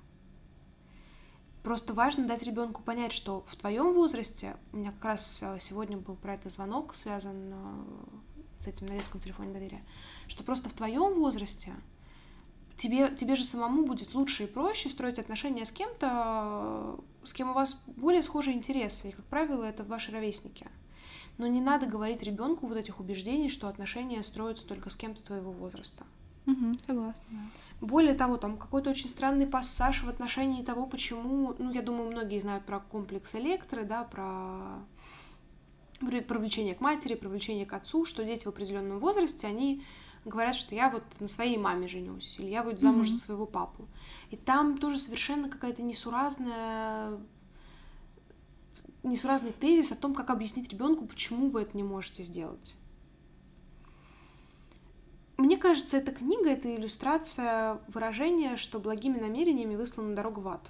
Просто 1.69 1.93
важно 1.93 2.25
дать 2.25 2.41
ребенку 2.41 2.81
понять, 2.81 3.11
что 3.13 3.43
в 3.45 3.55
твоем 3.55 3.91
возрасте, 3.91 4.57
у 4.73 4.77
меня 4.77 4.91
как 4.91 5.05
раз 5.05 5.43
э, 5.43 5.59
сегодня 5.59 5.97
был 5.99 6.15
про 6.15 6.33
это 6.33 6.49
звонок, 6.49 6.95
связан 6.95 7.53
э, 7.53 7.83
с 8.57 8.65
этим 8.65 8.87
на 8.87 8.95
детском 8.95 9.19
телефоне 9.19 9.53
доверия, 9.53 9.83
что 10.27 10.43
просто 10.43 10.67
в 10.67 10.73
твоем 10.73 11.19
возрасте 11.19 11.75
тебе, 12.75 13.15
тебе 13.15 13.35
же 13.35 13.43
самому 13.43 13.85
будет 13.85 14.15
лучше 14.15 14.45
и 14.45 14.47
проще 14.47 14.89
строить 14.89 15.19
отношения 15.19 15.63
с 15.63 15.71
кем-то, 15.71 16.99
с 17.23 17.33
кем 17.33 17.51
у 17.51 17.53
вас 17.53 17.83
более 17.85 18.23
схожие 18.23 18.57
интересы, 18.57 19.09
и, 19.09 19.11
как 19.11 19.25
правило, 19.25 19.63
это 19.63 19.83
ваши 19.83 20.11
ровесники. 20.11 20.65
Но 21.37 21.45
не 21.45 21.61
надо 21.61 21.85
говорить 21.85 22.23
ребенку 22.23 22.65
вот 22.65 22.77
этих 22.77 22.99
убеждений, 22.99 23.47
что 23.47 23.67
отношения 23.67 24.23
строятся 24.23 24.65
только 24.65 24.89
с 24.89 24.95
кем-то 24.95 25.23
твоего 25.23 25.51
возраста. 25.51 26.03
Угу, 26.45 26.77
согласна. 26.85 27.23
Да. 27.29 27.85
Более 27.87 28.13
того, 28.13 28.37
там 28.37 28.57
какой-то 28.57 28.89
очень 28.89 29.09
странный 29.09 29.47
пассаж 29.47 30.03
в 30.03 30.09
отношении 30.09 30.63
того, 30.63 30.85
почему, 30.85 31.55
ну, 31.57 31.71
я 31.71 31.81
думаю, 31.81 32.11
многие 32.11 32.39
знают 32.39 32.65
про 32.65 32.79
комплекс 32.79 33.35
электры, 33.35 33.83
да, 33.83 34.03
про 34.03 34.79
привлечение 35.99 36.75
к 36.75 36.81
матери, 36.81 37.15
привлечение 37.15 37.65
к 37.65 37.73
отцу, 37.73 38.05
что 38.05 38.23
дети 38.23 38.45
в 38.45 38.49
определенном 38.49 38.99
возрасте, 38.99 39.47
они 39.47 39.83
говорят, 40.25 40.55
что 40.55 40.75
я 40.75 40.89
вот 40.89 41.03
на 41.19 41.27
своей 41.27 41.57
маме 41.57 41.87
женюсь, 41.87 42.35
или 42.39 42.47
я 42.47 42.63
выйду 42.63 42.79
замуж 42.79 43.07
mm-hmm. 43.07 43.11
за 43.11 43.17
своего 43.17 43.45
папу. 43.45 43.85
И 44.31 44.37
там 44.37 44.77
тоже 44.77 44.97
совершенно 44.97 45.49
какая-то 45.49 45.81
несуразная 45.81 47.17
несуразный 49.03 49.51
тезис 49.51 49.91
о 49.91 49.95
том, 49.95 50.13
как 50.13 50.29
объяснить 50.29 50.69
ребенку, 50.69 51.05
почему 51.05 51.47
вы 51.47 51.61
это 51.61 51.75
не 51.75 51.83
можете 51.83 52.23
сделать. 52.23 52.75
Мне 55.39 55.55
кажется, 55.55 55.95
эта 55.95 56.11
книга— 56.11 56.49
это 56.51 56.75
иллюстрация 56.75 57.79
выражения, 57.87 58.57
что 58.57 58.77
благими 58.77 59.17
намерениями 59.17 59.77
выслана 59.77 60.13
дорога 60.13 60.39
в 60.39 60.47
ад. 60.49 60.67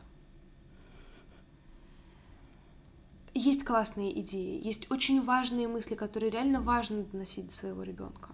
Есть 3.34 3.66
классные 3.66 4.20
идеи, 4.20 4.64
есть 4.64 4.92
очень 4.92 5.22
важные 5.22 5.68
мысли, 5.68 5.96
которые 5.96 6.30
реально 6.30 6.62
важно 6.62 7.02
доносить 7.02 7.48
до 7.48 7.56
своего 7.56 7.82
ребенка. 7.82 8.30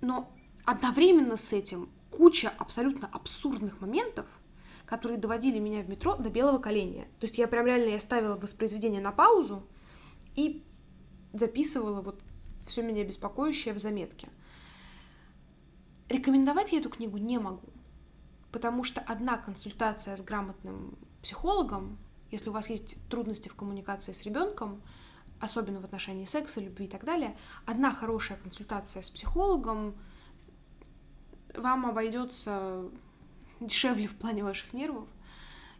Но 0.00 0.30
одновременно 0.64 1.36
с 1.36 1.52
этим 1.52 1.88
куча 2.12 2.52
абсолютно 2.56 3.08
абсурдных 3.08 3.80
моментов, 3.80 4.26
которые 4.84 5.18
доводили 5.18 5.58
меня 5.58 5.82
в 5.82 5.88
метро 5.88 6.14
до 6.14 6.30
белого 6.30 6.58
коленя. 6.58 7.02
То 7.18 7.26
есть 7.26 7.36
я 7.36 7.48
прям 7.48 7.66
реально 7.66 7.88
я 7.88 7.98
ставила 7.98 8.36
воспроизведение 8.36 9.00
на 9.00 9.10
паузу 9.10 9.66
и 10.36 10.62
записывала 11.32 12.00
вот 12.00 12.22
все 12.68 12.82
меня 12.82 13.02
беспокоящее 13.02 13.74
в 13.74 13.80
заметке. 13.80 14.28
Рекомендовать 16.08 16.72
я 16.72 16.78
эту 16.78 16.88
книгу 16.88 17.18
не 17.18 17.38
могу, 17.38 17.68
потому 18.52 18.84
что 18.84 19.00
одна 19.00 19.36
консультация 19.36 20.16
с 20.16 20.22
грамотным 20.22 20.96
психологом, 21.22 21.98
если 22.30 22.48
у 22.50 22.52
вас 22.52 22.70
есть 22.70 22.96
трудности 23.08 23.48
в 23.48 23.56
коммуникации 23.56 24.12
с 24.12 24.22
ребенком, 24.22 24.82
особенно 25.40 25.80
в 25.80 25.84
отношении 25.84 26.24
секса, 26.24 26.60
любви 26.60 26.86
и 26.86 26.88
так 26.88 27.04
далее, 27.04 27.36
одна 27.66 27.92
хорошая 27.92 28.38
консультация 28.38 29.02
с 29.02 29.10
психологом 29.10 29.96
вам 31.54 31.86
обойдется 31.86 32.84
дешевле 33.60 34.06
в 34.06 34.16
плане 34.16 34.44
ваших 34.44 34.72
нервов 34.72 35.08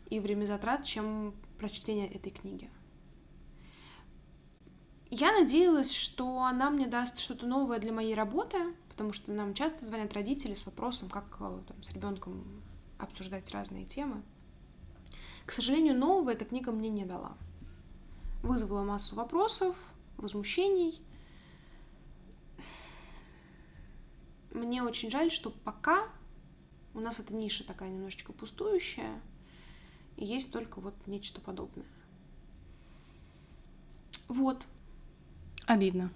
и 0.08 0.20
время 0.20 0.46
затрат, 0.46 0.84
чем 0.84 1.34
прочтение 1.58 2.08
этой 2.08 2.30
книги. 2.30 2.70
Я 5.10 5.32
надеялась, 5.32 5.92
что 5.92 6.42
она 6.42 6.68
мне 6.70 6.86
даст 6.86 7.18
что-то 7.18 7.46
новое 7.46 7.78
для 7.78 7.92
моей 7.92 8.14
работы, 8.14 8.74
потому 8.96 9.12
что 9.12 9.30
нам 9.30 9.52
часто 9.52 9.84
звонят 9.84 10.14
родители 10.14 10.54
с 10.54 10.64
вопросом, 10.64 11.10
как 11.10 11.36
э, 11.38 11.60
там, 11.68 11.82
с 11.82 11.92
ребенком 11.92 12.62
обсуждать 12.96 13.50
разные 13.50 13.84
темы. 13.84 14.22
К 15.44 15.52
сожалению, 15.52 15.94
нового 15.94 16.30
эта 16.30 16.46
книга 16.46 16.72
мне 16.72 16.88
не 16.88 17.04
дала. 17.04 17.36
Вызвала 18.42 18.84
массу 18.84 19.14
вопросов, 19.14 19.76
возмущений. 20.16 21.02
Мне 24.52 24.82
очень 24.82 25.10
жаль, 25.10 25.30
что 25.30 25.50
пока 25.50 26.08
у 26.94 27.00
нас 27.00 27.20
эта 27.20 27.34
ниша 27.34 27.64
такая 27.66 27.90
немножечко 27.90 28.32
пустующая, 28.32 29.20
и 30.16 30.24
есть 30.24 30.50
только 30.52 30.80
вот 30.80 30.94
нечто 31.06 31.42
подобное. 31.42 31.84
Вот, 34.28 34.66
Обидно. 35.66 36.10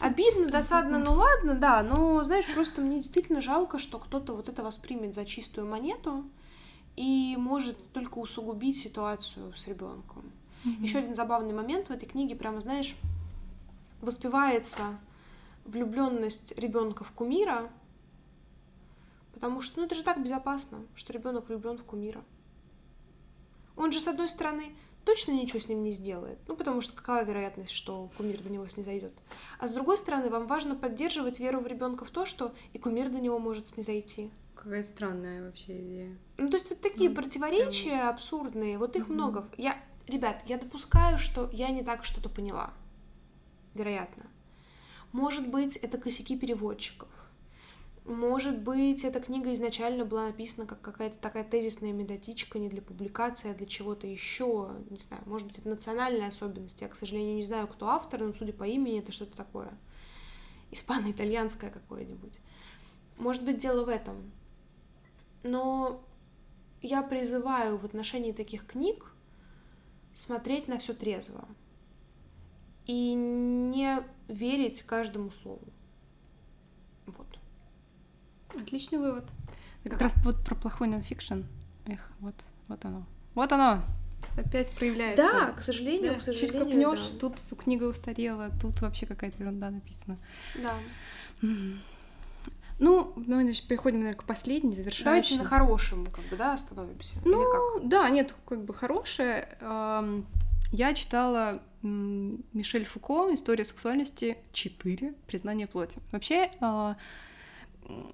Обидно, 0.00 0.48
досадно, 0.48 0.98
ну 0.98 1.12
ладно, 1.14 1.54
да, 1.54 1.82
но, 1.82 2.22
знаешь, 2.24 2.46
просто 2.52 2.80
мне 2.80 2.96
действительно 2.96 3.40
жалко, 3.40 3.78
что 3.78 3.98
кто-то 3.98 4.34
вот 4.34 4.48
это 4.48 4.62
воспримет 4.62 5.14
за 5.14 5.24
чистую 5.24 5.66
монету 5.66 6.24
и 6.96 7.36
может 7.38 7.92
только 7.92 8.18
усугубить 8.18 8.78
ситуацию 8.78 9.54
с 9.56 9.66
ребенком. 9.66 10.24
Mm-hmm. 10.64 10.82
Еще 10.82 10.98
один 10.98 11.14
забавный 11.14 11.52
момент 11.52 11.88
в 11.88 11.90
этой 11.92 12.06
книге, 12.08 12.36
прямо, 12.36 12.60
знаешь, 12.60 12.96
воспевается 14.00 14.98
влюбленность 15.64 16.56
ребенка 16.58 17.04
в 17.04 17.12
кумира, 17.12 17.70
потому 19.32 19.60
что, 19.60 19.80
ну, 19.80 19.86
это 19.86 19.94
же 19.94 20.02
так 20.02 20.22
безопасно, 20.22 20.78
что 20.94 21.12
ребенок 21.12 21.48
влюблен 21.48 21.78
в 21.78 21.84
кумира. 21.84 22.22
Он 23.76 23.90
же, 23.90 24.00
с 24.00 24.08
одной 24.08 24.28
стороны, 24.28 24.74
точно 25.04 25.32
ничего 25.32 25.60
с 25.60 25.68
ним 25.68 25.82
не 25.82 25.90
сделает. 25.90 26.38
Ну, 26.48 26.56
потому 26.56 26.80
что 26.80 26.94
какая 26.94 27.24
вероятность, 27.24 27.72
что 27.72 28.10
кумир 28.16 28.40
до 28.40 28.50
него 28.50 28.66
снизойдет. 28.68 29.12
А 29.58 29.68
с 29.68 29.72
другой 29.72 29.98
стороны, 29.98 30.30
вам 30.30 30.46
важно 30.46 30.74
поддерживать 30.74 31.40
веру 31.40 31.60
в 31.60 31.66
ребенка 31.66 32.04
в 32.04 32.10
то, 32.10 32.24
что 32.24 32.52
и 32.72 32.78
кумир 32.78 33.08
до 33.08 33.20
него 33.20 33.38
может 33.38 33.66
снизойти. 33.66 34.30
Какая 34.54 34.84
странная 34.84 35.44
вообще 35.44 35.80
идея. 35.80 36.18
Ну, 36.38 36.46
то 36.46 36.54
есть 36.54 36.70
вот 36.70 36.80
такие 36.80 37.10
ну, 37.10 37.16
противоречия 37.16 37.90
прям... 37.90 38.08
абсурдные, 38.08 38.78
вот 38.78 38.96
их 38.96 39.04
угу. 39.04 39.14
много. 39.14 39.48
Я, 39.56 39.76
ребят, 40.06 40.42
я 40.46 40.56
допускаю, 40.56 41.18
что 41.18 41.50
я 41.52 41.70
не 41.70 41.82
так 41.82 42.04
что-то 42.04 42.28
поняла. 42.28 42.72
Вероятно. 43.74 44.24
Может 45.12 45.48
быть, 45.48 45.76
это 45.76 45.98
косяки 45.98 46.38
переводчиков. 46.38 47.08
Может 48.04 48.58
быть, 48.60 49.04
эта 49.04 49.20
книга 49.20 49.52
изначально 49.52 50.04
была 50.04 50.26
написана 50.26 50.66
как 50.66 50.80
какая-то 50.80 51.18
такая 51.18 51.44
тезисная 51.44 51.92
методичка 51.92 52.58
не 52.58 52.68
для 52.68 52.82
публикации, 52.82 53.52
а 53.52 53.54
для 53.54 53.66
чего-то 53.66 54.08
еще. 54.08 54.70
Не 54.90 54.98
знаю, 54.98 55.22
может 55.26 55.46
быть, 55.46 55.58
это 55.58 55.68
национальная 55.68 56.28
особенность. 56.28 56.80
Я, 56.80 56.88
к 56.88 56.96
сожалению, 56.96 57.36
не 57.36 57.44
знаю, 57.44 57.68
кто 57.68 57.88
автор, 57.88 58.20
но 58.20 58.32
судя 58.32 58.52
по 58.52 58.64
имени, 58.64 58.98
это 58.98 59.12
что-то 59.12 59.36
такое 59.36 59.72
испано-итальянское 60.72 61.70
какое-нибудь. 61.70 62.40
Может 63.18 63.44
быть, 63.44 63.58
дело 63.58 63.84
в 63.84 63.88
этом. 63.88 64.32
Но 65.44 66.02
я 66.80 67.02
призываю 67.02 67.78
в 67.78 67.84
отношении 67.84 68.32
таких 68.32 68.66
книг 68.66 69.14
смотреть 70.12 70.66
на 70.66 70.78
все 70.78 70.92
трезво 70.92 71.46
и 72.86 73.12
не 73.14 74.02
верить 74.26 74.82
каждому 74.82 75.30
слову. 75.30 75.62
Отличный 78.60 78.98
вывод. 78.98 79.24
Это 79.84 79.90
как 79.90 80.00
раз 80.02 80.14
вот 80.24 80.42
про 80.44 80.54
плохой 80.54 80.88
нонфикшн. 80.88 81.42
Эх, 81.86 82.00
вот, 82.20 82.34
вот 82.68 82.84
оно. 82.84 83.04
Вот 83.34 83.52
оно! 83.52 83.82
Опять 84.36 84.70
проявляется. 84.72 85.22
Да, 85.22 85.52
к 85.52 85.60
сожалению, 85.60 86.14
да. 86.14 86.18
к 86.18 86.22
сожалению. 86.22 86.52
Чуть 86.52 86.70
копнешь, 86.70 87.10
да. 87.12 87.18
тут 87.18 87.38
книга 87.58 87.84
устарела, 87.84 88.50
тут 88.60 88.80
вообще 88.80 89.06
какая-то 89.06 89.38
ерунда 89.42 89.70
написана. 89.70 90.16
Да. 90.56 90.74
Ну, 92.78 93.12
мы 93.16 93.42
значит, 93.42 93.68
переходим, 93.68 93.98
наверное, 93.98 94.18
к 94.18 94.24
последней, 94.24 94.74
завершающей. 94.74 95.04
Давайте 95.04 95.36
на 95.36 95.44
хорошем, 95.44 96.06
как 96.06 96.24
бы, 96.24 96.36
да, 96.36 96.54
остановимся. 96.54 97.16
Ну, 97.24 97.80
да, 97.82 98.08
нет, 98.10 98.34
как 98.46 98.64
бы 98.64 98.74
хорошее. 98.74 99.48
Я 100.72 100.94
читала 100.94 101.60
Мишель 101.82 102.86
Фуко 102.86 103.32
«История 103.34 103.64
сексуальности 103.64 104.38
4. 104.52 105.14
Признание 105.26 105.66
плоти». 105.66 105.98
Вообще, 106.10 106.50
а, 106.60 106.96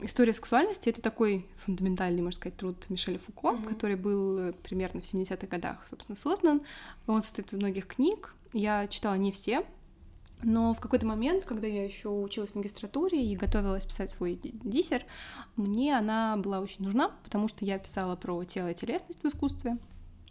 история 0.01 0.33
сексуальности 0.33 0.89
это 0.89 1.03
такой 1.03 1.47
фундаментальный, 1.57 2.23
можно 2.23 2.37
сказать, 2.37 2.57
труд 2.57 2.89
Мишеля 2.89 3.19
Фуко, 3.19 3.49
mm-hmm. 3.49 3.69
который 3.69 3.97
был 3.97 4.39
э, 4.39 4.53
примерно 4.63 5.01
в 5.01 5.05
70-х 5.05 5.47
годах, 5.47 5.87
собственно, 5.89 6.17
создан. 6.17 6.63
Он 7.07 7.23
состоит 7.23 7.53
из 7.53 7.59
многих 7.59 7.87
книг. 7.87 8.35
Я 8.53 8.87
читала 8.89 9.15
не 9.15 9.33
все, 9.33 9.65
но 10.43 10.73
в 10.73 10.81
какой-то 10.81 11.07
момент, 11.07 11.47
когда 11.47 11.67
я 11.67 11.85
еще 11.85 12.09
училась 12.09 12.51
в 12.51 12.55
магистратуре 12.55 13.23
и 13.25 13.37
готовилась 13.37 13.85
писать 13.85 14.11
свой 14.11 14.39
диссер, 14.43 15.05
мне 15.57 15.97
она 15.97 16.37
была 16.37 16.61
очень 16.61 16.85
нужна, 16.85 17.11
потому 17.25 17.49
что 17.49 17.65
я 17.65 17.79
писала 17.79 18.17
про 18.17 18.43
тело 18.45 18.71
и 18.71 18.75
телесность 18.75 19.23
в 19.23 19.27
искусстве 19.27 19.77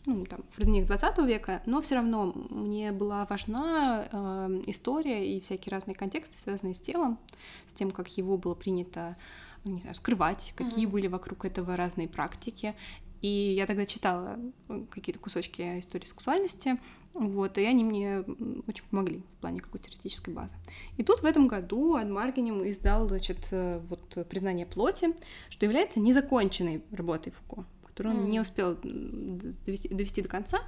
ну, 0.08 0.26
там, 0.26 0.40
в 0.50 0.58
разных 0.58 0.88
20 0.88 1.18
века, 1.20 1.62
но 1.66 1.82
все 1.82 1.96
равно 1.96 2.34
мне 2.50 2.94
была 2.94 3.26
важна 3.30 4.08
э, 4.10 4.62
история 4.68 5.36
и 5.36 5.42
всякие 5.42 5.72
разные 5.72 5.96
контексты, 5.96 6.40
связанные 6.40 6.74
с 6.74 6.80
телом, 6.80 7.20
с 7.68 7.74
тем, 7.74 7.92
как 7.92 8.08
его 8.18 8.38
было 8.38 8.56
принято, 8.56 9.18
ну, 9.66 9.74
не 9.74 9.82
знаю, 9.82 9.96
скрывать, 9.96 10.54
какие 10.56 10.88
mm-hmm. 10.88 10.92
были 10.92 11.08
вокруг 11.08 11.44
этого 11.44 11.76
разные 11.76 12.08
практики. 12.08 12.74
И 13.22 13.28
я 13.28 13.66
тогда 13.66 13.86
читала 13.86 14.40
э, 14.70 14.86
какие-то 14.90 15.20
кусочки 15.20 15.80
истории 15.80 16.06
сексуальности, 16.06 16.78
вот, 17.14 17.58
и 17.58 17.66
они 17.66 17.84
мне 17.84 18.20
очень 18.66 18.86
помогли 18.90 19.24
в 19.38 19.42
плане 19.42 19.60
какой-то 19.60 19.90
теоретической 19.90 20.34
базы. 20.34 20.56
И 20.96 21.04
тут 21.04 21.20
в 21.20 21.26
этом 21.26 21.48
году 21.48 21.96
Ад 21.96 22.08
Маргинем 22.08 22.66
издал, 22.70 23.10
значит, 23.10 23.50
э, 23.52 23.82
вот 23.90 24.26
«Признание 24.30 24.66
плоти», 24.66 25.10
что 25.50 25.66
является 25.66 26.00
незаконченной 26.00 26.82
работой 26.92 27.34
Фуко, 27.34 27.66
которую 27.98 28.16
он 28.16 28.28
mm. 28.28 28.30
не 28.30 28.40
успел 28.40 28.78
довести, 28.84 29.90
довести 29.90 30.22
до 30.22 30.30
конца. 30.30 30.60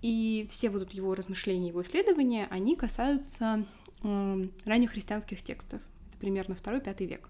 И 0.00 0.48
все 0.50 0.70
вот 0.70 0.90
его 0.92 1.14
размышления, 1.14 1.68
его 1.68 1.82
исследования, 1.82 2.48
они 2.50 2.76
касаются 2.76 3.64
э, 4.02 4.48
ранних 4.64 4.92
христианских 4.92 5.42
текстов. 5.42 5.82
Это 6.08 6.18
примерно 6.18 6.54
второй-пятый 6.54 7.06
век. 7.06 7.28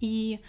И 0.00 0.40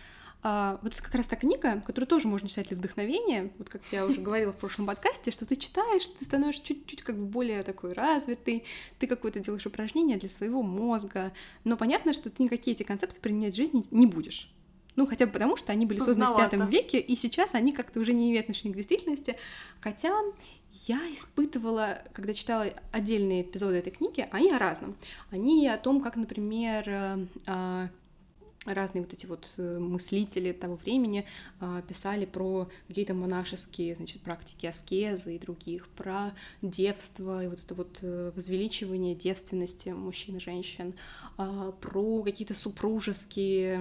а, 0.42 0.80
вот 0.82 0.94
это 0.94 1.04
как 1.04 1.14
раз 1.14 1.28
та 1.28 1.36
книга, 1.36 1.82
которую 1.82 2.08
тоже 2.08 2.28
можно 2.28 2.48
читать 2.48 2.70
для 2.70 2.78
вдохновения, 2.78 3.52
вот 3.58 3.70
как 3.70 3.82
я 3.92 4.06
уже 4.06 4.22
говорила 4.22 4.54
в 4.54 4.58
прошлом 4.58 4.88
подкасте, 4.88 5.30
что 5.32 5.46
ты 5.46 5.56
читаешь, 5.56 6.08
ты 6.18 6.26
становишься 6.26 6.64
чуть-чуть 6.64 7.04
как 7.04 7.18
бы 7.18 7.26
более 7.26 7.64
такой 7.64 7.94
развитый, 7.94 8.64
ты 8.98 9.08
какое-то 9.08 9.40
делаешь 9.40 9.66
упражнение 9.66 10.18
для 10.18 10.30
своего 10.30 10.64
мозга, 10.64 11.34
но 11.64 11.78
понятно, 11.78 12.14
что 12.14 12.30
ты 12.30 12.44
никакие 12.44 12.76
эти 12.76 12.84
концепты 12.84 13.20
применять 13.20 13.54
в 13.54 13.58
жизни 13.58 13.84
не 13.92 14.06
будешь. 14.06 14.50
Ну, 14.96 15.08
хотя 15.08 15.26
бы 15.26 15.32
потому, 15.32 15.58
что 15.58 15.72
они 15.72 15.86
были 15.86 16.00
созданы 16.00 16.34
в 16.34 16.38
пятом 16.38 16.66
веке, 16.66 17.00
и 17.00 17.16
сейчас 17.16 17.56
они 17.56 17.72
как-то 17.72 18.00
уже 18.00 18.14
не 18.14 18.30
имеют 18.30 18.46
отношения 18.46 18.74
к 18.74 18.78
действительности. 18.78 19.38
Хотя 19.82 20.14
я 20.88 21.00
испытывала, 21.12 22.00
когда 22.14 22.34
читала 22.34 22.68
отдельные 22.91 23.44
эпизоды 23.44 23.78
этой 23.78 23.91
книги, 23.91 24.28
они 24.32 24.52
о 24.52 24.60
разном. 24.60 24.96
Они 25.32 25.68
о 25.68 25.78
том, 25.78 26.02
как, 26.02 26.16
например, 26.16 26.84
э, 26.88 27.26
а, 27.48 27.89
разные 28.66 29.03
вот 29.03 29.14
эти 29.14 29.26
вот 29.26 29.53
э, 29.57 29.80
мыслители 29.80 30.51
того 30.51 30.76
времени 30.76 31.26
э, 31.59 31.82
писали 31.88 32.26
про 32.26 32.70
какие-то 32.88 33.14
монашеские, 33.14 33.95
значит, 33.95 34.22
практики 34.22 34.66
аскезы 34.66 35.36
и 35.36 35.39
других, 35.39 35.88
про 35.89 36.34
девство 36.61 37.43
и 37.43 37.47
вот 37.47 37.59
это 37.59 37.76
вот 37.76 37.99
э, 38.01 38.32
возвеличивание 38.36 39.16
девственности 39.16 39.89
мужчин 39.89 40.38
и 40.38 40.39
женщин, 40.39 40.93
э, 41.38 41.72
про 41.82 42.24
какие-то 42.24 42.53
супружеские 42.53 43.80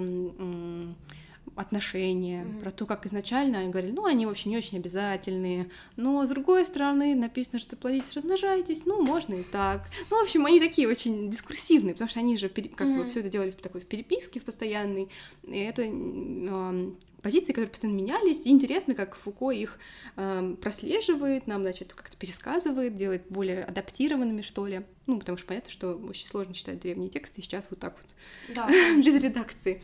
отношения, 1.57 2.43
mm-hmm. 2.45 2.61
про 2.61 2.70
то, 2.70 2.86
как 2.86 3.07
изначально 3.07 3.59
они 3.59 3.70
говорили, 3.70 3.93
ну, 3.93 4.05
они 4.05 4.26
вообще 4.26 4.49
не 4.49 4.57
очень 4.57 4.78
обязательные, 4.78 5.70
но 5.97 6.24
с 6.24 6.28
другой 6.30 6.64
стороны 6.64 7.14
написано, 7.14 7.59
что 7.59 7.76
плодитесь, 7.76 8.14
размножайтесь, 8.14 8.86
ну, 8.86 9.03
можно 9.03 9.34
и 9.34 9.43
так. 9.43 9.82
Ну, 10.11 10.18
в 10.18 10.22
общем, 10.22 10.47
они 10.47 10.61
такие 10.61 10.88
очень 10.88 11.30
дискурсивные, 11.30 11.95
потому 11.95 12.09
что 12.09 12.20
они 12.20 12.38
же 12.38 12.49
как 12.49 12.64
mm-hmm. 12.64 12.97
бы 12.97 13.09
все 13.09 13.20
это 13.20 13.28
делали 13.28 13.51
в 13.51 13.57
такой 13.57 13.80
в 13.80 13.86
переписке 13.86 14.40
в 14.40 14.45
постоянной, 14.45 15.09
и 15.43 15.59
это 15.59 15.82
э, 15.84 16.90
позиции, 17.22 17.53
которые 17.53 17.70
постоянно 17.70 17.97
менялись, 17.97 18.45
и 18.45 18.51
интересно, 18.51 18.95
как 18.95 19.16
Фуко 19.16 19.51
их 19.51 19.78
э, 20.16 20.57
прослеживает, 20.61 21.47
нам, 21.47 21.62
значит, 21.62 21.95
как-то 21.95 22.16
пересказывает, 22.16 22.97
делает 22.97 23.24
более 23.28 23.64
адаптированными, 23.64 24.43
что 24.43 24.66
ли. 24.66 24.82
Ну, 25.07 25.18
потому 25.18 25.38
что 25.38 25.47
понятно, 25.47 25.70
что 25.70 25.95
очень 25.95 26.26
сложно 26.26 26.55
читать 26.55 26.80
древние 26.80 27.11
тексты 27.11 27.43
сейчас 27.43 27.68
вот 27.70 27.78
так 27.78 27.97
вот, 28.01 28.55
да, 28.55 28.68
без 28.97 29.22
редакции. 29.22 29.82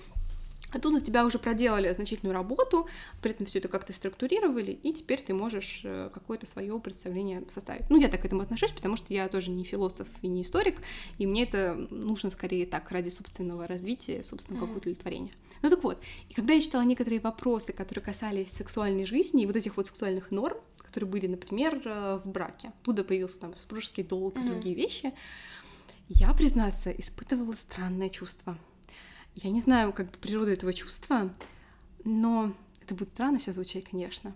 А 0.71 0.79
тут 0.79 0.93
за 0.93 1.01
тебя 1.01 1.25
уже 1.25 1.39
проделали 1.39 1.91
значительную 1.93 2.35
работу, 2.35 2.89
при 3.23 3.31
этом 3.31 3.47
все 3.47 3.59
это 3.59 3.69
как-то 3.69 3.93
структурировали, 3.93 4.73
и 4.73 4.93
теперь 4.93 5.21
ты 5.23 5.33
можешь 5.33 5.81
э, 5.85 6.11
какое-то 6.13 6.47
свое 6.47 6.79
представление 6.79 7.43
составить. 7.49 7.89
Ну, 7.89 7.99
я 7.99 8.09
так 8.09 8.23
к 8.23 8.25
этому 8.27 8.43
отношусь, 8.43 8.73
потому 8.73 8.97
что 8.97 9.15
я 9.15 9.29
тоже 9.29 9.51
не 9.51 9.65
философ 9.65 10.07
и 10.21 10.29
не 10.29 10.43
историк, 10.43 10.83
и 11.17 11.27
мне 11.27 11.45
это 11.45 11.75
нужно 11.91 12.31
скорее 12.31 12.67
так, 12.67 12.91
ради 12.91 13.09
собственного 13.09 13.67
развития, 13.67 14.23
собственного 14.23 14.67
mm-hmm. 14.67 14.77
удовлетворения. 14.77 15.33
Ну 15.63 15.71
так 15.71 15.83
вот, 15.83 16.01
и 16.29 16.35
когда 16.35 16.53
я 16.53 16.61
читала 16.61 16.83
некоторые 16.83 17.21
вопросы, 17.21 17.73
которые 17.73 18.05
касались 18.05 18.51
сексуальной 18.53 19.07
жизни 19.07 19.43
и 19.43 19.47
вот 19.47 19.57
этих 19.57 19.77
вот 19.77 19.87
сексуальных 19.87 20.31
норм, 20.31 20.59
которые 20.77 21.11
были, 21.11 21.27
например, 21.29 21.81
э, 21.85 22.21
в 22.23 22.29
браке, 22.29 22.73
оттуда 22.81 23.05
появился 23.05 23.39
там 23.39 23.57
супружеский 23.57 24.05
долг 24.05 24.37
и 24.37 24.41
mm-hmm. 24.41 24.47
другие 24.47 24.77
вещи, 24.77 25.15
я, 26.11 26.33
признаться, 26.35 26.91
испытывала 26.91 27.53
странное 27.53 28.11
чувство— 28.11 28.59
я 29.35 29.51
не 29.51 29.61
знаю 29.61 29.93
как 29.93 30.11
бы 30.11 30.19
природу 30.19 30.51
этого 30.51 30.73
чувства, 30.73 31.33
но 32.05 32.53
это 32.83 32.95
будет 32.95 33.11
странно 33.11 33.39
сейчас 33.39 33.57
звучать, 33.57 33.85
конечно. 33.85 34.35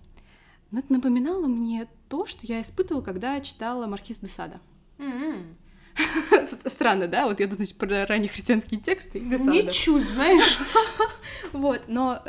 Но 0.71 0.79
это 0.79 0.93
напоминало 0.93 1.47
мне 1.47 1.89
то, 2.09 2.27
что 2.27 2.47
я 2.47 2.63
испытывала, 2.63 3.03
когда 3.03 3.41
читала 3.41 3.87
Маркиз 3.87 4.19
де 4.19 4.29
Сада. 4.29 4.61
Mm-hmm. 4.99 5.55
Странно, 6.69 7.09
да? 7.09 7.27
Вот 7.27 7.41
я 7.41 7.47
тут, 7.47 7.57
значит, 7.57 7.77
про 7.77 8.07
ранние 8.07 8.29
христианские 8.29 8.81
тексты. 8.81 9.21
Ничуть, 9.21 10.09
знаешь. 10.09 10.59
вот, 11.53 11.83
но 11.89 12.23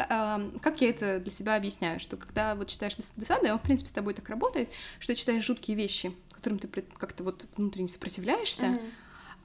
как 0.61 0.81
я 0.81 0.89
это 0.89 1.19
для 1.19 1.31
себя 1.31 1.55
объясняю? 1.55 1.99
Что 1.99 2.17
когда 2.17 2.55
вот 2.55 2.67
читаешь 2.67 2.95
Десада, 3.15 3.53
он, 3.53 3.59
в 3.59 3.63
принципе, 3.63 3.89
с 3.89 3.93
тобой 3.93 4.13
так 4.13 4.27
работает, 4.29 4.69
что 4.99 5.15
читаешь 5.15 5.45
жуткие 5.45 5.77
вещи, 5.77 6.13
которым 6.31 6.59
ты 6.59 6.67
как-то 6.97 7.23
вот 7.23 7.45
внутренне 7.55 7.87
сопротивляешься, 7.87 8.79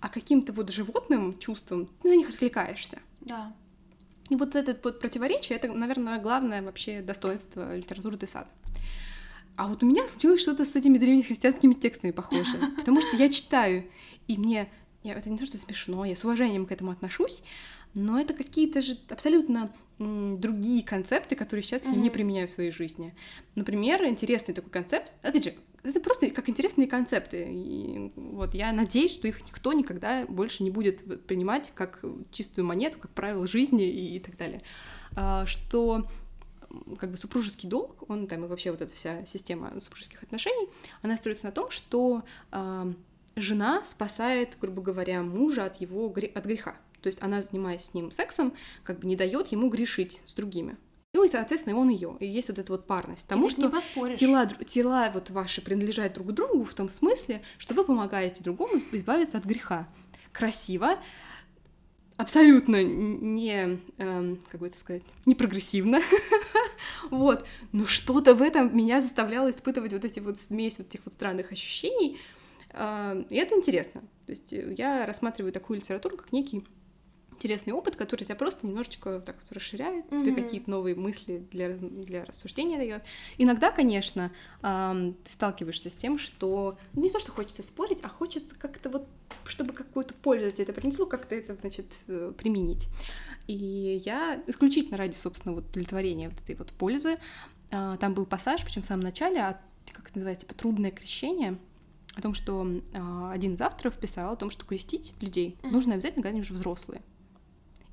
а 0.00 0.08
каким-то 0.08 0.52
вот 0.52 0.70
животным 0.70 1.38
чувством 1.38 1.88
ты 2.02 2.08
на 2.08 2.16
них 2.16 2.28
откликаешься. 2.28 2.98
Да. 3.28 3.52
И 4.30 4.36
вот 4.36 4.54
это 4.54 4.78
вот 4.82 5.00
противоречие, 5.00 5.58
это, 5.58 5.72
наверное, 5.72 6.20
главное 6.20 6.62
вообще 6.62 7.00
достоинство 7.00 7.76
литературы 7.76 8.16
Десада. 8.18 8.48
А 9.56 9.66
вот 9.66 9.82
у 9.82 9.86
меня 9.86 10.06
случилось 10.06 10.40
что-то 10.40 10.64
с 10.64 10.76
этими 10.76 10.98
древнехристианскими 10.98 11.72
текстами 11.72 12.12
похоже, 12.12 12.58
потому 12.76 13.00
что 13.00 13.16
я 13.16 13.28
читаю, 13.28 13.84
и 14.28 14.36
мне, 14.36 14.68
я, 15.02 15.14
это 15.14 15.30
не 15.30 15.38
то, 15.38 15.46
что 15.46 15.58
смешно, 15.58 16.04
я 16.04 16.14
с 16.14 16.24
уважением 16.24 16.66
к 16.66 16.72
этому 16.72 16.92
отношусь, 16.92 17.42
но 17.94 18.20
это 18.20 18.34
какие-то 18.34 18.82
же 18.82 18.98
абсолютно 19.08 19.72
другие 19.98 20.84
концепты, 20.84 21.34
которые 21.34 21.64
сейчас 21.64 21.82
mm-hmm. 21.82 21.94
я 21.94 22.00
не 22.00 22.10
применяю 22.10 22.46
в 22.46 22.52
своей 22.52 22.70
жизни. 22.70 23.14
Например, 23.56 24.04
интересный 24.04 24.54
такой 24.54 24.70
концепт, 24.70 25.12
опять 25.22 25.44
же, 25.44 25.54
это 25.88 26.00
просто 26.00 26.30
как 26.30 26.48
интересные 26.48 26.86
концепты. 26.86 27.46
И 27.50 28.12
вот 28.16 28.54
я 28.54 28.72
надеюсь, 28.72 29.12
что 29.12 29.28
их 29.28 29.40
никто 29.46 29.72
никогда 29.72 30.26
больше 30.26 30.62
не 30.62 30.70
будет 30.70 31.26
принимать 31.26 31.72
как 31.74 32.04
чистую 32.30 32.64
монету, 32.66 32.98
как 32.98 33.10
правило 33.12 33.46
жизни 33.46 33.88
и, 33.88 34.16
и 34.16 34.20
так 34.20 34.36
далее. 34.36 34.62
А, 35.16 35.46
что 35.46 36.06
как 36.98 37.10
бы 37.10 37.16
супружеский 37.16 37.68
долг, 37.68 38.08
он 38.08 38.26
там 38.26 38.44
и 38.44 38.48
вообще 38.48 38.70
вот 38.70 38.82
эта 38.82 38.94
вся 38.94 39.24
система 39.24 39.72
супружеских 39.80 40.22
отношений, 40.22 40.68
она 41.02 41.16
строится 41.16 41.46
на 41.46 41.52
том, 41.52 41.70
что 41.70 42.22
э, 42.52 42.92
жена 43.36 43.82
спасает, 43.84 44.56
грубо 44.60 44.82
говоря, 44.82 45.22
мужа 45.22 45.64
от 45.64 45.80
его 45.80 46.06
от 46.06 46.44
греха. 46.44 46.76
То 47.00 47.06
есть 47.06 47.22
она, 47.22 47.42
занимаясь 47.42 47.84
с 47.84 47.94
ним 47.94 48.10
сексом, 48.12 48.52
как 48.82 48.98
бы 48.98 49.06
не 49.06 49.16
дает 49.16 49.48
ему 49.48 49.70
грешить 49.70 50.20
с 50.26 50.34
другими. 50.34 50.76
И, 51.28 51.30
соответственно, 51.30 51.76
он 51.76 51.90
ее. 51.90 52.16
И 52.20 52.26
есть 52.26 52.48
вот 52.48 52.58
эта 52.58 52.72
вот 52.72 52.86
парность. 52.86 53.28
Потому 53.28 53.50
что 53.50 53.70
тела, 54.16 54.46
тела 54.46 55.10
вот 55.12 55.28
ваши 55.28 55.60
принадлежат 55.60 56.14
друг 56.14 56.32
другу 56.32 56.64
в 56.64 56.72
том 56.72 56.88
смысле, 56.88 57.42
что 57.58 57.74
вы 57.74 57.84
помогаете 57.84 58.42
другому 58.42 58.76
избавиться 58.92 59.36
от 59.36 59.44
греха. 59.44 59.86
Красиво, 60.32 60.98
абсолютно 62.16 62.82
не, 62.82 63.78
э, 63.98 64.36
как 64.50 64.60
бы 64.60 64.68
это 64.68 64.78
сказать, 64.78 65.02
не 65.26 65.34
прогрессивно, 65.34 66.00
вот, 67.10 67.44
но 67.72 67.84
что-то 67.84 68.34
в 68.34 68.40
этом 68.42 68.74
меня 68.74 69.00
заставляло 69.00 69.50
испытывать 69.50 69.92
вот 69.92 70.04
эти 70.04 70.20
вот 70.20 70.38
смесь 70.38 70.78
вот 70.78 70.88
этих 70.88 71.00
вот 71.04 71.14
странных 71.14 71.52
ощущений, 71.52 72.18
э, 72.70 73.24
и 73.30 73.36
это 73.36 73.56
интересно, 73.56 74.02
то 74.26 74.32
есть 74.32 74.52
я 74.52 75.06
рассматриваю 75.06 75.52
такую 75.52 75.80
литературу 75.80 76.16
как 76.16 76.32
некий 76.32 76.64
интересный 77.38 77.72
опыт, 77.72 77.94
который 77.94 78.24
тебя 78.24 78.34
просто 78.34 78.66
немножечко 78.66 79.20
так 79.20 79.36
вот 79.36 79.56
расширяет, 79.56 80.06
mm-hmm. 80.06 80.18
тебе 80.18 80.42
какие-то 80.42 80.68
новые 80.68 80.96
мысли 80.96 81.46
для, 81.52 81.70
для 81.76 82.24
рассуждения 82.24 82.76
дает. 82.76 83.04
Иногда, 83.38 83.70
конечно, 83.70 84.32
эм, 84.62 85.14
ты 85.24 85.32
сталкиваешься 85.32 85.88
с 85.88 85.94
тем, 85.94 86.18
что 86.18 86.76
ну, 86.94 87.02
не 87.02 87.10
то, 87.10 87.20
что 87.20 87.30
хочется 87.30 87.62
спорить, 87.62 88.00
а 88.02 88.08
хочется 88.08 88.56
как-то 88.56 88.90
вот, 88.90 89.06
чтобы 89.44 89.72
какую-то 89.72 90.14
пользу 90.14 90.50
тебе 90.50 90.64
это 90.64 90.72
принесло, 90.72 91.06
как-то 91.06 91.36
это, 91.36 91.54
значит, 91.54 91.86
э, 92.08 92.32
применить. 92.36 92.88
И 93.46 94.02
я 94.04 94.42
исключительно 94.48 94.96
ради, 94.96 95.14
собственно, 95.14 95.54
вот 95.54 95.68
удовлетворения 95.70 96.28
вот 96.28 96.40
этой 96.40 96.56
вот 96.56 96.72
пользы, 96.72 97.18
э, 97.70 97.96
там 98.00 98.14
был 98.14 98.26
пассаж, 98.26 98.64
причем 98.64 98.82
в 98.82 98.86
самом 98.86 99.04
начале, 99.04 99.40
от, 99.42 99.58
как 99.92 100.08
это 100.08 100.18
называется, 100.18 100.44
типа 100.44 100.58
трудное 100.58 100.90
крещение, 100.90 101.56
о 102.16 102.20
том, 102.20 102.34
что 102.34 102.66
э, 102.66 103.30
один 103.32 103.54
из 103.54 103.60
авторов 103.60 103.94
писал 103.94 104.32
о 104.32 104.36
том, 104.36 104.50
что 104.50 104.66
крестить 104.66 105.14
людей 105.20 105.56
mm-hmm. 105.62 105.70
нужно 105.70 105.94
обязательно, 105.94 106.22
когда 106.22 106.30
они 106.30 106.40
уже 106.40 106.52
взрослые. 106.52 107.00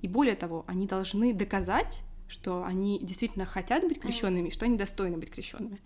И 0.06 0.08
более 0.08 0.36
того, 0.36 0.66
они 0.68 0.86
должны 0.86 1.34
доказать, 1.34 2.04
что 2.28 2.64
они 2.64 3.00
действительно 3.00 3.48
хотят 3.48 3.88
быть 3.88 4.00
крещенными, 4.00 4.52
что 4.52 4.66
они 4.66 4.78
достойны 4.78 5.18
быть 5.18 5.32
крещенными. 5.32 5.82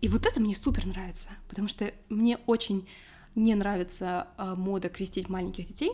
И 0.00 0.08
вот 0.08 0.26
это 0.26 0.38
мне 0.38 0.54
супер 0.54 0.86
нравится, 0.86 1.30
потому 1.48 1.66
что 1.66 1.92
мне 2.08 2.38
очень 2.46 2.88
не 3.34 3.56
нравится 3.56 4.28
э, 4.38 4.54
мода 4.54 4.88
крестить 4.88 5.28
маленьких 5.28 5.66
детей. 5.66 5.90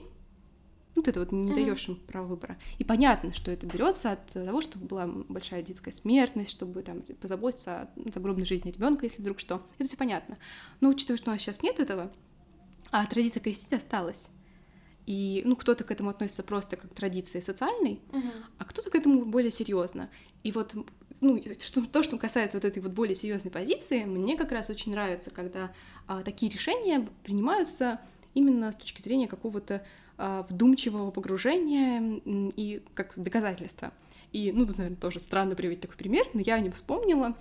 Ты 0.94 1.10
это 1.10 1.20
вот 1.20 1.32
не 1.32 1.52
mm-hmm. 1.52 1.54
даешь 1.54 1.88
им 1.88 1.96
право 1.96 2.26
выбора. 2.26 2.58
И 2.76 2.84
понятно, 2.84 3.32
что 3.32 3.50
это 3.50 3.66
берется 3.66 4.12
от 4.12 4.26
того, 4.26 4.60
чтобы 4.60 4.84
была 4.84 5.06
большая 5.06 5.62
детская 5.62 5.92
смертность, 5.92 6.50
чтобы 6.50 6.82
там 6.82 7.00
позаботиться 7.00 7.80
о 7.80 8.10
загробной 8.12 8.44
жизни 8.44 8.72
ребенка, 8.72 9.06
если 9.06 9.22
вдруг 9.22 9.40
что. 9.40 9.62
Это 9.78 9.88
все 9.88 9.96
понятно. 9.96 10.36
Но 10.82 10.90
учитывая, 10.90 11.16
что 11.16 11.30
у 11.30 11.32
нас 11.32 11.40
сейчас 11.40 11.62
нет 11.62 11.80
этого, 11.80 12.12
а 12.90 13.06
традиция 13.06 13.40
крестить 13.40 13.72
осталась. 13.72 14.28
И, 15.06 15.42
ну, 15.44 15.56
кто-то 15.56 15.84
к 15.84 15.90
этому 15.90 16.10
относится 16.10 16.42
просто 16.42 16.76
как 16.76 16.90
к 16.90 16.94
традиции 16.94 17.40
социальной, 17.40 18.00
угу. 18.10 18.28
а 18.58 18.64
кто-то 18.64 18.90
к 18.90 18.94
этому 18.94 19.24
более 19.24 19.50
серьезно. 19.50 20.08
И 20.42 20.52
вот 20.52 20.74
ну, 21.20 21.42
что, 21.60 21.86
то, 21.86 22.02
что 22.02 22.18
касается 22.18 22.56
вот 22.56 22.64
этой 22.64 22.82
вот 22.82 22.92
более 22.92 23.14
серьезной 23.14 23.50
позиции, 23.50 24.04
мне 24.04 24.36
как 24.36 24.52
раз 24.52 24.70
очень 24.70 24.92
нравится, 24.92 25.30
когда 25.30 25.72
а, 26.06 26.22
такие 26.22 26.50
решения 26.52 27.06
принимаются 27.22 28.00
именно 28.34 28.72
с 28.72 28.76
точки 28.76 29.02
зрения 29.02 29.28
какого-то 29.28 29.84
а, 30.18 30.46
вдумчивого 30.48 31.10
погружения 31.10 32.20
и 32.24 32.82
как 32.94 33.14
доказательства. 33.16 33.92
И, 34.32 34.52
ну, 34.52 34.66
тут, 34.66 34.78
наверное, 34.78 34.98
тоже 34.98 35.20
странно 35.20 35.54
приводить 35.54 35.80
такой 35.80 35.96
пример, 35.96 36.26
но 36.34 36.40
я 36.44 36.58
не 36.60 36.70
вспомнила. 36.70 37.36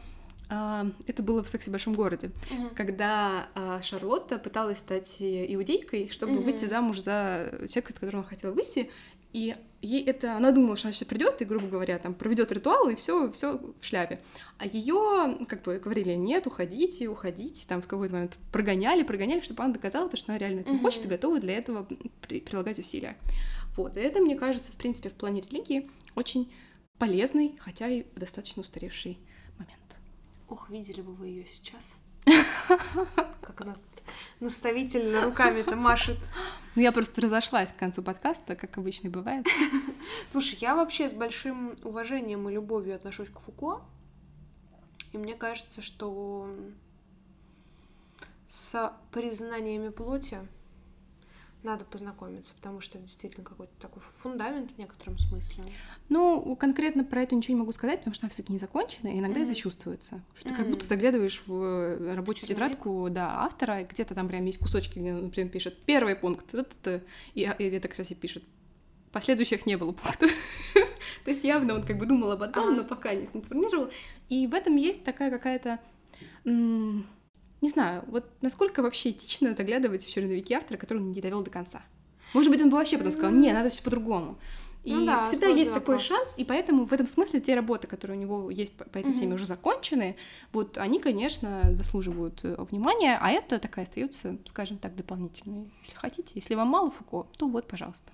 А, 0.49 0.87
это 1.07 1.23
было 1.23 1.43
в 1.43 1.47
«Сексе 1.47 1.69
в 1.69 1.73
большом 1.73 1.93
городе», 1.93 2.31
uh 2.51 2.75
когда 2.75 3.47
а, 3.55 3.81
Шарлотта 3.81 4.37
пыталась 4.37 4.79
стать 4.79 5.17
иудейкой, 5.19 6.09
чтобы 6.09 6.33
uh 6.33 6.41
выйти 6.41 6.65
замуж 6.65 6.99
за 6.99 7.49
человека, 7.67 7.91
с 7.91 7.95
которым 7.95 8.19
она 8.21 8.29
хотела 8.29 8.53
выйти, 8.53 8.89
и 9.33 9.55
ей 9.81 10.03
это, 10.05 10.37
она 10.37 10.51
думала, 10.51 10.77
что 10.77 10.87
она 10.87 10.93
сейчас 10.93 11.07
придет 11.07 11.41
и, 11.41 11.45
грубо 11.45 11.67
говоря, 11.67 11.97
там 11.97 12.13
проведет 12.13 12.51
ритуал 12.51 12.87
и 12.89 12.95
все, 12.95 13.31
все 13.31 13.59
в 13.79 13.85
шляпе. 13.85 14.21
А 14.59 14.67
ее, 14.67 15.39
как 15.47 15.63
бы 15.63 15.79
говорили, 15.79 16.13
нет, 16.13 16.45
уходите, 16.45 17.07
уходите, 17.07 17.65
там 17.67 17.81
в 17.81 17.87
какой-то 17.87 18.13
момент 18.13 18.37
прогоняли, 18.51 19.01
прогоняли, 19.01 19.41
чтобы 19.41 19.63
она 19.63 19.73
доказала 19.73 20.07
то, 20.07 20.17
что 20.17 20.31
она 20.31 20.37
реально 20.37 20.59
этого 20.59 20.75
mm-hmm. 20.75 20.81
хочет 20.81 21.05
и 21.05 21.07
готова 21.07 21.39
для 21.39 21.57
этого 21.57 21.87
при- 22.21 22.41
прилагать 22.41 22.77
усилия. 22.77 23.17
Вот, 23.75 23.97
и 23.97 24.01
это, 24.01 24.19
мне 24.19 24.35
кажется, 24.35 24.71
в 24.71 24.75
принципе, 24.75 25.09
в 25.09 25.13
плане 25.13 25.41
религии 25.41 25.89
очень 26.13 26.53
полезный, 26.99 27.55
хотя 27.59 27.87
и 27.87 28.05
достаточно 28.15 28.61
устаревший. 28.61 29.17
Ох, 30.53 30.69
видели 30.69 31.01
бы 31.01 31.15
вы 31.15 31.29
ее 31.29 31.47
сейчас. 31.47 31.95
Как 32.25 33.61
она 33.61 33.75
наставительно 34.39 35.21
руками-то 35.21 35.75
машет. 35.75 36.19
Ну, 36.75 36.83
я 36.83 36.91
просто 36.91 37.21
разошлась 37.21 37.71
к 37.71 37.75
концу 37.75 38.03
подкаста, 38.03 38.55
как 38.55 38.77
обычно 38.77 39.09
бывает. 39.09 39.47
Слушай, 40.29 40.59
я 40.61 40.75
вообще 40.75 41.09
с 41.09 41.13
большим 41.13 41.75
уважением 41.83 42.47
и 42.47 42.53
любовью 42.53 42.95
отношусь 42.95 43.29
к 43.29 43.39
Фуко. 43.39 43.81
И 45.11 45.17
мне 45.17 45.33
кажется, 45.33 45.81
что 45.81 46.47
с 48.45 48.93
признаниями 49.11 49.89
плоти 49.89 50.37
надо 51.63 51.85
познакомиться, 51.85 52.53
потому 52.55 52.81
что 52.81 52.97
это 52.97 53.07
действительно 53.07 53.43
какой-то 53.43 53.73
такой 53.79 54.01
фундамент 54.01 54.71
в 54.71 54.77
некотором 54.77 55.17
смысле. 55.17 55.63
Ну, 56.09 56.55
конкретно 56.55 57.03
про 57.03 57.21
это 57.21 57.35
ничего 57.35 57.55
не 57.55 57.59
могу 57.59 57.73
сказать, 57.73 57.99
потому 57.99 58.13
что 58.13 58.25
она 58.25 58.29
все-таки 58.29 58.53
не 58.53 58.59
закончена, 58.59 59.09
и 59.09 59.19
иногда 59.19 59.39
mm-hmm. 59.39 59.51
это 59.51 59.55
чувствуется. 59.55 60.21
Что 60.35 60.47
mm-hmm. 60.47 60.51
ты 60.51 60.55
как 60.55 60.69
будто 60.69 60.85
заглядываешь 60.85 61.41
в 61.45 61.53
э, 61.53 62.13
рабочую 62.15 62.47
тетрадку 62.47 63.07
да, 63.09 63.43
автора, 63.43 63.81
и 63.81 63.85
где-то 63.85 64.15
там 64.15 64.27
прям 64.27 64.45
есть 64.45 64.59
кусочки, 64.59 64.99
где, 64.99 65.13
например, 65.13 65.49
пишет 65.51 65.81
первый 65.83 66.15
пункт, 66.15 66.53
и, 67.33 67.41
это, 67.41 67.87
кстати, 67.87 68.13
пишет 68.13 68.43
последующих 69.11 69.65
не 69.65 69.77
было 69.77 69.93
пунктов. 69.93 70.31
То 71.23 71.31
есть 71.31 71.43
явно 71.43 71.75
он 71.75 71.83
как 71.83 71.97
бы 71.97 72.05
думал 72.05 72.31
об 72.31 72.43
одном, 72.43 72.75
но 72.75 72.83
пока 72.83 73.13
не 73.13 73.27
сформировал. 73.27 73.89
И 74.27 74.47
в 74.47 74.53
этом 74.53 74.75
есть 74.75 75.03
такая 75.03 75.29
какая-то 75.29 75.79
не 77.63 77.69
знаю, 77.69 78.03
вот 78.07 78.25
насколько 78.41 78.83
вообще 78.83 79.11
этично 79.11 79.55
заглядывать 79.55 80.05
в 80.05 80.11
черновики 80.11 80.53
автора, 80.53 80.77
который 80.77 80.97
он 80.97 81.11
не 81.11 81.21
довел 81.21 81.41
до 81.41 81.49
конца. 81.49 81.81
Может 82.33 82.51
быть, 82.51 82.61
он 82.61 82.69
бы 82.69 82.75
вообще 82.75 82.97
потом 82.97 83.13
сказал, 83.13 83.31
не, 83.31 83.53
надо 83.53 83.69
все 83.69 83.81
по-другому. 83.81 84.37
И 84.83 84.93
ну 84.93 85.05
да, 85.05 85.25
всегда 85.27 85.47
есть 85.47 85.71
вопрос. 85.71 86.05
такой 86.05 86.17
шанс, 86.17 86.33
и 86.35 86.43
поэтому 86.43 86.85
в 86.85 86.91
этом 86.91 87.07
смысле 87.07 87.39
те 87.39 87.55
работы, 87.55 87.87
которые 87.87 88.17
у 88.17 88.21
него 88.21 88.51
есть 88.51 88.73
по, 88.73 88.83
по 88.83 88.97
этой 88.97 89.13
mm-hmm. 89.13 89.17
теме 89.17 89.35
уже 89.35 89.45
закончены, 89.45 90.17
вот 90.51 90.77
они, 90.77 90.99
конечно, 90.99 91.73
заслуживают 91.73 92.43
э, 92.43 92.57
внимания, 92.69 93.17
а 93.21 93.31
это 93.31 93.59
такая 93.59 93.85
остается, 93.85 94.37
скажем 94.49 94.77
так, 94.77 94.93
дополнительной. 94.97 95.71
Если 95.83 95.95
хотите, 95.95 96.33
если 96.35 96.55
вам 96.55 96.67
мало 96.67 96.91
Фуко, 96.91 97.29
то 97.37 97.47
вот, 97.47 97.65
пожалуйста. 97.65 98.11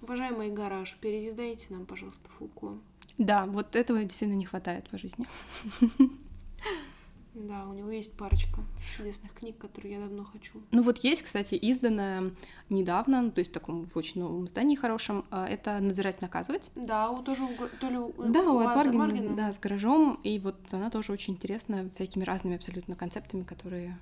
Уважаемый 0.00 0.48
гараж, 0.52 0.96
переиздайте 1.00 1.74
нам, 1.74 1.86
пожалуйста, 1.86 2.30
Фуко. 2.38 2.78
Да, 3.18 3.46
вот 3.46 3.74
этого 3.74 3.98
действительно 4.04 4.38
не 4.38 4.46
хватает 4.46 4.88
по 4.90 4.98
жизни. 4.98 5.26
Да, 7.34 7.66
у 7.66 7.72
него 7.72 7.90
есть 7.90 8.12
парочка 8.12 8.60
чудесных 8.94 9.32
книг, 9.32 9.56
которые 9.56 9.94
я 9.94 10.00
давно 10.00 10.24
хочу. 10.24 10.60
Ну 10.70 10.82
вот 10.82 10.98
есть, 10.98 11.22
кстати, 11.22 11.54
изданная 11.54 12.30
недавно, 12.68 13.22
ну, 13.22 13.30
то 13.30 13.38
есть 13.38 13.50
в 13.50 13.54
таком 13.54 13.84
в 13.84 13.96
очень 13.96 14.20
новом 14.20 14.46
издании 14.46 14.76
хорошем, 14.76 15.24
а, 15.30 15.46
это 15.46 15.78
«Надзирать, 15.80 16.20
наказывать». 16.20 16.70
Да, 16.74 17.10
у 17.10 17.22
тоже 17.22 17.48
то 17.80 17.88
ли 17.88 17.96
у, 17.96 18.12
да, 18.18 18.42
у, 18.42 18.56
у 18.56 18.62
Маргина, 18.62 18.98
Маргина, 18.98 19.36
да, 19.36 19.52
с 19.52 19.58
гаражом, 19.58 20.20
и 20.22 20.38
вот 20.38 20.56
она 20.72 20.90
тоже 20.90 21.12
очень 21.12 21.34
интересна, 21.34 21.88
всякими 21.94 22.24
разными 22.24 22.56
абсолютно 22.56 22.96
концептами, 22.96 23.44
которые 23.44 23.98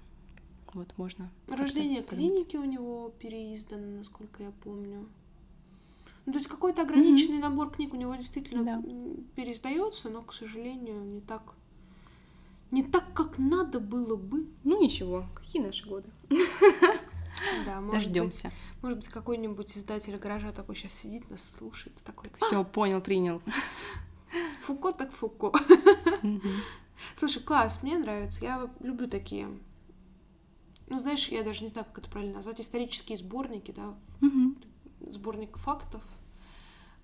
вот 0.74 0.88
можно... 0.96 1.30
Рождение 1.46 2.02
клиники 2.02 2.56
у 2.56 2.64
него 2.64 3.12
переиздано, 3.20 3.98
насколько 3.98 4.42
я 4.42 4.50
помню. 4.64 5.06
Ну, 6.26 6.32
то 6.32 6.38
есть 6.38 6.48
какой-то 6.48 6.82
ограниченный 6.82 7.38
mm-hmm. 7.38 7.42
набор 7.42 7.70
книг 7.70 7.94
у 7.94 7.96
него 7.96 8.14
действительно 8.14 8.64
да. 8.64 8.82
переиздается, 9.36 10.10
но, 10.10 10.22
к 10.22 10.32
сожалению, 10.32 11.02
не 11.04 11.20
так 11.20 11.54
не 12.70 12.82
так, 12.82 13.12
как 13.14 13.38
надо 13.38 13.80
было 13.80 14.16
бы. 14.16 14.46
Ну 14.64 14.80
ничего, 14.80 15.26
какие 15.34 15.62
наши 15.62 15.86
годы. 15.86 16.08
Да, 17.64 17.80
может 17.80 18.04
Дождемся. 18.04 18.48
Быть, 18.48 18.82
может 18.82 18.98
быть, 18.98 19.08
какой-нибудь 19.08 19.74
издатель 19.74 20.14
гаража 20.18 20.52
такой 20.52 20.74
сейчас 20.74 20.92
сидит, 20.92 21.30
нас 21.30 21.42
слушает, 21.42 21.96
такой. 22.04 22.30
Все, 22.42 22.62
понял, 22.64 23.00
принял. 23.00 23.40
Фуко 24.62 24.92
так 24.92 25.10
Фуко. 25.12 25.50
Слушай, 27.16 27.42
класс, 27.42 27.82
мне 27.82 27.96
нравится. 27.96 28.44
Я 28.44 28.70
люблю 28.80 29.08
такие. 29.08 29.48
Ну, 30.88 30.98
знаешь, 30.98 31.28
я 31.28 31.42
даже 31.42 31.62
не 31.62 31.68
знаю, 31.68 31.86
как 31.86 31.98
это 32.00 32.10
правильно 32.10 32.36
назвать. 32.36 32.60
Исторические 32.60 33.16
сборники, 33.16 33.72
да. 33.72 33.94
Сборник 35.08 35.56
фактов. 35.56 36.02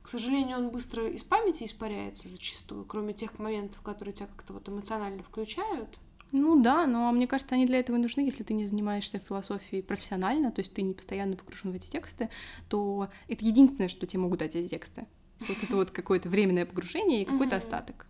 К 0.06 0.08
сожалению, 0.08 0.58
он 0.58 0.68
быстро 0.68 1.08
из 1.08 1.24
памяти 1.24 1.64
испаряется 1.64 2.28
зачастую, 2.28 2.84
кроме 2.84 3.12
тех 3.12 3.40
моментов, 3.40 3.80
которые 3.82 4.14
тебя 4.14 4.28
как-то 4.28 4.52
вот 4.52 4.68
эмоционально 4.68 5.24
включают. 5.24 5.98
Ну 6.30 6.62
да, 6.62 6.86
но 6.86 7.10
мне 7.10 7.26
кажется, 7.26 7.56
они 7.56 7.66
для 7.66 7.80
этого 7.80 7.96
и 7.96 7.98
нужны, 7.98 8.20
если 8.20 8.44
ты 8.44 8.54
не 8.54 8.66
занимаешься 8.66 9.18
философией 9.18 9.82
профессионально, 9.82 10.52
то 10.52 10.60
есть 10.60 10.72
ты 10.72 10.82
не 10.82 10.94
постоянно 10.94 11.34
погружен 11.34 11.72
в 11.72 11.74
эти 11.74 11.90
тексты, 11.90 12.30
то 12.68 13.08
это 13.26 13.44
единственное, 13.44 13.88
что 13.88 14.06
тебе 14.06 14.20
могут 14.20 14.38
дать 14.38 14.54
эти 14.54 14.68
тексты. 14.68 15.08
Вот 15.40 15.60
это 15.60 15.74
вот 15.74 15.90
какое-то 15.90 16.28
временное 16.28 16.66
погружение 16.66 17.22
и 17.22 17.24
какой-то 17.24 17.56
остаток. 17.56 18.06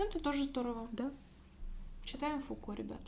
Ну, 0.00 0.06
это 0.06 0.18
тоже 0.18 0.42
здорово. 0.42 0.88
Да. 0.90 1.12
Читаем 2.04 2.42
Фуко, 2.42 2.72
ребят. 2.72 3.02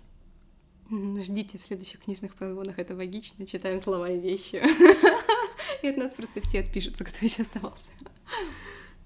Ждите 0.89 1.59
в 1.59 1.65
следующих 1.65 1.99
книжных 1.99 2.37
позвонах, 2.37 2.79
это 2.79 2.95
логично. 2.95 3.45
Читаем 3.45 3.81
слова 3.81 4.09
и 4.09 4.21
вещи. 4.21 4.63
И 5.83 5.89
от 5.89 5.97
нас 5.97 6.13
просто 6.13 6.41
все 6.41 6.61
отпишутся, 6.61 7.05
кто 7.05 7.25
еще 7.25 7.43
оставался. 7.43 7.91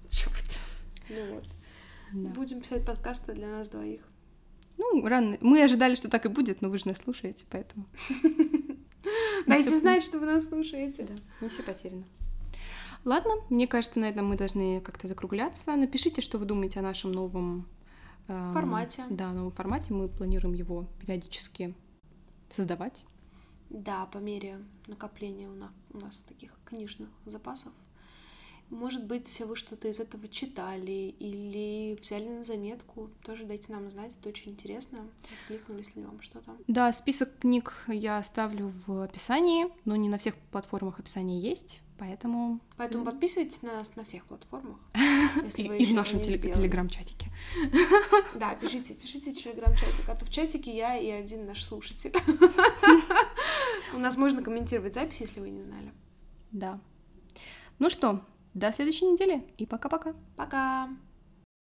Черт. 0.09 0.59
Ну 1.09 1.35
вот. 1.35 1.45
Да. 2.13 2.31
Будем 2.31 2.61
писать 2.61 2.85
подкасты 2.85 3.33
для 3.33 3.47
нас 3.47 3.69
двоих. 3.69 4.01
Ну, 4.77 5.05
рано. 5.05 5.37
Мы 5.41 5.61
ожидали, 5.61 5.95
что 5.95 6.09
так 6.09 6.25
и 6.25 6.29
будет, 6.29 6.61
но 6.61 6.69
вы 6.69 6.79
же 6.79 6.87
нас 6.87 6.97
слушаете, 6.97 7.45
поэтому. 7.49 7.85
Дайте 9.47 9.77
знать, 9.77 10.03
что 10.03 10.19
вы 10.19 10.25
нас 10.25 10.47
слушаете. 10.47 11.03
Да, 11.03 11.13
не 11.41 11.49
все 11.49 11.63
потеряно. 11.63 12.03
Ладно, 13.05 13.31
мне 13.49 13.67
кажется, 13.67 13.99
на 13.99 14.05
этом 14.05 14.27
мы 14.27 14.37
должны 14.37 14.81
как-то 14.81 15.07
закругляться. 15.07 15.75
Напишите, 15.75 16.21
что 16.21 16.37
вы 16.37 16.45
думаете 16.45 16.79
о 16.79 16.83
нашем 16.83 17.11
новом 17.11 17.67
эм, 18.27 18.51
формате. 18.51 19.03
Да, 19.09 19.31
новом 19.31 19.51
формате. 19.51 19.93
Мы 19.93 20.09
планируем 20.09 20.53
его 20.53 20.87
периодически 20.99 21.73
создавать. 22.49 23.05
Да, 23.69 24.05
по 24.07 24.17
мере 24.17 24.59
накопления 24.87 25.47
у 25.47 25.55
нас, 25.55 25.71
у 25.93 25.99
нас 25.99 26.23
таких 26.23 26.51
книжных 26.65 27.09
запасов. 27.25 27.71
Может 28.69 29.05
быть, 29.05 29.41
вы 29.41 29.55
что-то 29.55 29.87
из 29.87 29.99
этого 29.99 30.27
читали 30.27 31.15
или 31.19 31.97
взяли 31.99 32.27
на 32.27 32.43
заметку. 32.43 33.09
Тоже 33.23 33.45
дайте 33.45 33.71
нам 33.71 33.89
знать, 33.89 34.15
это 34.19 34.29
очень 34.29 34.51
интересно. 34.51 34.99
Кликнулись 35.47 35.95
ли 35.95 36.03
вам 36.03 36.21
что-то? 36.21 36.55
Да, 36.67 36.93
список 36.93 37.39
книг 37.39 37.73
я 37.87 38.19
оставлю 38.19 38.71
в 38.85 39.01
описании, 39.01 39.67
но 39.85 39.95
не 39.95 40.07
на 40.07 40.19
всех 40.19 40.35
платформах 40.51 40.99
описание 40.99 41.41
есть, 41.41 41.81
поэтому... 41.97 42.59
Поэтому 42.77 43.05
подписывайтесь 43.05 43.63
на 43.63 43.73
нас 43.73 43.95
на 43.95 44.03
всех 44.03 44.25
платформах. 44.25 44.77
И 45.57 45.85
в 45.85 45.93
нашем 45.93 46.19
телеграм-чатике. 46.19 47.27
Да, 48.35 48.53
пишите, 48.55 48.93
пишите 48.93 49.33
телеграм-чатик, 49.33 50.07
а 50.07 50.15
то 50.15 50.25
в 50.25 50.29
чатике 50.29 50.75
я 50.75 50.95
и 50.95 51.09
один 51.09 51.45
наш 51.45 51.63
слушатель. 51.63 52.13
У 53.93 53.99
нас 53.99 54.17
можно 54.17 54.43
комментировать 54.43 54.93
записи, 54.93 55.23
если 55.23 55.39
вы 55.39 55.49
не 55.49 55.63
знали. 55.63 55.91
Да. 56.51 56.79
Ну 57.79 57.89
что, 57.89 58.21
до 58.53 58.71
следующей 58.71 59.05
недели 59.05 59.43
и 59.57 59.65
пока-пока. 59.65 60.13
Пока. 60.35 60.85
-пока. 60.85 60.87
пока. 60.87 61.08